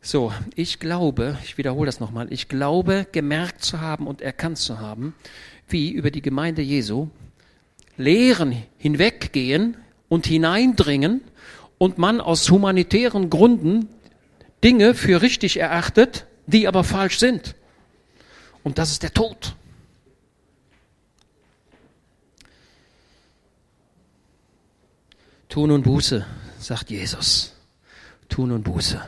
So, 0.00 0.32
ich 0.54 0.78
glaube, 0.78 1.36
ich 1.42 1.58
wiederhole 1.58 1.86
das 1.86 1.98
nochmal, 1.98 2.32
ich 2.32 2.46
glaube, 2.46 3.08
gemerkt 3.10 3.64
zu 3.64 3.80
haben 3.80 4.06
und 4.06 4.22
erkannt 4.22 4.58
zu 4.58 4.78
haben, 4.78 5.16
wie 5.66 5.90
über 5.90 6.12
die 6.12 6.22
Gemeinde 6.22 6.62
Jesu 6.62 7.08
Lehren 7.96 8.62
hinweggehen 8.78 9.76
und 10.08 10.26
hineindringen 10.26 11.22
und 11.78 11.98
man 11.98 12.20
aus 12.20 12.50
humanitären 12.50 13.30
Gründen 13.30 13.88
Dinge 14.62 14.94
für 14.94 15.22
richtig 15.22 15.58
erachtet, 15.58 16.26
die 16.46 16.66
aber 16.66 16.84
falsch 16.84 17.18
sind. 17.18 17.54
Und 18.62 18.78
das 18.78 18.90
ist 18.90 19.02
der 19.02 19.12
Tod. 19.12 19.54
Tun 25.48 25.70
und 25.70 25.82
Buße, 25.82 26.26
sagt 26.58 26.90
Jesus. 26.90 27.54
Tun 28.28 28.50
und 28.50 28.64
Buße. 28.64 29.00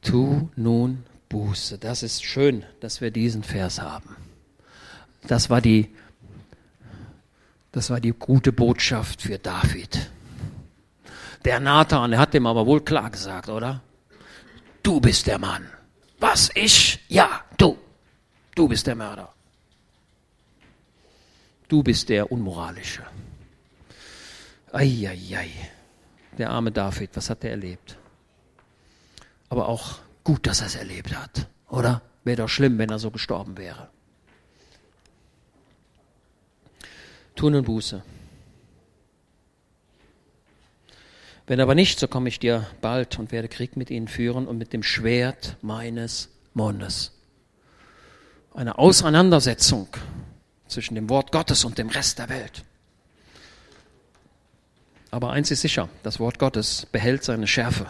Tu 0.00 0.48
nun 0.56 1.04
Buße. 1.28 1.78
Das 1.78 2.02
ist 2.02 2.24
schön, 2.24 2.64
dass 2.80 3.00
wir 3.00 3.10
diesen 3.10 3.42
Vers 3.42 3.80
haben. 3.80 4.16
Das 5.26 5.50
war 5.50 5.60
die, 5.60 5.90
das 7.76 7.90
war 7.90 8.00
die 8.00 8.12
gute 8.12 8.52
Botschaft 8.52 9.20
für 9.20 9.38
David. 9.38 10.10
Der 11.44 11.60
Nathan, 11.60 12.10
der 12.10 12.20
hat 12.20 12.32
dem 12.32 12.46
aber 12.46 12.64
wohl 12.64 12.80
klar 12.80 13.10
gesagt, 13.10 13.50
oder? 13.50 13.82
Du 14.82 14.98
bist 14.98 15.26
der 15.26 15.38
Mann. 15.38 15.68
Was, 16.18 16.50
ich? 16.54 17.04
Ja, 17.08 17.44
du. 17.58 17.76
Du 18.54 18.66
bist 18.66 18.86
der 18.86 18.94
Mörder. 18.94 19.30
Du 21.68 21.82
bist 21.82 22.08
der 22.08 22.32
Unmoralische. 22.32 23.02
Eieiei. 24.72 25.50
Der 26.38 26.48
arme 26.48 26.72
David, 26.72 27.10
was 27.12 27.28
hat 27.28 27.44
er 27.44 27.50
erlebt? 27.50 27.98
Aber 29.50 29.68
auch 29.68 29.98
gut, 30.24 30.46
dass 30.46 30.62
er 30.62 30.68
es 30.68 30.76
erlebt 30.76 31.14
hat, 31.14 31.46
oder? 31.68 32.00
Wäre 32.24 32.38
doch 32.38 32.48
schlimm, 32.48 32.78
wenn 32.78 32.88
er 32.88 32.98
so 32.98 33.10
gestorben 33.10 33.58
wäre. 33.58 33.90
Tun 37.36 37.54
und 37.54 37.64
Buße. 37.64 38.02
Wenn 41.46 41.60
aber 41.60 41.74
nicht, 41.74 42.00
so 42.00 42.08
komme 42.08 42.28
ich 42.28 42.40
dir 42.40 42.66
bald 42.80 43.18
und 43.18 43.30
werde 43.30 43.48
Krieg 43.48 43.76
mit 43.76 43.90
ihnen 43.90 44.08
führen 44.08 44.48
und 44.48 44.58
mit 44.58 44.72
dem 44.72 44.82
Schwert 44.82 45.56
meines 45.62 46.28
Mundes. 46.54 47.12
Eine 48.52 48.78
Auseinandersetzung 48.78 49.88
zwischen 50.66 50.96
dem 50.96 51.08
Wort 51.08 51.30
Gottes 51.30 51.64
und 51.64 51.78
dem 51.78 51.88
Rest 51.88 52.18
der 52.18 52.28
Welt. 52.28 52.64
Aber 55.10 55.30
eins 55.30 55.50
ist 55.50 55.60
sicher, 55.60 55.88
das 56.02 56.18
Wort 56.18 56.38
Gottes 56.38 56.86
behält 56.90 57.22
seine 57.22 57.46
Schärfe. 57.46 57.86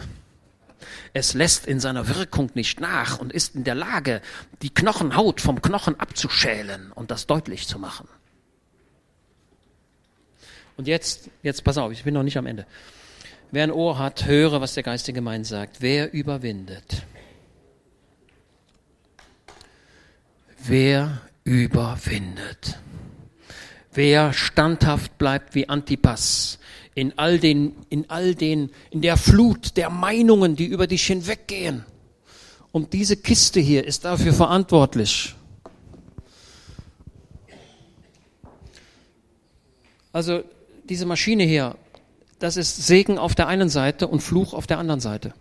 Es 1.14 1.32
lässt 1.32 1.66
in 1.66 1.80
seiner 1.80 2.08
Wirkung 2.08 2.50
nicht 2.54 2.80
nach 2.80 3.18
und 3.18 3.32
ist 3.32 3.54
in 3.54 3.64
der 3.64 3.74
Lage, 3.74 4.20
die 4.60 4.74
Knochenhaut 4.74 5.40
vom 5.40 5.62
Knochen 5.62 5.98
abzuschälen 5.98 6.92
und 6.92 7.10
das 7.10 7.26
deutlich 7.26 7.66
zu 7.66 7.78
machen. 7.78 8.06
Und 10.76 10.86
jetzt, 10.86 11.30
jetzt 11.42 11.64
pass 11.64 11.78
auf, 11.78 11.92
ich 11.92 12.04
bin 12.04 12.14
noch 12.14 12.22
nicht 12.22 12.36
am 12.36 12.46
Ende. 12.46 12.66
Wer 13.50 13.64
ein 13.64 13.70
Ohr 13.70 13.98
hat, 13.98 14.26
höre, 14.26 14.60
was 14.60 14.74
der 14.74 14.82
Geist 14.82 15.06
der 15.06 15.14
Gemeinde 15.14 15.46
sagt. 15.46 15.80
Wer 15.80 16.12
überwindet? 16.12 17.02
Wer 20.58 21.22
überwindet? 21.44 22.78
Wer 23.92 24.32
standhaft 24.32 25.16
bleibt 25.16 25.54
wie 25.54 25.68
Antipas 25.68 26.58
in 26.94 27.16
all 27.18 27.38
den, 27.38 27.74
in 27.88 28.10
all 28.10 28.34
den, 28.34 28.70
in 28.90 29.00
der 29.00 29.16
Flut 29.16 29.76
der 29.76 29.90
Meinungen, 29.90 30.56
die 30.56 30.66
über 30.66 30.86
dich 30.86 31.06
hinweggehen. 31.06 31.84
Und 32.72 32.92
diese 32.92 33.16
Kiste 33.16 33.60
hier 33.60 33.84
ist 33.84 34.04
dafür 34.04 34.32
verantwortlich. 34.32 35.34
Also 40.12 40.42
diese 40.88 41.06
Maschine 41.06 41.44
hier 41.44 41.76
das 42.38 42.56
ist 42.56 42.86
Segen 42.86 43.18
auf 43.18 43.34
der 43.34 43.48
einen 43.48 43.68
Seite 43.68 44.08
und 44.08 44.20
Fluch 44.20 44.52
auf 44.52 44.66
der 44.66 44.78
anderen 44.78 45.00
Seite. 45.00 45.32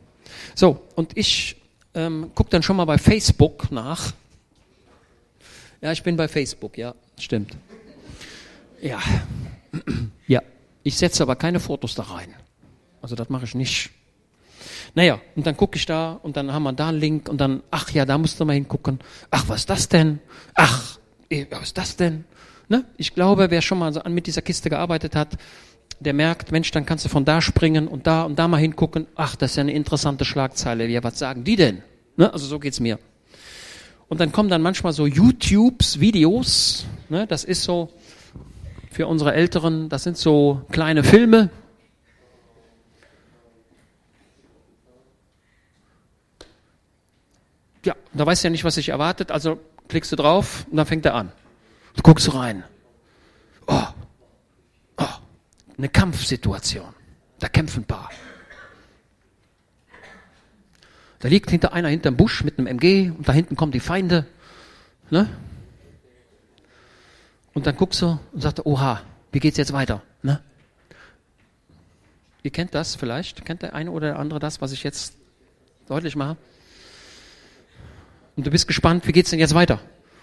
So, 0.54 0.82
und 0.96 1.18
ich 1.18 1.58
ähm, 1.94 2.32
gucke 2.34 2.50
dann 2.50 2.64
schon 2.64 2.78
mal 2.78 2.86
bei 2.86 2.98
Facebook 2.98 3.72
nach. 3.72 4.14
Ja, 5.82 5.92
ich 5.92 6.04
bin 6.04 6.16
bei 6.16 6.28
Facebook, 6.28 6.78
ja, 6.78 6.96
stimmt. 7.20 7.58
Ja, 8.82 9.00
ja, 10.28 10.42
ich 10.84 10.98
setze 10.98 11.24
aber 11.24 11.36
keine 11.36 11.60
Fotos 11.60 11.96
da 11.96 12.04
rein. 12.04 12.34
Also 13.02 13.16
das 13.16 13.30
mache 13.30 13.46
ich 13.46 13.56
nicht. 13.56 13.92
Naja, 14.94 15.20
und 15.36 15.46
dann 15.46 15.58
gucke 15.58 15.78
ich 15.78 15.86
da 15.86 16.14
und 16.14 16.38
dann 16.38 16.54
haben 16.54 16.64
wir 16.64 16.74
da 16.74 16.90
einen 16.90 17.00
Link 17.00 17.28
und 17.28 17.40
dann, 17.40 17.62
ach 17.72 17.92
ja, 17.92 18.06
da 18.06 18.18
musst 18.18 18.40
du 18.40 18.46
mal 18.46 18.54
hingucken. 18.54 19.00
Ach, 19.30 19.44
was 19.48 19.62
ist 19.62 19.70
das 19.70 19.90
denn? 19.90 20.20
Ach, 20.54 20.98
eh, 21.30 21.46
was 21.50 21.64
ist 21.64 21.78
das 21.78 21.98
denn? 21.98 22.24
Ne? 22.68 22.86
Ich 22.98 23.14
glaube, 23.14 23.52
wer 23.52 23.62
schon 23.62 23.80
mal 23.80 23.92
mit 24.10 24.28
dieser 24.28 24.42
Kiste 24.42 24.70
gearbeitet 24.70 25.16
hat, 25.16 25.38
der 26.00 26.14
merkt, 26.14 26.52
Mensch, 26.52 26.72
dann 26.72 26.86
kannst 26.86 27.06
du 27.06 27.10
von 27.10 27.26
da 27.26 27.42
springen 27.42 27.88
und 27.88 28.08
da 28.08 28.24
und 28.24 28.38
da 28.38 28.48
mal 28.48 28.58
hingucken. 28.58 29.08
Ach, 29.16 29.36
das 29.36 29.52
ist 29.52 29.58
ja 29.58 29.62
eine 29.62 29.74
interessante 29.74 30.26
Schlagzeile. 30.26 30.88
Ja, 30.88 31.04
was 31.04 31.20
sagen 31.20 31.44
die 31.44 31.56
denn? 31.56 31.84
Ne? 32.18 32.32
Also 32.32 32.48
so 32.48 32.60
geht's 32.60 32.80
mir. 32.80 33.00
Und 34.08 34.20
dann 34.20 34.32
kommen 34.32 34.50
dann 34.50 34.62
manchmal 34.62 34.94
so 34.94 35.08
YouTubes, 35.08 36.00
Videos. 36.00 36.86
Ne? 37.10 37.26
Das 37.28 37.44
ist 37.44 37.64
so 37.64 37.92
für 38.92 39.08
unsere 39.08 39.34
Älteren, 39.34 39.90
das 39.90 40.04
sind 40.04 40.18
so 40.18 40.62
kleine 40.72 41.04
Filme. 41.04 41.50
Ja, 47.84 47.96
da 48.14 48.26
weißt 48.26 48.44
du 48.44 48.48
ja 48.48 48.52
nicht, 48.52 48.64
was 48.64 48.76
sich 48.76 48.90
erwartet, 48.90 49.32
also 49.32 49.60
klickst 49.90 50.12
du 50.12 50.16
drauf 50.16 50.66
und 50.72 50.78
dann 50.78 50.86
fängt 50.86 51.06
er 51.06 51.14
an. 51.14 51.32
Du 51.96 52.02
guckst 52.02 52.34
rein. 52.34 52.64
Oh, 53.68 53.88
oh, 54.98 55.06
eine 55.78 55.90
Kampfsituation. 55.90 56.94
Da 57.40 57.50
kämpfen 57.50 57.84
ein 57.84 57.86
paar. 57.86 58.10
Da 61.20 61.30
liegt 61.30 61.50
hinter 61.50 61.74
einer 61.74 61.90
hinterm 61.90 62.18
Busch 62.18 62.44
mit 62.44 62.60
einem 62.60 62.68
MG 62.68 63.10
und 63.10 63.28
da 63.28 63.34
hinten 63.34 63.56
kommen 63.56 63.72
die 63.72 63.80
Feinde. 63.80 64.28
Ne? 65.10 65.30
Und 67.54 67.66
dann 67.66 67.76
guckst 67.76 68.02
du 68.02 68.20
und 68.32 68.42
sagst, 68.42 68.66
oha, 68.66 69.02
wie 69.32 69.40
geht's 69.40 69.58
jetzt 69.58 69.74
weiter? 69.74 70.04
Ne? 70.22 70.42
Ihr 72.44 72.52
kennt 72.52 72.76
das 72.76 72.96
vielleicht? 72.96 73.46
Kennt 73.46 73.64
der 73.64 73.74
eine 73.74 73.90
oder 73.92 74.08
der 74.08 74.20
andere 74.20 74.40
das, 74.40 74.62
was 74.62 74.72
ich 74.72 74.84
jetzt 74.84 75.18
deutlich 75.88 76.16
mache? 76.16 76.38
Und 78.36 78.46
du 78.46 78.52
bist 78.52 78.68
gespannt, 78.68 79.08
wie 79.08 79.12
geht's 79.12 79.30
denn 79.30 79.40
jetzt 79.40 79.56
weiter? 79.56 79.80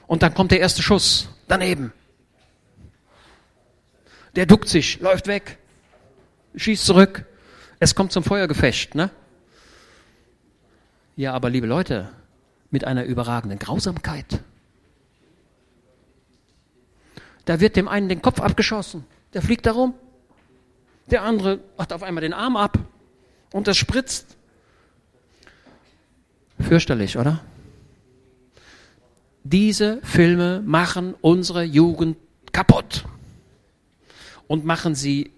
Und 0.07 0.23
dann 0.23 0.35
kommt 0.35 0.51
der 0.51 0.61
erste 0.61 0.83
Schuss 0.83 1.29
daneben. 1.49 1.93
Der 4.37 4.47
duckt 4.47 4.69
sich, 4.69 5.01
läuft 5.01 5.27
weg, 5.27 5.59
schießt 6.57 6.85
zurück. 6.85 7.27
Es 7.79 7.95
kommt 7.95 8.13
zum 8.13 8.25
Feuergefecht, 8.25 8.95
ne? 8.95 9.11
Ja, 11.17 11.35
aber 11.35 11.51
liebe 11.51 11.67
Leute, 11.67 12.11
mit 12.71 12.85
einer 12.85 13.05
überragenden 13.05 13.59
Grausamkeit. 13.59 14.41
Da 17.45 17.61
wird 17.61 17.77
dem 17.77 17.89
einen 17.89 18.09
den 18.09 18.23
Kopf 18.23 18.41
abgeschossen, 18.41 19.05
der 19.35 19.43
fliegt 19.43 19.67
da 19.67 19.73
rum. 19.73 19.95
Der 21.07 21.23
andere 21.23 21.61
macht 21.77 21.93
auf 21.93 22.03
einmal 22.03 22.23
den 22.23 22.33
Arm 22.33 22.57
ab 22.57 22.79
und 23.53 23.67
das 23.67 23.77
spritzt. 23.77 24.37
Fürchterlich, 26.61 27.19
oder? 27.19 27.41
Diese 29.45 30.01
Filme 30.03 30.63
machen 30.65 31.15
unsere 31.21 31.65
Jugend 31.65 32.17
kaputt 32.53 33.05
und 34.47 34.65
machen 34.65 34.95
sie 34.95 35.33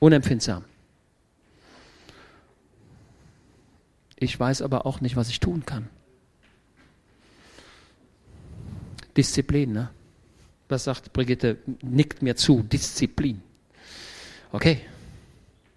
unempfindsam. 0.00 0.64
Ich 4.16 4.38
weiß 4.38 4.60
aber 4.60 4.84
auch 4.84 5.00
nicht, 5.00 5.16
was 5.16 5.30
ich 5.30 5.40
tun 5.40 5.64
kann. 5.64 5.88
Disziplin, 9.16 9.72
ne? 9.72 9.90
Was 10.68 10.84
sagt 10.84 11.12
Brigitte? 11.12 11.56
Nickt 11.82 12.22
mir 12.22 12.36
zu. 12.36 12.62
Disziplin. 12.62 13.42
Okay. 14.52 14.82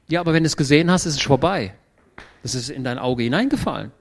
Ja, 0.08 0.20
aber 0.20 0.34
wenn 0.34 0.44
du 0.44 0.48
es 0.48 0.58
gesehen 0.58 0.92
hast, 0.92 1.06
ist 1.06 1.16
es 1.16 1.22
vorbei. 1.22 1.74
Es 2.44 2.54
ist 2.54 2.70
in 2.70 2.84
dein 2.84 3.00
Auge 3.00 3.24
hineingefallen. 3.24 3.92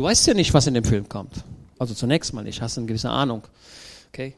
Du 0.00 0.06
weißt 0.06 0.28
ja 0.28 0.32
nicht, 0.32 0.54
was 0.54 0.66
in 0.66 0.72
dem 0.72 0.84
Film 0.84 1.10
kommt. 1.10 1.44
Also 1.78 1.92
zunächst 1.92 2.32
mal 2.32 2.40
nicht, 2.40 2.62
hast 2.62 2.78
eine 2.78 2.86
gewisse 2.86 3.10
Ahnung. 3.10 3.42
Okay? 4.08 4.34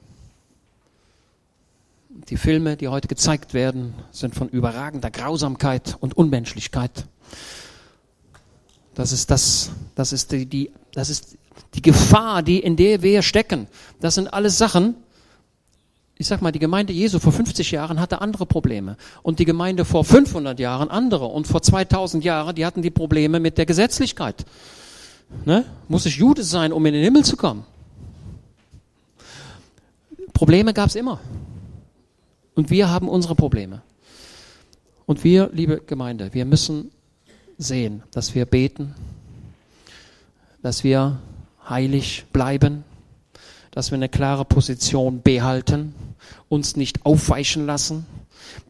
Die 2.31 2.37
Filme, 2.37 2.77
die 2.77 2.89
heute 2.89 3.07
gezeigt 3.07 3.55
werden, 3.55 3.95
sind 4.11 4.35
von 4.35 4.49
überragender 4.49 5.13
Grausamkeit 5.13 5.97
und 6.01 6.17
Unmenschlichkeit. 6.17 7.05
Das 8.97 9.13
ist 9.13 9.31
das, 9.31 9.71
das 9.95 10.13
ist 10.13 10.33
die, 10.33 10.47
die, 10.47 10.73
das 10.95 11.11
ist 11.11 11.39
die 11.75 11.83
Gefahr, 11.83 12.43
die, 12.43 12.59
in 12.59 12.75
der 12.75 13.03
wir 13.03 13.23
stecken. 13.23 13.69
Das 14.01 14.17
sind 14.17 14.35
alles 14.35 14.59
Sachen, 14.59 14.97
ich 16.19 16.27
sag 16.27 16.43
mal, 16.43 16.51
die 16.51 16.59
Gemeinde 16.59 16.93
Jesu 16.93 17.21
vor 17.21 17.31
50 17.31 17.71
Jahren 17.71 18.01
hatte 18.01 18.21
andere 18.21 18.47
Probleme 18.47 18.97
und 19.23 19.39
die 19.39 19.45
Gemeinde 19.45 19.85
vor 19.85 20.05
500 20.05 20.59
Jahren 20.59 20.91
andere 20.91 21.27
und 21.27 21.47
vor 21.47 21.63
2000 21.63 22.25
Jahren, 22.25 22.57
die 22.57 22.67
hatten 22.67 22.83
die 22.83 22.91
Probleme 22.91 23.39
mit 23.39 23.59
der 23.59 23.67
Gesetzlichkeit. 23.67 24.45
Ne? 25.45 25.65
Muss 25.89 26.07
ich 26.07 26.17
Jude 26.17 26.43
sein, 26.43 26.73
um 26.73 26.85
in 26.87 26.95
den 26.95 27.03
Himmel 27.03 27.25
zu 27.25 27.37
kommen? 27.37 27.65
Probleme 30.33 30.73
gab 30.73 30.89
es 30.89 30.97
immer. 30.97 31.21
Und 32.55 32.71
wir 32.71 32.91
haben 32.91 33.09
unsere 33.09 33.35
Probleme. 33.35 33.83
Und 35.07 35.25
wir, 35.25 35.51
liebe 35.53 35.81
Gemeinde, 35.81 36.33
wir 36.33 36.45
müssen 36.45 36.91
sehen, 37.59 38.03
dass 38.11 38.35
wir 38.35 38.47
beten, 38.47 38.95
dass 40.63 40.85
wir 40.85 41.19
heilig 41.69 42.25
bleiben, 42.33 42.85
dass 43.71 43.91
wir 43.91 43.97
eine 43.97 44.09
klare 44.09 44.45
Position 44.45 45.23
behalten, 45.23 45.95
uns 46.49 46.77
nicht 46.77 47.05
aufweichen 47.05 47.67
lassen. 47.67 48.07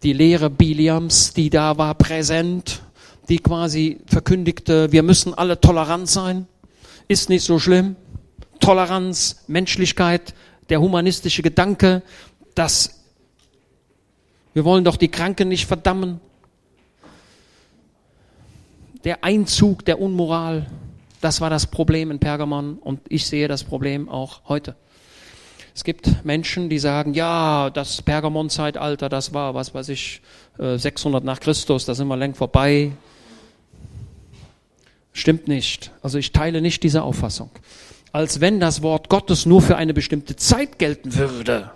Die 0.02 0.12
Lehre 0.12 0.48
Biliams, 0.48 1.32
die 1.32 1.50
da 1.50 1.76
war, 1.76 1.94
präsent, 1.94 2.82
die 3.28 3.38
quasi 3.38 4.00
verkündigte, 4.06 4.92
wir 4.92 5.02
müssen 5.02 5.34
alle 5.34 5.60
tolerant 5.60 6.08
sein, 6.08 6.46
ist 7.12 7.28
nicht 7.28 7.44
so 7.44 7.58
schlimm. 7.58 7.96
Toleranz, 8.58 9.44
Menschlichkeit, 9.46 10.34
der 10.68 10.80
humanistische 10.80 11.42
Gedanke, 11.42 12.02
dass 12.54 13.02
wir 14.54 14.64
wollen 14.64 14.84
doch 14.84 14.96
die 14.96 15.08
Kranken 15.08 15.48
nicht 15.48 15.66
verdammen. 15.66 16.20
Der 19.04 19.24
Einzug 19.24 19.84
der 19.84 20.00
Unmoral, 20.00 20.66
das 21.20 21.40
war 21.40 21.50
das 21.50 21.66
Problem 21.66 22.10
in 22.10 22.18
Pergamon 22.18 22.78
und 22.78 23.00
ich 23.08 23.26
sehe 23.26 23.48
das 23.48 23.64
Problem 23.64 24.08
auch 24.08 24.42
heute. 24.48 24.76
Es 25.74 25.84
gibt 25.84 26.24
Menschen, 26.24 26.68
die 26.68 26.78
sagen, 26.78 27.14
ja, 27.14 27.70
das 27.70 28.02
Pergamon-Zeitalter, 28.02 29.08
das 29.08 29.32
war, 29.32 29.54
was 29.54 29.74
weiß 29.74 29.88
ich, 29.88 30.20
600 30.58 31.22
äh, 31.22 31.26
nach 31.26 31.40
Christus, 31.40 31.86
da 31.86 31.94
sind 31.94 32.08
wir 32.08 32.16
längst 32.16 32.38
vorbei. 32.38 32.92
Stimmt 35.12 35.48
nicht. 35.48 35.90
Also 36.02 36.18
ich 36.18 36.32
teile 36.32 36.62
nicht 36.62 36.82
diese 36.82 37.02
Auffassung. 37.02 37.50
Als 38.12 38.40
wenn 38.40 38.60
das 38.60 38.82
Wort 38.82 39.08
Gottes 39.08 39.46
nur 39.46 39.62
für 39.62 39.76
eine 39.76 39.94
bestimmte 39.94 40.36
Zeit 40.36 40.78
gelten 40.78 41.14
würde. 41.14 41.70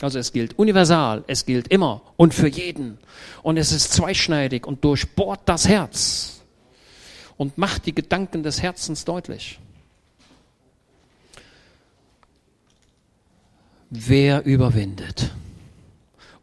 Also 0.00 0.18
es 0.18 0.32
gilt 0.32 0.58
universal, 0.58 1.24
es 1.26 1.44
gilt 1.44 1.68
immer 1.68 2.02
und 2.16 2.32
für 2.32 2.48
jeden. 2.48 2.98
Und 3.42 3.56
es 3.56 3.72
ist 3.72 3.92
zweischneidig 3.92 4.66
und 4.66 4.84
durchbohrt 4.84 5.40
das 5.44 5.68
Herz 5.68 6.40
und 7.36 7.58
macht 7.58 7.86
die 7.86 7.94
Gedanken 7.94 8.42
des 8.42 8.62
Herzens 8.62 9.04
deutlich. 9.04 9.58
Wer 13.90 14.44
überwindet? 14.44 15.30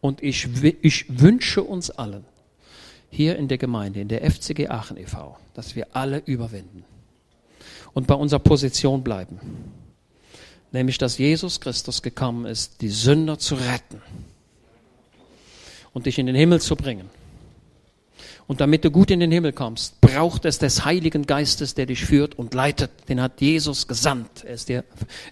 Und 0.02 0.22
ich, 0.22 0.48
ich 0.82 1.06
wünsche 1.08 1.64
uns 1.64 1.90
allen, 1.90 2.26
hier 3.18 3.36
in 3.36 3.47
der 3.47 3.57
Gemeinde, 3.57 3.99
in 3.99 4.07
der 4.07 4.30
FCG 4.30 4.70
Aachen 4.70 4.95
e.V., 4.95 5.38
dass 5.55 5.76
wir 5.76 5.88
alle 5.93 6.20
überwinden 6.20 6.86
und 7.93 8.05
bei 8.05 8.13
unserer 8.13 8.39
Position 8.39 9.03
bleiben. 9.03 9.39
Nämlich, 10.72 10.99
dass 10.99 11.18
Jesus 11.18 11.59
Christus 11.59 12.03
gekommen 12.03 12.45
ist, 12.45 12.82
die 12.82 12.89
Sünder 12.89 13.39
zu 13.39 13.55
retten 13.55 14.03
und 15.93 16.05
dich 16.05 16.20
in 16.20 16.28
den 16.28 16.36
Himmel 16.36 16.61
zu 16.61 16.76
bringen. 16.76 17.09
Und 18.45 18.61
damit 18.61 18.86
du 18.86 18.91
gut 18.91 19.09
in 19.09 19.20
den 19.20 19.32
Himmel 19.32 19.51
kommst, 19.51 19.99
braucht 19.99 20.45
es 20.45 20.59
des 20.59 20.86
Heiligen 20.86 21.26
Geistes, 21.26 21.74
der 21.74 21.88
dich 21.88 22.05
führt 22.05 22.36
und 22.36 22.53
leitet. 22.53 22.91
Den 23.09 23.20
hat 23.20 23.41
Jesus 23.41 23.88
gesandt. 23.88 24.43
Er 24.45 24.53
ist, 24.53 24.70
der, 24.70 24.84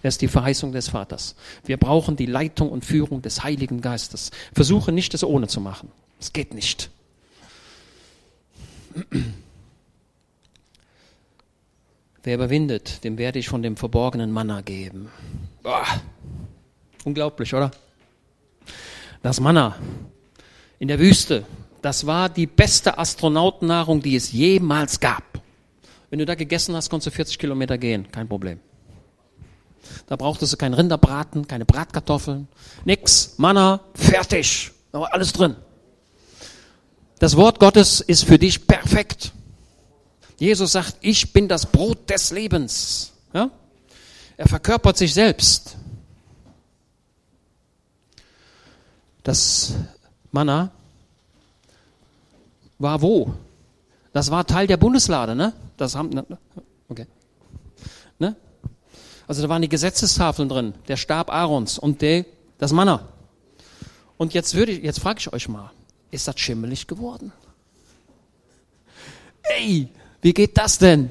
er 0.02 0.08
ist 0.08 0.20
die 0.22 0.28
Verheißung 0.28 0.72
des 0.72 0.88
Vaters. 0.88 1.36
Wir 1.64 1.76
brauchen 1.76 2.16
die 2.16 2.26
Leitung 2.26 2.68
und 2.68 2.84
Führung 2.84 3.22
des 3.22 3.44
Heiligen 3.44 3.80
Geistes. 3.80 4.32
Versuche 4.52 4.90
nicht, 4.90 5.14
es 5.14 5.22
ohne 5.22 5.46
zu 5.46 5.60
machen. 5.60 5.92
Es 6.18 6.32
geht 6.32 6.52
nicht. 6.52 6.90
Wer 12.22 12.34
überwindet, 12.34 13.04
dem 13.04 13.18
werde 13.18 13.38
ich 13.38 13.48
von 13.48 13.62
dem 13.62 13.76
verborgenen 13.76 14.32
Manna 14.32 14.60
geben. 14.60 15.10
Boah. 15.62 15.86
Unglaublich, 17.04 17.54
oder? 17.54 17.70
Das 19.22 19.40
Manna 19.40 19.76
in 20.78 20.88
der 20.88 20.98
Wüste, 20.98 21.44
das 21.82 22.06
war 22.06 22.28
die 22.28 22.46
beste 22.46 22.98
Astronautennahrung, 22.98 24.02
die 24.02 24.16
es 24.16 24.32
jemals 24.32 25.00
gab. 25.00 25.40
Wenn 26.10 26.18
du 26.18 26.26
da 26.26 26.34
gegessen 26.34 26.74
hast, 26.74 26.90
konntest 26.90 27.08
du 27.08 27.10
40 27.16 27.38
Kilometer 27.38 27.78
gehen, 27.78 28.10
kein 28.10 28.28
Problem. 28.28 28.60
Da 30.06 30.16
brauchtest 30.16 30.52
du 30.52 30.56
kein 30.56 30.74
Rinderbraten, 30.74 31.46
keine 31.46 31.64
Bratkartoffeln, 31.64 32.48
nix, 32.84 33.34
Manna, 33.38 33.80
fertig, 33.94 34.72
da 34.92 35.00
war 35.00 35.12
alles 35.12 35.32
drin. 35.32 35.56
Das 37.18 37.36
Wort 37.36 37.58
Gottes 37.60 38.00
ist 38.00 38.24
für 38.24 38.38
dich 38.38 38.66
perfekt. 38.66 39.32
Jesus 40.38 40.72
sagt, 40.72 40.96
ich 41.00 41.32
bin 41.32 41.48
das 41.48 41.66
Brot 41.66 42.10
des 42.10 42.30
Lebens. 42.30 43.12
Ja? 43.32 43.50
Er 44.36 44.48
verkörpert 44.48 44.98
sich 44.98 45.14
selbst. 45.14 45.76
Das 49.22 49.74
Manna 50.30 50.70
war 52.78 53.00
wo? 53.00 53.32
Das 54.12 54.30
war 54.30 54.46
Teil 54.46 54.66
der 54.66 54.76
Bundeslade, 54.76 55.34
ne? 55.34 55.52
Das 55.76 55.94
haben, 55.94 56.10
ne? 56.10 56.24
okay. 56.88 57.06
Ne? 58.18 58.36
Also 59.26 59.42
da 59.42 59.48
waren 59.48 59.62
die 59.62 59.68
Gesetzestafeln 59.68 60.48
drin, 60.48 60.74
der 60.86 60.96
Stab 60.96 61.32
Aarons 61.32 61.78
und 61.78 62.02
der, 62.02 62.26
das 62.58 62.72
Manna. 62.72 63.08
Und 64.16 64.34
jetzt 64.34 64.54
würde 64.54 64.72
ich, 64.72 64.82
jetzt 64.84 65.00
frage 65.00 65.18
ich 65.18 65.32
euch 65.32 65.48
mal, 65.48 65.70
ist 66.10 66.28
das 66.28 66.38
schimmelig 66.38 66.86
geworden? 66.86 67.32
Ey, 69.42 69.88
wie 70.22 70.32
geht 70.32 70.56
das 70.56 70.78
denn? 70.78 71.10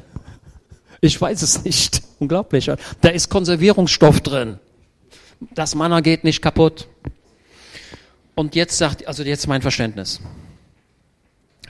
Ich 1.02 1.20
weiß 1.20 1.42
es 1.42 1.64
nicht. 1.64 2.02
Unglaublich. 2.20 2.72
Da 3.02 3.10
ist 3.10 3.30
Konservierungsstoff 3.30 4.22
drin. 4.22 4.60
Das 5.54 5.76
Manna 5.76 6.02
geht 6.02 6.24
nicht 6.24 6.42
kaputt. 6.42 6.88
Und 8.36 8.56
jetzt 8.56 8.78
sagt, 8.78 9.08
also 9.08 9.24
jetzt 9.24 9.48
mein 9.48 9.62
Verständnis. 9.62 10.20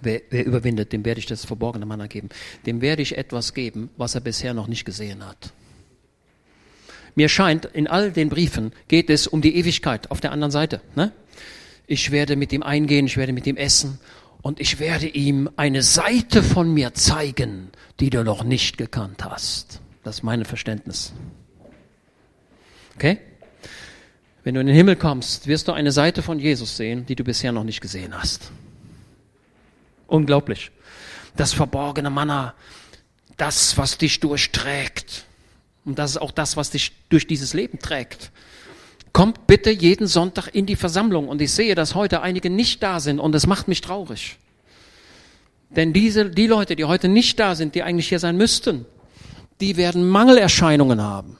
Wer, 0.02 0.22
wer 0.30 0.46
überwindet, 0.46 0.92
dem 0.94 1.06
werde 1.06 1.20
ich 1.20 1.26
das 1.26 1.46
verborgene 1.46 1.86
Manna 1.86 2.08
geben. 2.08 2.30
Dem 2.66 2.82
werde 2.82 3.02
ich 3.02 3.18
etwas 3.18 3.54
geben, 3.54 3.90
was 3.98 4.16
er 4.16 4.22
bisher 4.22 4.54
noch 4.54 4.68
nicht 4.68 4.86
gesehen 4.86 5.26
hat. 5.26 5.54
Mir 7.16 7.30
scheint, 7.30 7.66
in 7.66 7.88
all 7.88 8.12
den 8.12 8.30
Briefen 8.30 8.74
geht 8.88 9.10
es 9.10 9.26
um 9.26 9.42
die 9.42 9.56
Ewigkeit 9.56 10.12
auf 10.12 10.20
der 10.20 10.32
anderen 10.32 10.52
Seite. 10.52 10.82
Ne? 10.96 11.12
Ich 11.88 12.12
werde 12.12 12.36
mit 12.36 12.52
ihm 12.52 12.64
eingehen, 12.64 13.06
ich 13.06 13.18
werde 13.18 13.34
mit 13.34 13.46
ihm 13.48 13.58
essen 13.58 14.00
und 14.42 14.60
ich 14.60 14.80
werde 14.80 15.08
ihm 15.08 15.50
eine 15.56 15.84
Seite 15.84 16.44
von 16.44 16.74
mir 16.74 16.94
zeigen, 16.94 17.70
die 18.00 18.10
du 18.10 18.24
noch 18.24 18.44
nicht 18.44 18.78
gekannt 18.78 19.24
hast. 19.24 19.82
Das 20.04 20.18
ist 20.18 20.24
mein 20.24 20.46
Verständnis. 20.46 21.14
Okay? 22.96 23.20
Wenn 24.44 24.54
du 24.54 24.62
in 24.62 24.68
den 24.68 24.76
Himmel 24.76 24.96
kommst, 24.96 25.48
wirst 25.48 25.68
du 25.68 25.72
eine 25.72 25.92
Seite 25.92 26.22
von 26.22 26.40
Jesus 26.40 26.78
sehen, 26.78 27.06
die 27.08 27.16
du 27.16 27.24
bisher 27.24 27.52
noch 27.52 27.64
nicht 27.64 27.82
gesehen 27.82 28.16
hast. 28.16 28.52
Unglaublich. 30.08 30.72
Das 31.36 31.54
verborgene 31.54 32.12
Manna, 32.12 32.54
das, 33.38 33.78
was 33.78 33.98
dich 33.98 34.20
durchträgt. 34.20 35.26
Und 35.84 36.00
das 36.00 36.12
ist 36.12 36.18
auch 36.18 36.32
das, 36.32 36.58
was 36.58 36.70
dich 36.70 36.92
durch 37.10 37.28
dieses 37.28 37.54
Leben 37.54 37.80
trägt. 37.80 38.32
Kommt 39.16 39.47
bitte 39.47 39.72
jeden 39.72 40.07
Sonntag 40.07 40.49
in 40.53 40.66
die 40.66 40.76
Versammlung. 40.76 41.30
Und 41.30 41.41
ich 41.41 41.53
sehe, 41.53 41.74
dass 41.74 41.95
heute 41.95 42.22
einige 42.22 42.49
nicht 42.49 42.84
da 42.84 42.99
sind 42.99 43.22
und 43.22 43.34
es 43.34 43.47
macht 43.47 43.70
mich 43.70 43.80
traurig. 43.80 44.38
Denn 45.70 45.93
diese, 45.93 46.30
die 46.30 46.47
Leute, 46.47 46.76
die 46.76 46.84
heute 46.84 47.07
nicht 47.07 47.39
da 47.39 47.55
sind, 47.55 47.76
die 47.76 47.84
eigentlich 47.84 48.09
hier 48.09 48.20
sein 48.20 48.36
müssten, 48.36 48.86
die 49.61 49.78
werden 49.78 50.05
Mangelerscheinungen 50.05 51.01
haben. 51.01 51.38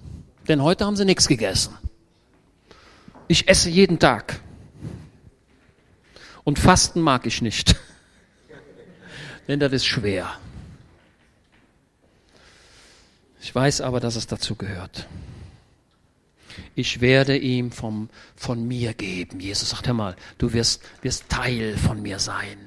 Denn 0.48 0.64
heute 0.64 0.86
haben 0.86 0.96
sie 0.96 1.04
nichts 1.04 1.28
gegessen. 1.28 1.78
Ich 3.28 3.50
esse 3.50 3.70
jeden 3.70 4.00
Tag. 4.00 4.40
Und 6.46 6.60
Fasten 6.60 7.02
mag 7.02 7.26
ich 7.26 7.42
nicht. 7.42 7.76
Denn 9.50 9.60
das 9.60 9.74
ist 9.74 9.86
schwer. 9.86 10.32
Ich 13.42 13.54
weiß 13.54 13.82
aber, 13.82 14.00
dass 14.00 14.16
es 14.16 14.28
dazu 14.28 14.56
gehört. 14.56 15.08
Ich 16.76 17.02
werde 17.02 17.38
ihm 17.38 17.72
vom, 17.72 18.10
von 18.36 18.68
mir 18.68 18.94
geben. 18.94 19.40
Jesus 19.40 19.70
sagt, 19.70 19.88
hör 19.88 19.94
mal, 19.94 20.16
du 20.38 20.54
wirst, 20.54 20.82
wirst 21.02 21.30
Teil 21.30 21.78
von 21.78 22.02
mir 22.02 22.20
sein. 22.20 22.58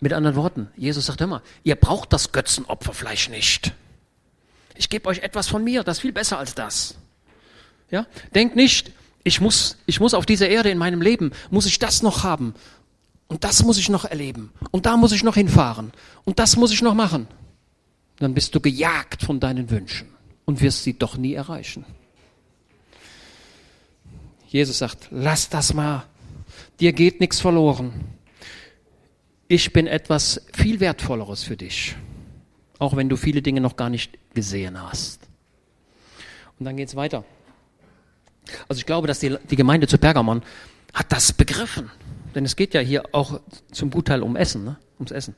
Mit 0.00 0.14
anderen 0.14 0.36
Worten, 0.36 0.68
Jesus 0.76 1.06
sagt 1.06 1.20
immer, 1.20 1.42
ihr 1.62 1.76
braucht 1.76 2.12
das 2.12 2.32
Götzenopferfleisch 2.32 3.28
nicht. 3.28 3.74
Ich 4.74 4.88
gebe 4.88 5.06
euch 5.08 5.18
etwas 5.18 5.46
von 5.48 5.62
mir, 5.62 5.84
das 5.84 5.98
ist 5.98 6.00
viel 6.00 6.12
besser 6.12 6.38
als 6.38 6.54
das. 6.54 6.94
Ja? 7.90 8.06
Denkt 8.34 8.56
nicht, 8.56 8.92
ich 9.24 9.42
muss, 9.42 9.76
ich 9.84 10.00
muss 10.00 10.14
auf 10.14 10.24
dieser 10.24 10.48
Erde 10.48 10.70
in 10.70 10.78
meinem 10.78 11.02
Leben, 11.02 11.32
muss 11.50 11.66
ich 11.66 11.78
das 11.78 12.02
noch 12.02 12.24
haben. 12.24 12.54
Und 13.30 13.44
das 13.44 13.64
muss 13.64 13.78
ich 13.78 13.88
noch 13.88 14.04
erleben. 14.04 14.52
Und 14.70 14.84
da 14.84 14.98
muss 14.98 15.12
ich 15.12 15.24
noch 15.24 15.36
hinfahren. 15.36 15.92
Und 16.24 16.38
das 16.38 16.56
muss 16.56 16.72
ich 16.72 16.82
noch 16.82 16.94
machen. 16.94 17.26
Dann 18.18 18.34
bist 18.34 18.54
du 18.54 18.60
gejagt 18.60 19.22
von 19.22 19.40
deinen 19.40 19.70
Wünschen 19.70 20.08
und 20.44 20.60
wirst 20.60 20.82
sie 20.82 20.98
doch 20.98 21.16
nie 21.16 21.32
erreichen. 21.32 21.86
Jesus 24.48 24.76
sagt, 24.78 25.08
lass 25.10 25.48
das 25.48 25.72
mal. 25.72 26.04
Dir 26.80 26.92
geht 26.92 27.20
nichts 27.20 27.40
verloren 27.40 27.92
ich 29.50 29.72
bin 29.72 29.88
etwas 29.88 30.40
viel 30.52 30.78
Wertvolleres 30.78 31.42
für 31.42 31.56
dich, 31.56 31.96
auch 32.78 32.94
wenn 32.94 33.08
du 33.08 33.16
viele 33.16 33.42
Dinge 33.42 33.60
noch 33.60 33.74
gar 33.74 33.90
nicht 33.90 34.16
gesehen 34.32 34.80
hast. 34.80 35.26
Und 36.56 36.66
dann 36.66 36.76
geht 36.76 36.86
es 36.86 36.94
weiter. 36.94 37.24
Also 38.68 38.78
ich 38.78 38.86
glaube, 38.86 39.08
dass 39.08 39.18
die, 39.18 39.36
die 39.50 39.56
Gemeinde 39.56 39.88
zu 39.88 39.98
Pergamon 39.98 40.42
hat 40.94 41.10
das 41.10 41.32
begriffen. 41.32 41.90
Denn 42.34 42.44
es 42.44 42.56
geht 42.56 42.74
ja 42.74 42.80
hier 42.80 43.02
auch 43.12 43.40
zum 43.72 43.90
Gutteil 43.90 44.22
um 44.22 44.36
Essen, 44.36 44.64
ne? 44.64 44.76
ums 44.98 45.10
Essen. 45.10 45.34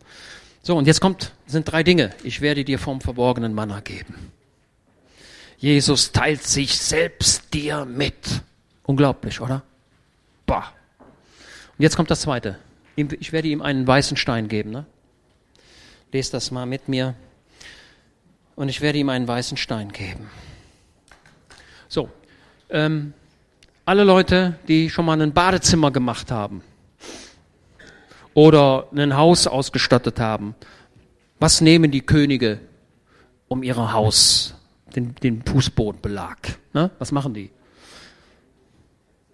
So, 0.62 0.76
und 0.76 0.86
jetzt 0.86 1.00
kommt, 1.00 1.32
sind 1.46 1.70
drei 1.70 1.82
Dinge. 1.82 2.14
Ich 2.22 2.40
werde 2.40 2.64
dir 2.64 2.78
vom 2.78 3.00
verborgenen 3.00 3.54
Manna 3.54 3.80
geben. 3.80 4.32
Jesus 5.58 6.12
teilt 6.12 6.42
sich 6.42 6.78
selbst 6.78 7.54
dir 7.54 7.84
mit. 7.84 8.42
Unglaublich, 8.84 9.40
oder? 9.40 9.62
Bah. 10.46 10.72
Und 11.78 11.82
jetzt 11.82 11.96
kommt 11.96 12.10
das 12.10 12.22
zweite. 12.22 12.58
Ich 12.96 13.32
werde 13.32 13.48
ihm 13.48 13.62
einen 13.62 13.86
weißen 13.86 14.16
Stein 14.16 14.48
geben. 14.48 14.70
Ne? 14.70 14.86
Lest 16.12 16.34
das 16.34 16.50
mal 16.50 16.66
mit 16.66 16.88
mir. 16.88 17.14
Und 18.54 18.68
ich 18.68 18.80
werde 18.80 18.98
ihm 18.98 19.08
einen 19.08 19.26
weißen 19.26 19.56
Stein 19.56 19.92
geben. 19.92 20.28
So, 21.88 22.10
ähm, 22.70 23.14
alle 23.84 24.04
Leute, 24.04 24.58
die 24.68 24.90
schon 24.90 25.06
mal 25.06 25.20
ein 25.20 25.32
Badezimmer 25.32 25.90
gemacht 25.90 26.30
haben 26.30 26.62
oder 28.34 28.88
ein 28.94 29.16
Haus 29.16 29.46
ausgestattet 29.46 30.20
haben, 30.20 30.54
was 31.38 31.60
nehmen 31.60 31.90
die 31.90 32.02
Könige 32.02 32.60
um 33.48 33.62
ihr 33.62 33.76
Haus, 33.92 34.54
den, 34.94 35.14
den 35.16 35.42
Fußbodenbelag? 35.44 36.38
Ne? 36.72 36.90
Was 36.98 37.12
machen 37.12 37.34
die? 37.34 37.50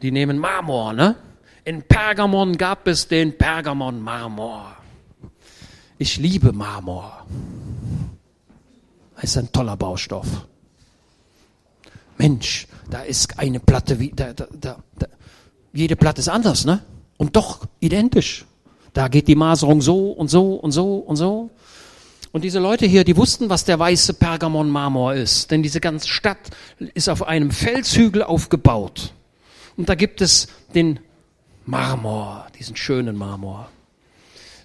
Die 0.03 0.11
nehmen 0.11 0.38
Marmor, 0.38 0.92
ne? 0.92 1.16
In 1.64 1.82
Pergamon 1.82 2.57
gab 2.57 2.86
es 2.86 3.09
den 3.09 3.36
Pergamon-Marmor. 3.36 4.76
Ich 5.99 6.16
liebe 6.16 6.53
Marmor. 6.53 7.26
Das 9.16 9.24
ist 9.24 9.36
ein 9.36 9.53
toller 9.53 9.76
Baustoff. 9.76 10.46
Mensch, 12.16 12.66
da 12.88 13.03
ist 13.03 13.38
eine 13.38 13.61
Platte 13.61 13.99
wie, 13.99 14.12
da, 14.14 14.32
da, 14.32 14.46
da, 14.53 14.78
jede 15.72 15.96
Platte 15.96 16.20
ist 16.20 16.28
anders, 16.28 16.64
ne? 16.64 16.82
Und 17.16 17.36
doch 17.36 17.66
identisch. 17.80 18.46
Da 18.99 19.07
geht 19.07 19.28
die 19.28 19.36
Maserung 19.36 19.80
so 19.80 20.11
und 20.11 20.26
so 20.26 20.55
und 20.55 20.72
so 20.72 20.96
und 20.96 21.14
so. 21.14 21.51
Und 22.32 22.42
diese 22.42 22.59
Leute 22.59 22.84
hier, 22.84 23.05
die 23.05 23.16
wussten, 23.16 23.49
was 23.49 23.64
der 23.64 23.78
weiße 23.78 24.14
Pergamon-Marmor 24.14 25.14
ist. 25.14 25.53
Denn 25.53 25.62
diese 25.62 25.78
ganze 25.78 26.09
Stadt 26.09 26.51
ist 26.94 27.09
auf 27.09 27.22
einem 27.22 27.53
Felshügel 27.53 28.24
aufgebaut. 28.24 29.12
Und 29.76 29.88
da 29.88 29.94
gibt 29.94 30.20
es 30.20 30.49
den 30.74 30.99
Marmor, 31.64 32.49
diesen 32.59 32.74
schönen 32.74 33.14
Marmor. 33.14 33.68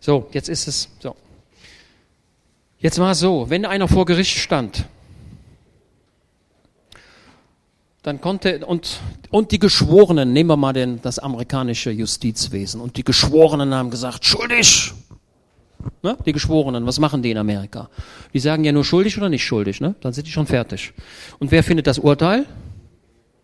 So, 0.02 0.28
jetzt 0.32 0.50
ist 0.50 0.68
es 0.68 0.90
so. 1.00 1.16
Jetzt 2.80 2.98
war 2.98 3.12
es 3.12 3.20
so, 3.20 3.52
wenn 3.52 3.68
einer 3.68 3.88
vor 3.88 4.06
Gericht 4.06 4.40
stand, 4.40 4.86
dann 8.04 8.20
konnte, 8.20 8.66
und, 8.66 9.00
und 9.32 9.52
die 9.52 9.60
Geschworenen, 9.60 10.34
nehmen 10.34 10.50
wir 10.50 10.58
mal 10.58 10.74
den, 10.74 11.02
das 11.02 11.20
amerikanische 11.20 11.90
Justizwesen, 11.90 12.82
und 12.82 12.98
die 12.98 13.04
Geschworenen 13.04 13.74
haben 13.74 13.90
gesagt, 13.90 14.26
schuldig. 14.26 14.94
Ne? 16.02 16.18
Die 16.26 16.34
Geschworenen, 16.34 16.86
was 16.86 17.00
machen 17.00 17.22
die 17.22 17.32
in 17.32 17.38
Amerika? 17.38 17.90
Die 18.34 18.40
sagen 18.40 18.64
ja 18.66 18.72
nur 18.72 18.86
schuldig 18.86 19.18
oder 19.18 19.30
nicht 19.30 19.44
schuldig, 19.44 19.82
ne? 19.82 19.96
dann 20.02 20.14
sind 20.14 20.28
die 20.28 20.32
schon 20.32 20.46
fertig. 20.46 20.94
Und 21.40 21.52
wer 21.52 21.64
findet 21.64 21.88
das 21.88 21.98
Urteil? 21.98 22.46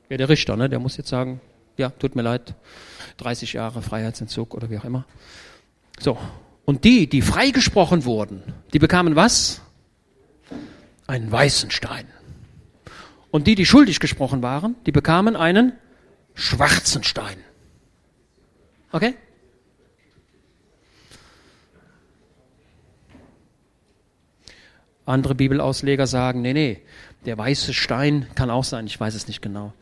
Ja, 0.10 0.18
der 0.18 0.30
Richter, 0.30 0.56
ne? 0.58 0.70
der 0.70 0.80
muss 0.80 0.98
jetzt 0.98 1.10
sagen, 1.10 1.40
ja, 1.78 1.90
tut 1.90 2.16
mir 2.16 2.22
leid, 2.22 2.54
30 3.18 3.54
Jahre 3.54 3.82
Freiheitsentzug 3.82 4.54
oder 4.54 4.70
wie 4.70 4.78
auch 4.78 4.86
immer. 4.86 5.06
So. 6.00 6.18
Und 6.66 6.84
die, 6.84 7.08
die 7.08 7.22
freigesprochen 7.22 8.04
wurden, 8.06 8.44
die 8.74 8.80
bekamen 8.80 9.16
was? 9.16 9.62
Einen 11.08 11.32
weißen 11.32 11.72
Stein. 11.72 12.06
Und 13.32 13.48
die, 13.48 13.56
die 13.56 13.66
schuldig 13.66 14.00
gesprochen 14.00 14.42
waren, 14.42 14.76
die 14.86 14.92
bekamen 14.92 15.36
einen 15.36 15.74
schwarzen 16.34 17.04
Stein. 17.04 17.38
Okay? 18.92 19.16
Andere 25.06 25.36
Bibelausleger 25.36 26.08
sagen, 26.08 26.42
nee, 26.42 26.54
nee, 26.54 26.82
der 27.26 27.38
weiße 27.38 27.74
Stein 27.74 28.28
kann 28.36 28.50
auch 28.50 28.64
sein, 28.64 28.86
ich 28.86 29.00
weiß 29.00 29.16
es 29.16 29.28
nicht 29.28 29.42
genau. 29.42 29.74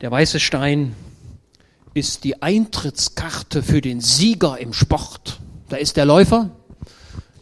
Der 0.00 0.10
weiße 0.10 0.40
Stein 0.40 0.94
ist 1.94 2.24
die 2.24 2.42
Eintrittskarte 2.42 3.62
für 3.62 3.80
den 3.80 4.00
Sieger 4.00 4.58
im 4.58 4.72
Sport. 4.72 5.40
Da 5.68 5.76
ist 5.76 5.96
der 5.96 6.04
Läufer, 6.04 6.50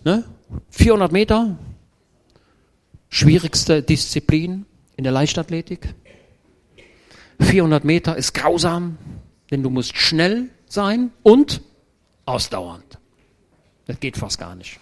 ne? 0.04 0.24
400 0.68 1.10
Meter, 1.10 1.56
schwierigste 3.08 3.82
Disziplin 3.82 4.66
in 5.02 5.04
der 5.04 5.12
Leichtathletik. 5.12 5.96
400 7.40 7.82
Meter 7.82 8.16
ist 8.16 8.34
grausam, 8.34 8.98
denn 9.50 9.64
du 9.64 9.68
musst 9.68 9.96
schnell 9.96 10.50
sein 10.68 11.10
und 11.24 11.60
ausdauernd. 12.24 13.00
Das 13.86 13.98
geht 13.98 14.16
fast 14.16 14.38
gar 14.38 14.54
nicht. 14.54 14.78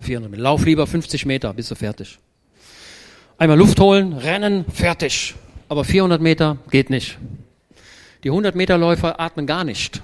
400 0.00 0.30
Meter. 0.30 0.42
Lauf 0.42 0.66
lieber 0.66 0.86
50 0.86 1.24
Meter, 1.24 1.54
bist 1.54 1.70
du 1.70 1.76
fertig. 1.76 2.18
Einmal 3.38 3.56
Luft 3.56 3.80
holen, 3.80 4.12
rennen, 4.12 4.66
fertig. 4.66 5.34
Aber 5.70 5.82
400 5.84 6.20
Meter 6.20 6.58
geht 6.70 6.90
nicht. 6.90 7.16
Die 8.22 8.28
100 8.28 8.54
Meter 8.54 8.76
Läufer 8.76 9.18
atmen 9.18 9.46
gar 9.46 9.64
nicht. 9.64 10.02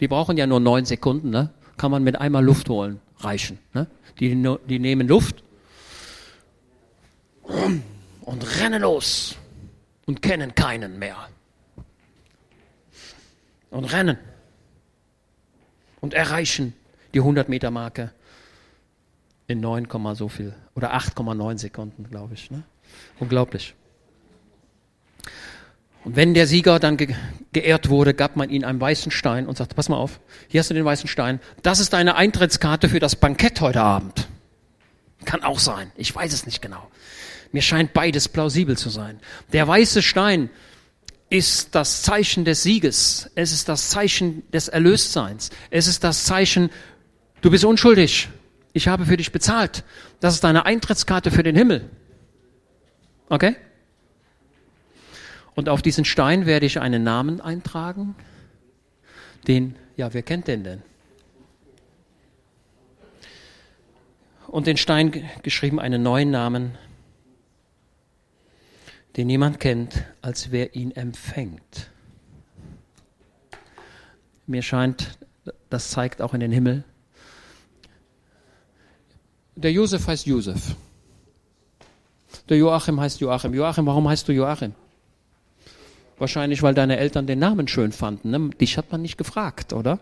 Die 0.00 0.08
brauchen 0.08 0.38
ja 0.38 0.46
nur 0.46 0.60
neun 0.60 0.86
Sekunden, 0.86 1.28
ne? 1.28 1.50
Kann 1.76 1.90
man 1.90 2.02
mit 2.02 2.18
einmal 2.18 2.42
Luft 2.42 2.70
holen, 2.70 2.98
reichen. 3.18 3.58
Ne? 3.74 3.88
Die, 4.20 4.56
die 4.70 4.78
nehmen 4.78 5.06
Luft 5.06 5.44
und 7.48 8.60
rennen 8.60 8.82
los 8.82 9.36
und 10.06 10.22
kennen 10.22 10.54
keinen 10.54 10.98
mehr. 10.98 11.28
Und 13.70 13.84
rennen 13.92 14.18
und 16.00 16.14
erreichen 16.14 16.74
die 17.14 17.20
100 17.20 17.48
Meter 17.48 17.70
Marke 17.70 18.12
in 19.46 19.60
9, 19.60 19.88
so 20.14 20.28
viel 20.28 20.54
oder 20.74 20.94
8,9 20.94 21.58
Sekunden, 21.58 22.08
glaube 22.08 22.34
ich. 22.34 22.50
Ne? 22.50 22.62
Unglaublich. 23.18 23.74
Und 26.04 26.16
wenn 26.16 26.34
der 26.34 26.46
Sieger 26.46 26.78
dann 26.78 26.96
ge 26.96 27.14
geehrt 27.52 27.88
wurde, 27.88 28.14
gab 28.14 28.36
man 28.36 28.50
ihm 28.50 28.62
einen 28.62 28.80
weißen 28.80 29.10
Stein 29.10 29.46
und 29.46 29.56
sagte, 29.56 29.74
pass 29.74 29.88
mal 29.88 29.96
auf, 29.96 30.20
hier 30.48 30.60
hast 30.60 30.70
du 30.70 30.74
den 30.74 30.84
weißen 30.84 31.08
Stein. 31.08 31.40
Das 31.62 31.80
ist 31.80 31.92
deine 31.92 32.14
Eintrittskarte 32.14 32.88
für 32.88 33.00
das 33.00 33.16
Bankett 33.16 33.60
heute 33.60 33.82
Abend. 33.82 34.28
Kann 35.24 35.42
auch 35.42 35.58
sein. 35.58 35.90
Ich 35.96 36.14
weiß 36.14 36.32
es 36.32 36.46
nicht 36.46 36.62
genau. 36.62 36.88
Mir 37.52 37.62
scheint 37.62 37.92
beides 37.92 38.28
plausibel 38.28 38.76
zu 38.76 38.90
sein. 38.90 39.20
Der 39.52 39.66
weiße 39.66 40.02
Stein 40.02 40.50
ist 41.30 41.74
das 41.74 42.02
Zeichen 42.02 42.44
des 42.44 42.62
Sieges. 42.62 43.30
Es 43.34 43.52
ist 43.52 43.68
das 43.68 43.90
Zeichen 43.90 44.42
des 44.50 44.68
Erlöstseins. 44.68 45.50
Es 45.70 45.86
ist 45.86 46.04
das 46.04 46.24
Zeichen, 46.24 46.70
du 47.40 47.50
bist 47.50 47.64
unschuldig. 47.64 48.28
Ich 48.72 48.88
habe 48.88 49.06
für 49.06 49.16
dich 49.16 49.32
bezahlt. 49.32 49.84
Das 50.20 50.34
ist 50.34 50.44
deine 50.44 50.66
Eintrittskarte 50.66 51.30
für 51.30 51.42
den 51.42 51.56
Himmel. 51.56 51.90
Okay? 53.28 53.56
Und 55.54 55.68
auf 55.68 55.82
diesen 55.82 56.04
Stein 56.04 56.46
werde 56.46 56.66
ich 56.66 56.80
einen 56.80 57.02
Namen 57.02 57.40
eintragen. 57.40 58.14
Den, 59.46 59.76
ja, 59.96 60.14
wer 60.14 60.22
kennt 60.22 60.46
den 60.48 60.64
denn? 60.64 60.82
Und 64.46 64.66
den 64.66 64.76
Stein 64.76 65.28
geschrieben 65.42 65.78
einen 65.78 66.02
neuen 66.02 66.30
Namen, 66.30 66.78
den 69.18 69.26
niemand 69.26 69.58
kennt, 69.58 70.04
als 70.22 70.52
wer 70.52 70.76
ihn 70.76 70.92
empfängt. 70.92 71.90
Mir 74.46 74.62
scheint, 74.62 75.18
das 75.68 75.90
zeigt 75.90 76.22
auch 76.22 76.34
in 76.34 76.40
den 76.40 76.52
Himmel. 76.52 76.84
Der 79.56 79.72
Josef 79.72 80.06
heißt 80.06 80.24
Josef. 80.26 80.76
Der 82.48 82.58
Joachim 82.58 83.00
heißt 83.00 83.18
Joachim. 83.18 83.54
Joachim, 83.54 83.86
warum 83.86 84.08
heißt 84.08 84.28
du 84.28 84.32
Joachim? 84.32 84.72
Wahrscheinlich, 86.18 86.62
weil 86.62 86.74
deine 86.74 86.96
Eltern 86.96 87.26
den 87.26 87.40
Namen 87.40 87.66
schön 87.66 87.90
fanden. 87.90 88.30
Ne? 88.30 88.50
Dich 88.60 88.78
hat 88.78 88.92
man 88.92 89.02
nicht 89.02 89.18
gefragt, 89.18 89.72
oder? 89.72 89.98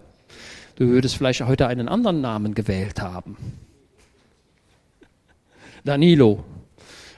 Du 0.75 0.89
würdest 0.89 1.17
vielleicht 1.17 1.41
heute 1.41 1.69
einen 1.69 1.89
anderen 1.89 2.21
Namen 2.21 2.55
gewählt 2.55 3.01
haben. 3.01 3.39
Danilo. 5.85 6.45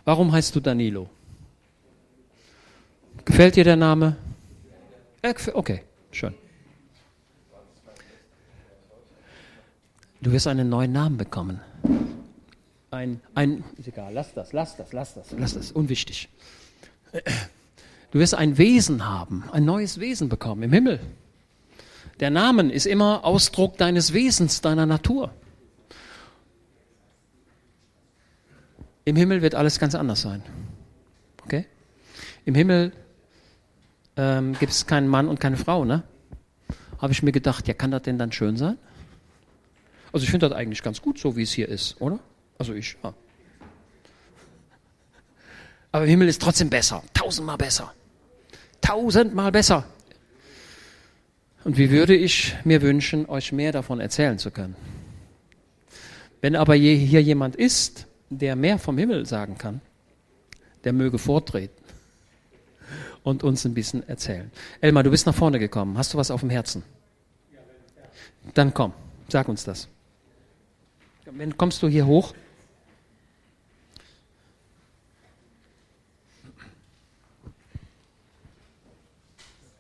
Warum 0.05 0.31
heißt 0.31 0.55
du 0.55 0.61
Danilo? 0.61 1.11
Gefällt 3.25 3.57
dir 3.57 3.65
der 3.65 3.77
Name? 3.77 4.17
Okay, 5.53 5.83
schön. 6.11 6.35
Du 10.21 10.33
wirst 10.33 10.47
einen 10.47 10.69
neuen 10.69 10.93
Namen 10.93 11.17
bekommen. 11.17 11.61
Ein, 12.91 13.21
ein, 13.35 13.65
ist 13.77 13.89
egal, 13.89 14.13
lass 14.15 14.33
das, 14.33 14.53
lass 14.53 14.77
das, 14.77 14.93
lass 14.93 15.15
das, 15.15 15.33
lass 15.33 15.55
das, 15.55 15.73
unwichtig. 15.73 16.29
Du 18.11 18.19
wirst 18.19 18.35
ein 18.35 18.57
Wesen 18.57 19.07
haben, 19.07 19.45
ein 19.53 19.65
neues 19.65 20.01
Wesen 20.01 20.29
bekommen 20.29 20.63
im 20.63 20.73
Himmel. 20.73 21.01
Der 22.21 22.31
Name 22.31 22.73
ist 22.73 22.87
immer 22.87 23.25
Ausdruck 23.25 23.77
deines 23.77 24.13
Wesens, 24.13 24.61
deiner 24.61 24.87
Natur. 24.87 25.33
Im 29.05 29.17
Himmel 29.17 29.43
wird 29.43 29.55
alles 29.55 29.79
ganz 29.79 29.95
anders 29.95 30.23
sein. 30.23 30.43
Okay? 31.45 31.67
Im 32.45 32.55
Himmel 32.55 32.93
ähm, 34.19 34.55
gibt 34.59 34.73
es 34.73 34.87
keinen 34.87 35.09
Mann 35.09 35.29
und 35.29 35.41
keine 35.41 35.57
Frau, 35.57 35.85
ne? 35.85 36.03
Habe 36.99 37.13
ich 37.13 37.23
mir 37.23 37.33
gedacht, 37.33 37.69
ja, 37.69 37.75
kann 37.75 37.93
das 37.93 38.03
denn 38.03 38.19
dann 38.19 38.33
schön 38.33 38.57
sein? 38.57 38.77
Also 40.13 40.25
ich 40.25 40.31
finde 40.31 40.49
das 40.49 40.59
eigentlich 40.59 40.83
ganz 40.83 41.01
gut, 41.01 41.19
so 41.19 41.37
wie 41.37 41.43
es 41.43 41.53
hier 41.53 41.69
ist, 41.69 42.01
oder? 42.01 42.19
Also 42.59 42.75
ich, 42.75 42.97
ja. 43.03 43.15
Aber 45.93 46.05
im 46.05 46.11
Himmel 46.11 46.29
ist 46.29 46.43
trotzdem 46.43 46.69
besser, 46.69 47.03
tausendmal 47.15 47.57
besser. 47.57 47.95
Tausendmal 48.81 49.53
besser. 49.53 49.87
Und 51.65 51.79
wie 51.79 51.91
würde 51.91 52.17
ich 52.17 52.57
mir 52.65 52.83
wünschen, 52.83 53.27
euch 53.27 53.53
mehr 53.53 53.73
davon 53.73 54.01
erzählen 54.01 54.39
zu 54.39 54.51
können? 54.51 54.75
Wenn 56.41 56.57
aber 56.57 56.75
hier 56.75 57.23
jemand 57.23 57.57
ist, 57.57 58.07
der 58.31 58.57
mehr 58.57 58.79
vom 58.79 58.99
Himmel 58.99 59.27
sagen 59.27 59.59
kann, 59.59 59.81
der 60.85 60.93
möge 60.93 61.19
vortreten 61.19 61.78
und 63.29 63.45
uns 63.45 63.67
ein 63.67 63.75
bisschen 63.75 64.09
erzählen. 64.09 64.51
Elmar, 64.81 65.03
du 65.03 65.11
bist 65.11 65.27
nach 65.27 65.35
vorne 65.35 65.59
gekommen. 65.59 65.99
Hast 65.99 66.15
du 66.15 66.19
was 66.19 66.31
auf 66.31 66.41
dem 66.41 66.49
Herzen? 66.49 66.83
Dann 68.55 68.73
komm, 68.73 68.95
sag 69.29 69.49
uns 69.49 69.65
das. 69.65 69.89
Wenn 71.27 71.57
kommst 71.59 71.83
du 71.83 71.89
hier 71.89 72.07
hoch? 72.07 72.33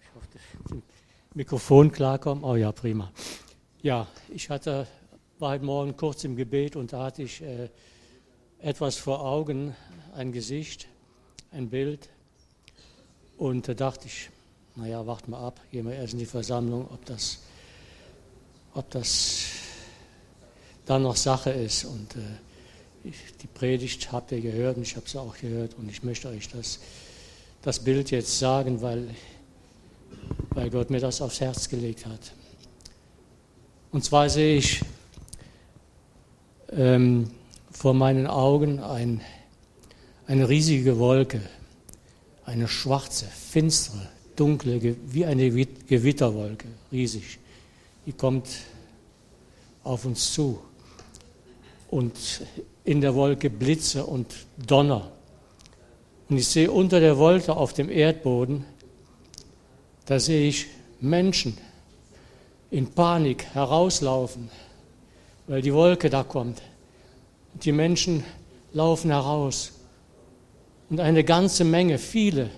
Ich 0.02 0.14
hoffe, 0.14 0.26
das 0.34 0.78
Mikrofon 1.34 1.90
klarkommen. 1.90 2.44
Oh 2.44 2.56
ja, 2.56 2.70
prima. 2.70 3.10
Ja, 3.80 4.06
ich 4.28 4.50
hatte, 4.50 4.86
war 5.38 5.52
heute 5.52 5.64
Morgen 5.64 5.96
kurz 5.96 6.22
im 6.24 6.36
Gebet 6.36 6.76
und 6.76 6.92
da 6.92 7.04
hatte 7.04 7.22
ich 7.22 7.40
äh, 7.40 7.70
etwas 8.58 8.96
vor 8.96 9.24
Augen, 9.24 9.74
ein 10.14 10.32
Gesicht, 10.32 10.86
ein 11.50 11.70
Bild. 11.70 12.10
Und 13.38 13.68
da 13.68 13.74
dachte 13.74 14.06
ich, 14.06 14.30
naja, 14.74 15.06
wart 15.06 15.28
mal 15.28 15.46
ab, 15.46 15.60
gehen 15.70 15.86
wir 15.86 15.94
erst 15.94 16.12
in 16.12 16.18
die 16.18 16.26
Versammlung, 16.26 16.88
ob 16.92 17.04
das, 17.06 17.38
ob 18.74 18.90
das 18.90 19.44
dann 20.86 21.04
noch 21.04 21.14
Sache 21.14 21.50
ist. 21.50 21.84
Und 21.84 22.16
äh, 22.16 23.08
ich, 23.08 23.16
die 23.40 23.46
Predigt 23.46 24.10
habt 24.10 24.32
ihr 24.32 24.40
gehört 24.40 24.76
und 24.76 24.82
ich 24.82 24.96
habe 24.96 25.08
sie 25.08 25.20
auch 25.20 25.38
gehört 25.38 25.74
und 25.78 25.88
ich 25.88 26.02
möchte 26.02 26.28
euch 26.28 26.48
das, 26.48 26.80
das 27.62 27.78
Bild 27.78 28.10
jetzt 28.10 28.40
sagen, 28.40 28.82
weil, 28.82 29.08
weil 30.50 30.68
Gott 30.70 30.90
mir 30.90 31.00
das 31.00 31.22
aufs 31.22 31.40
Herz 31.40 31.68
gelegt 31.68 32.06
hat. 32.06 32.32
Und 33.92 34.04
zwar 34.04 34.28
sehe 34.28 34.56
ich 34.56 34.82
ähm, 36.72 37.30
vor 37.70 37.94
meinen 37.94 38.26
Augen 38.26 38.80
ein, 38.80 39.20
eine 40.26 40.48
riesige 40.48 40.98
Wolke 40.98 41.40
eine 42.48 42.66
schwarze, 42.66 43.26
finstere, 43.26 44.08
dunkle, 44.34 44.96
wie 45.06 45.26
eine 45.26 45.50
Gewitterwolke, 45.50 46.66
riesig. 46.90 47.38
Die 48.06 48.12
kommt 48.12 48.48
auf 49.84 50.06
uns 50.06 50.32
zu. 50.32 50.58
Und 51.90 52.14
in 52.84 53.02
der 53.02 53.14
Wolke 53.14 53.50
Blitze 53.50 54.06
und 54.06 54.34
Donner. 54.56 55.10
Und 56.30 56.38
ich 56.38 56.48
sehe 56.48 56.70
unter 56.70 57.00
der 57.00 57.18
Wolke 57.18 57.54
auf 57.54 57.74
dem 57.74 57.90
Erdboden, 57.90 58.64
da 60.06 60.18
sehe 60.18 60.48
ich 60.48 60.66
Menschen 61.00 61.58
in 62.70 62.90
Panik 62.90 63.44
herauslaufen, 63.52 64.48
weil 65.46 65.60
die 65.60 65.74
Wolke 65.74 66.08
da 66.08 66.22
kommt. 66.22 66.62
Und 67.52 67.64
die 67.66 67.72
Menschen 67.72 68.24
laufen 68.72 69.10
heraus 69.10 69.72
und 70.90 71.00
eine 71.00 71.24
ganze 71.24 71.64
Menge, 71.64 71.98
viele, 71.98 72.50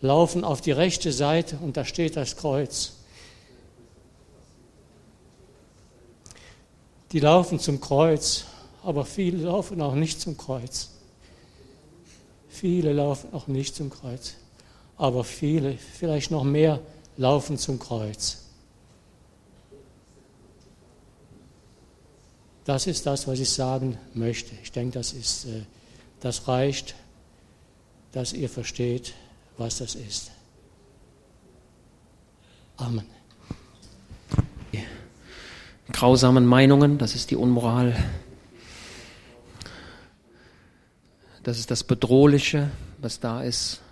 laufen 0.00 0.44
auf 0.44 0.60
die 0.60 0.72
rechte 0.72 1.12
Seite 1.12 1.58
und 1.62 1.76
da 1.76 1.84
steht 1.84 2.16
das 2.16 2.36
Kreuz. 2.36 2.92
Die 7.12 7.20
laufen 7.20 7.58
zum 7.58 7.80
Kreuz, 7.80 8.44
aber 8.82 9.04
viele 9.04 9.44
laufen 9.44 9.80
auch 9.80 9.94
nicht 9.94 10.20
zum 10.20 10.36
Kreuz. 10.36 10.90
Viele 12.48 12.92
laufen 12.92 13.32
auch 13.32 13.46
nicht 13.46 13.74
zum 13.74 13.90
Kreuz, 13.90 14.34
aber 14.96 15.24
viele, 15.24 15.76
vielleicht 15.76 16.30
noch 16.30 16.44
mehr, 16.44 16.80
laufen 17.16 17.58
zum 17.58 17.78
Kreuz. 17.78 18.42
Das 22.64 22.86
ist 22.86 23.06
das, 23.06 23.28
was 23.28 23.38
ich 23.38 23.50
sagen 23.50 23.96
möchte. 24.12 24.52
Ich 24.62 24.72
denke, 24.72 24.98
das, 24.98 25.12
ist, 25.12 25.44
äh, 25.44 25.62
das 26.20 26.48
reicht 26.48 26.96
dass 28.16 28.32
ihr 28.32 28.48
versteht, 28.48 29.12
was 29.58 29.76
das 29.76 29.94
ist. 29.94 30.30
Amen. 32.78 33.04
Grausamen 35.92 36.46
Meinungen, 36.46 36.96
das 36.96 37.14
ist 37.14 37.30
die 37.30 37.36
Unmoral. 37.36 37.94
Das 41.42 41.58
ist 41.58 41.70
das 41.70 41.84
Bedrohliche, 41.84 42.70
was 43.02 43.20
da 43.20 43.42
ist. 43.42 43.82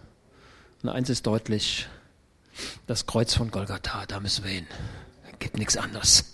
Und 0.82 0.88
eins 0.88 1.10
ist 1.10 1.26
deutlich, 1.26 1.86
das 2.86 3.04
Kreuz 3.04 3.34
von 3.34 3.50
Golgatha, 3.50 4.06
da 4.06 4.20
müssen 4.20 4.42
wir 4.42 4.52
hin. 4.52 4.66
Gibt 5.38 5.58
nichts 5.58 5.76
anderes. 5.76 6.24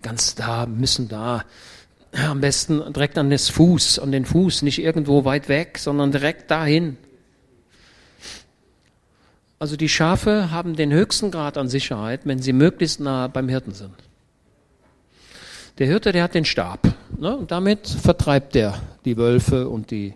Ganz 0.00 0.34
da 0.34 0.64
müssen 0.64 1.08
da 1.08 1.44
am 2.12 2.40
besten 2.40 2.92
direkt 2.92 3.18
an 3.18 3.30
das 3.30 3.48
Fuß, 3.50 3.98
an 3.98 4.12
den 4.12 4.24
Fuß, 4.24 4.62
nicht 4.62 4.80
irgendwo 4.80 5.24
weit 5.24 5.48
weg, 5.48 5.78
sondern 5.78 6.10
direkt 6.12 6.50
dahin. 6.50 6.96
Also 9.58 9.76
die 9.76 9.88
Schafe 9.88 10.50
haben 10.50 10.76
den 10.76 10.92
höchsten 10.92 11.30
Grad 11.30 11.58
an 11.58 11.68
Sicherheit, 11.68 12.20
wenn 12.24 12.40
sie 12.40 12.52
möglichst 12.52 13.00
nah 13.00 13.26
beim 13.26 13.48
Hirten 13.48 13.72
sind. 13.74 13.94
Der 15.78 15.86
Hirte, 15.86 16.12
der 16.12 16.24
hat 16.24 16.34
den 16.34 16.44
Stab. 16.44 16.88
Ne? 17.18 17.36
Und 17.36 17.50
damit 17.50 17.88
vertreibt 17.88 18.56
er 18.56 18.80
die 19.04 19.16
Wölfe 19.16 19.68
und 19.68 19.90
die, 19.90 20.14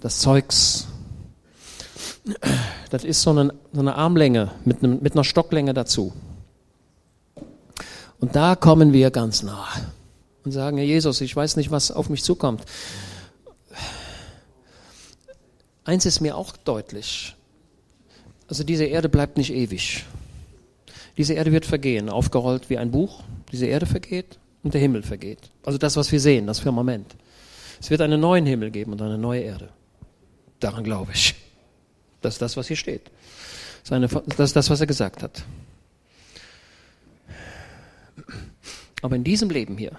das 0.00 0.18
Zeugs. 0.18 0.86
Das 2.90 3.04
ist 3.04 3.22
so 3.22 3.30
eine, 3.30 3.54
so 3.72 3.80
eine 3.80 3.96
Armlänge 3.96 4.50
mit, 4.64 4.82
einem, 4.82 5.00
mit 5.00 5.14
einer 5.14 5.24
Stocklänge 5.24 5.74
dazu. 5.74 6.12
Und 8.20 8.36
da 8.36 8.54
kommen 8.54 8.92
wir 8.92 9.10
ganz 9.10 9.42
nah 9.42 9.66
und 10.48 10.52
sagen, 10.52 10.78
Herr 10.78 10.86
Jesus, 10.86 11.20
ich 11.20 11.36
weiß 11.36 11.56
nicht, 11.56 11.70
was 11.70 11.90
auf 11.90 12.08
mich 12.08 12.24
zukommt. 12.24 12.64
Eins 15.84 16.06
ist 16.06 16.20
mir 16.20 16.36
auch 16.36 16.56
deutlich. 16.56 17.36
Also 18.48 18.64
diese 18.64 18.84
Erde 18.84 19.10
bleibt 19.10 19.36
nicht 19.36 19.52
ewig. 19.52 20.04
Diese 21.18 21.34
Erde 21.34 21.52
wird 21.52 21.66
vergehen, 21.66 22.08
aufgerollt 22.08 22.70
wie 22.70 22.78
ein 22.78 22.90
Buch. 22.90 23.22
Diese 23.52 23.66
Erde 23.66 23.84
vergeht 23.84 24.38
und 24.62 24.72
der 24.72 24.80
Himmel 24.80 25.02
vergeht. 25.02 25.50
Also 25.66 25.78
das, 25.78 25.96
was 25.96 26.10
wir 26.12 26.20
sehen, 26.20 26.46
das 26.46 26.60
Firmament. 26.60 27.14
Es 27.78 27.90
wird 27.90 28.00
einen 28.00 28.20
neuen 28.20 28.46
Himmel 28.46 28.70
geben 28.70 28.92
und 28.92 29.02
eine 29.02 29.18
neue 29.18 29.42
Erde. 29.42 29.68
Daran 30.60 30.82
glaube 30.82 31.12
ich. 31.12 31.34
Das 32.22 32.34
ist 32.34 32.42
das, 32.42 32.56
was 32.56 32.68
hier 32.68 32.76
steht. 32.76 33.10
Das 33.88 34.48
ist 34.48 34.56
das, 34.56 34.70
was 34.70 34.80
er 34.80 34.86
gesagt 34.86 35.22
hat. 35.22 35.44
Aber 39.02 39.14
in 39.14 39.24
diesem 39.24 39.50
Leben 39.50 39.76
hier 39.76 39.92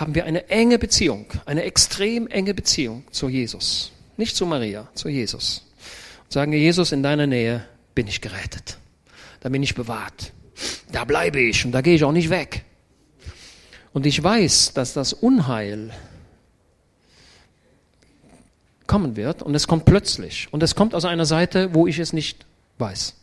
haben 0.00 0.14
wir 0.14 0.24
eine 0.24 0.48
enge 0.48 0.78
Beziehung, 0.78 1.26
eine 1.44 1.64
extrem 1.64 2.26
enge 2.26 2.54
Beziehung 2.54 3.04
zu 3.10 3.28
Jesus. 3.28 3.92
Nicht 4.16 4.34
zu 4.34 4.46
Maria, 4.46 4.88
zu 4.94 5.08
Jesus. 5.08 5.66
Und 6.24 6.32
sagen, 6.32 6.52
Jesus, 6.52 6.92
in 6.92 7.02
deiner 7.02 7.26
Nähe 7.26 7.64
bin 7.94 8.06
ich 8.06 8.22
gerettet. 8.22 8.78
Da 9.40 9.50
bin 9.50 9.62
ich 9.62 9.74
bewahrt. 9.74 10.32
Da 10.90 11.04
bleibe 11.04 11.40
ich 11.40 11.64
und 11.64 11.72
da 11.72 11.82
gehe 11.82 11.94
ich 11.94 12.04
auch 12.04 12.12
nicht 12.12 12.30
weg. 12.30 12.64
Und 13.92 14.06
ich 14.06 14.22
weiß, 14.22 14.72
dass 14.72 14.94
das 14.94 15.12
Unheil 15.12 15.90
kommen 18.86 19.16
wird 19.16 19.42
und 19.42 19.54
es 19.54 19.68
kommt 19.68 19.84
plötzlich 19.84 20.48
und 20.50 20.62
es 20.62 20.74
kommt 20.74 20.94
aus 20.94 21.04
einer 21.04 21.26
Seite, 21.26 21.74
wo 21.74 21.86
ich 21.86 21.98
es 21.98 22.12
nicht 22.12 22.46
weiß. 22.78 23.14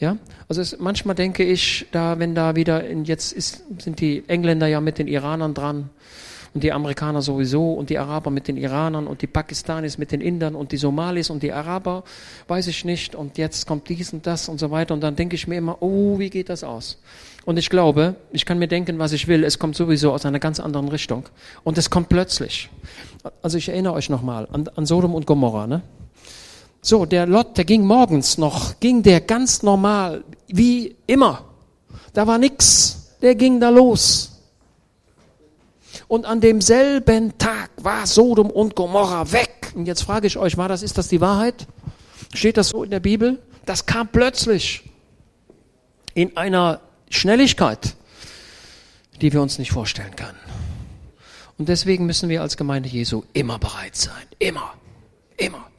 Ja, 0.00 0.16
also 0.48 0.62
es, 0.62 0.78
manchmal 0.78 1.14
denke 1.14 1.44
ich, 1.44 1.86
da 1.92 2.18
wenn 2.18 2.34
da 2.34 2.56
wieder 2.56 2.86
in, 2.86 3.04
jetzt 3.04 3.32
ist, 3.32 3.62
sind 3.82 4.00
die 4.00 4.24
Engländer 4.28 4.66
ja 4.66 4.80
mit 4.80 4.98
den 4.98 5.06
Iranern 5.06 5.52
dran 5.52 5.90
und 6.54 6.64
die 6.64 6.72
Amerikaner 6.72 7.20
sowieso 7.20 7.74
und 7.74 7.90
die 7.90 7.98
Araber 7.98 8.30
mit 8.30 8.48
den 8.48 8.56
Iranern 8.56 9.06
und 9.06 9.20
die 9.20 9.26
Pakistanis 9.26 9.98
mit 9.98 10.10
den 10.10 10.22
Indern 10.22 10.54
und 10.54 10.72
die 10.72 10.78
Somalis 10.78 11.28
und 11.28 11.42
die 11.42 11.52
Araber, 11.52 12.02
weiß 12.48 12.68
ich 12.68 12.86
nicht 12.86 13.14
und 13.14 13.36
jetzt 13.36 13.66
kommt 13.66 13.90
dies 13.90 14.14
und 14.14 14.26
das 14.26 14.48
und 14.48 14.58
so 14.58 14.70
weiter 14.70 14.94
und 14.94 15.02
dann 15.02 15.16
denke 15.16 15.36
ich 15.36 15.46
mir 15.46 15.58
immer, 15.58 15.82
oh, 15.82 16.18
wie 16.18 16.30
geht 16.30 16.48
das 16.48 16.64
aus? 16.64 16.98
Und 17.44 17.58
ich 17.58 17.68
glaube, 17.68 18.16
ich 18.32 18.46
kann 18.46 18.58
mir 18.58 18.68
denken, 18.68 18.98
was 18.98 19.12
ich 19.12 19.28
will, 19.28 19.44
es 19.44 19.58
kommt 19.58 19.76
sowieso 19.76 20.12
aus 20.12 20.24
einer 20.24 20.38
ganz 20.38 20.60
anderen 20.60 20.88
Richtung 20.88 21.28
und 21.62 21.76
es 21.76 21.90
kommt 21.90 22.08
plötzlich. 22.08 22.70
Also 23.42 23.58
ich 23.58 23.68
erinnere 23.68 23.92
euch 23.92 24.08
nochmal 24.08 24.48
an, 24.50 24.66
an 24.74 24.86
Sodom 24.86 25.14
und 25.14 25.26
Gomorra, 25.26 25.66
ne? 25.66 25.82
So, 26.82 27.04
der 27.04 27.26
Lot, 27.26 27.58
der 27.58 27.64
ging 27.64 27.84
morgens 27.84 28.38
noch, 28.38 28.80
ging 28.80 29.02
der 29.02 29.20
ganz 29.20 29.62
normal, 29.62 30.24
wie 30.48 30.96
immer. 31.06 31.44
Da 32.14 32.26
war 32.26 32.38
nix. 32.38 32.96
Der 33.20 33.34
ging 33.34 33.60
da 33.60 33.68
los. 33.68 34.40
Und 36.08 36.24
an 36.24 36.40
demselben 36.40 37.36
Tag 37.36 37.70
war 37.76 38.06
Sodom 38.06 38.50
und 38.50 38.74
Gomorra 38.74 39.30
weg. 39.30 39.72
Und 39.74 39.86
jetzt 39.86 40.02
frage 40.02 40.26
ich 40.26 40.38
euch, 40.38 40.56
war 40.56 40.68
das, 40.68 40.82
ist 40.82 40.96
das 40.96 41.08
die 41.08 41.20
Wahrheit? 41.20 41.66
Steht 42.32 42.56
das 42.56 42.70
so 42.70 42.82
in 42.82 42.90
der 42.90 43.00
Bibel? 43.00 43.38
Das 43.66 43.84
kam 43.84 44.08
plötzlich 44.08 44.82
in 46.14 46.36
einer 46.36 46.80
Schnelligkeit, 47.10 47.94
die 49.20 49.32
wir 49.32 49.42
uns 49.42 49.58
nicht 49.58 49.70
vorstellen 49.70 50.16
können. 50.16 50.38
Und 51.58 51.68
deswegen 51.68 52.06
müssen 52.06 52.30
wir 52.30 52.40
als 52.40 52.56
Gemeinde 52.56 52.88
Jesu 52.88 53.22
immer 53.34 53.58
bereit 53.58 53.94
sein. 53.94 54.22
Immer. 54.38 54.72
Immer 55.36 55.69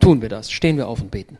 tun 0.00 0.22
wir 0.22 0.28
das. 0.28 0.50
Stehen 0.50 0.76
wir 0.76 0.88
auf 0.88 1.00
und 1.00 1.10
beten. 1.10 1.38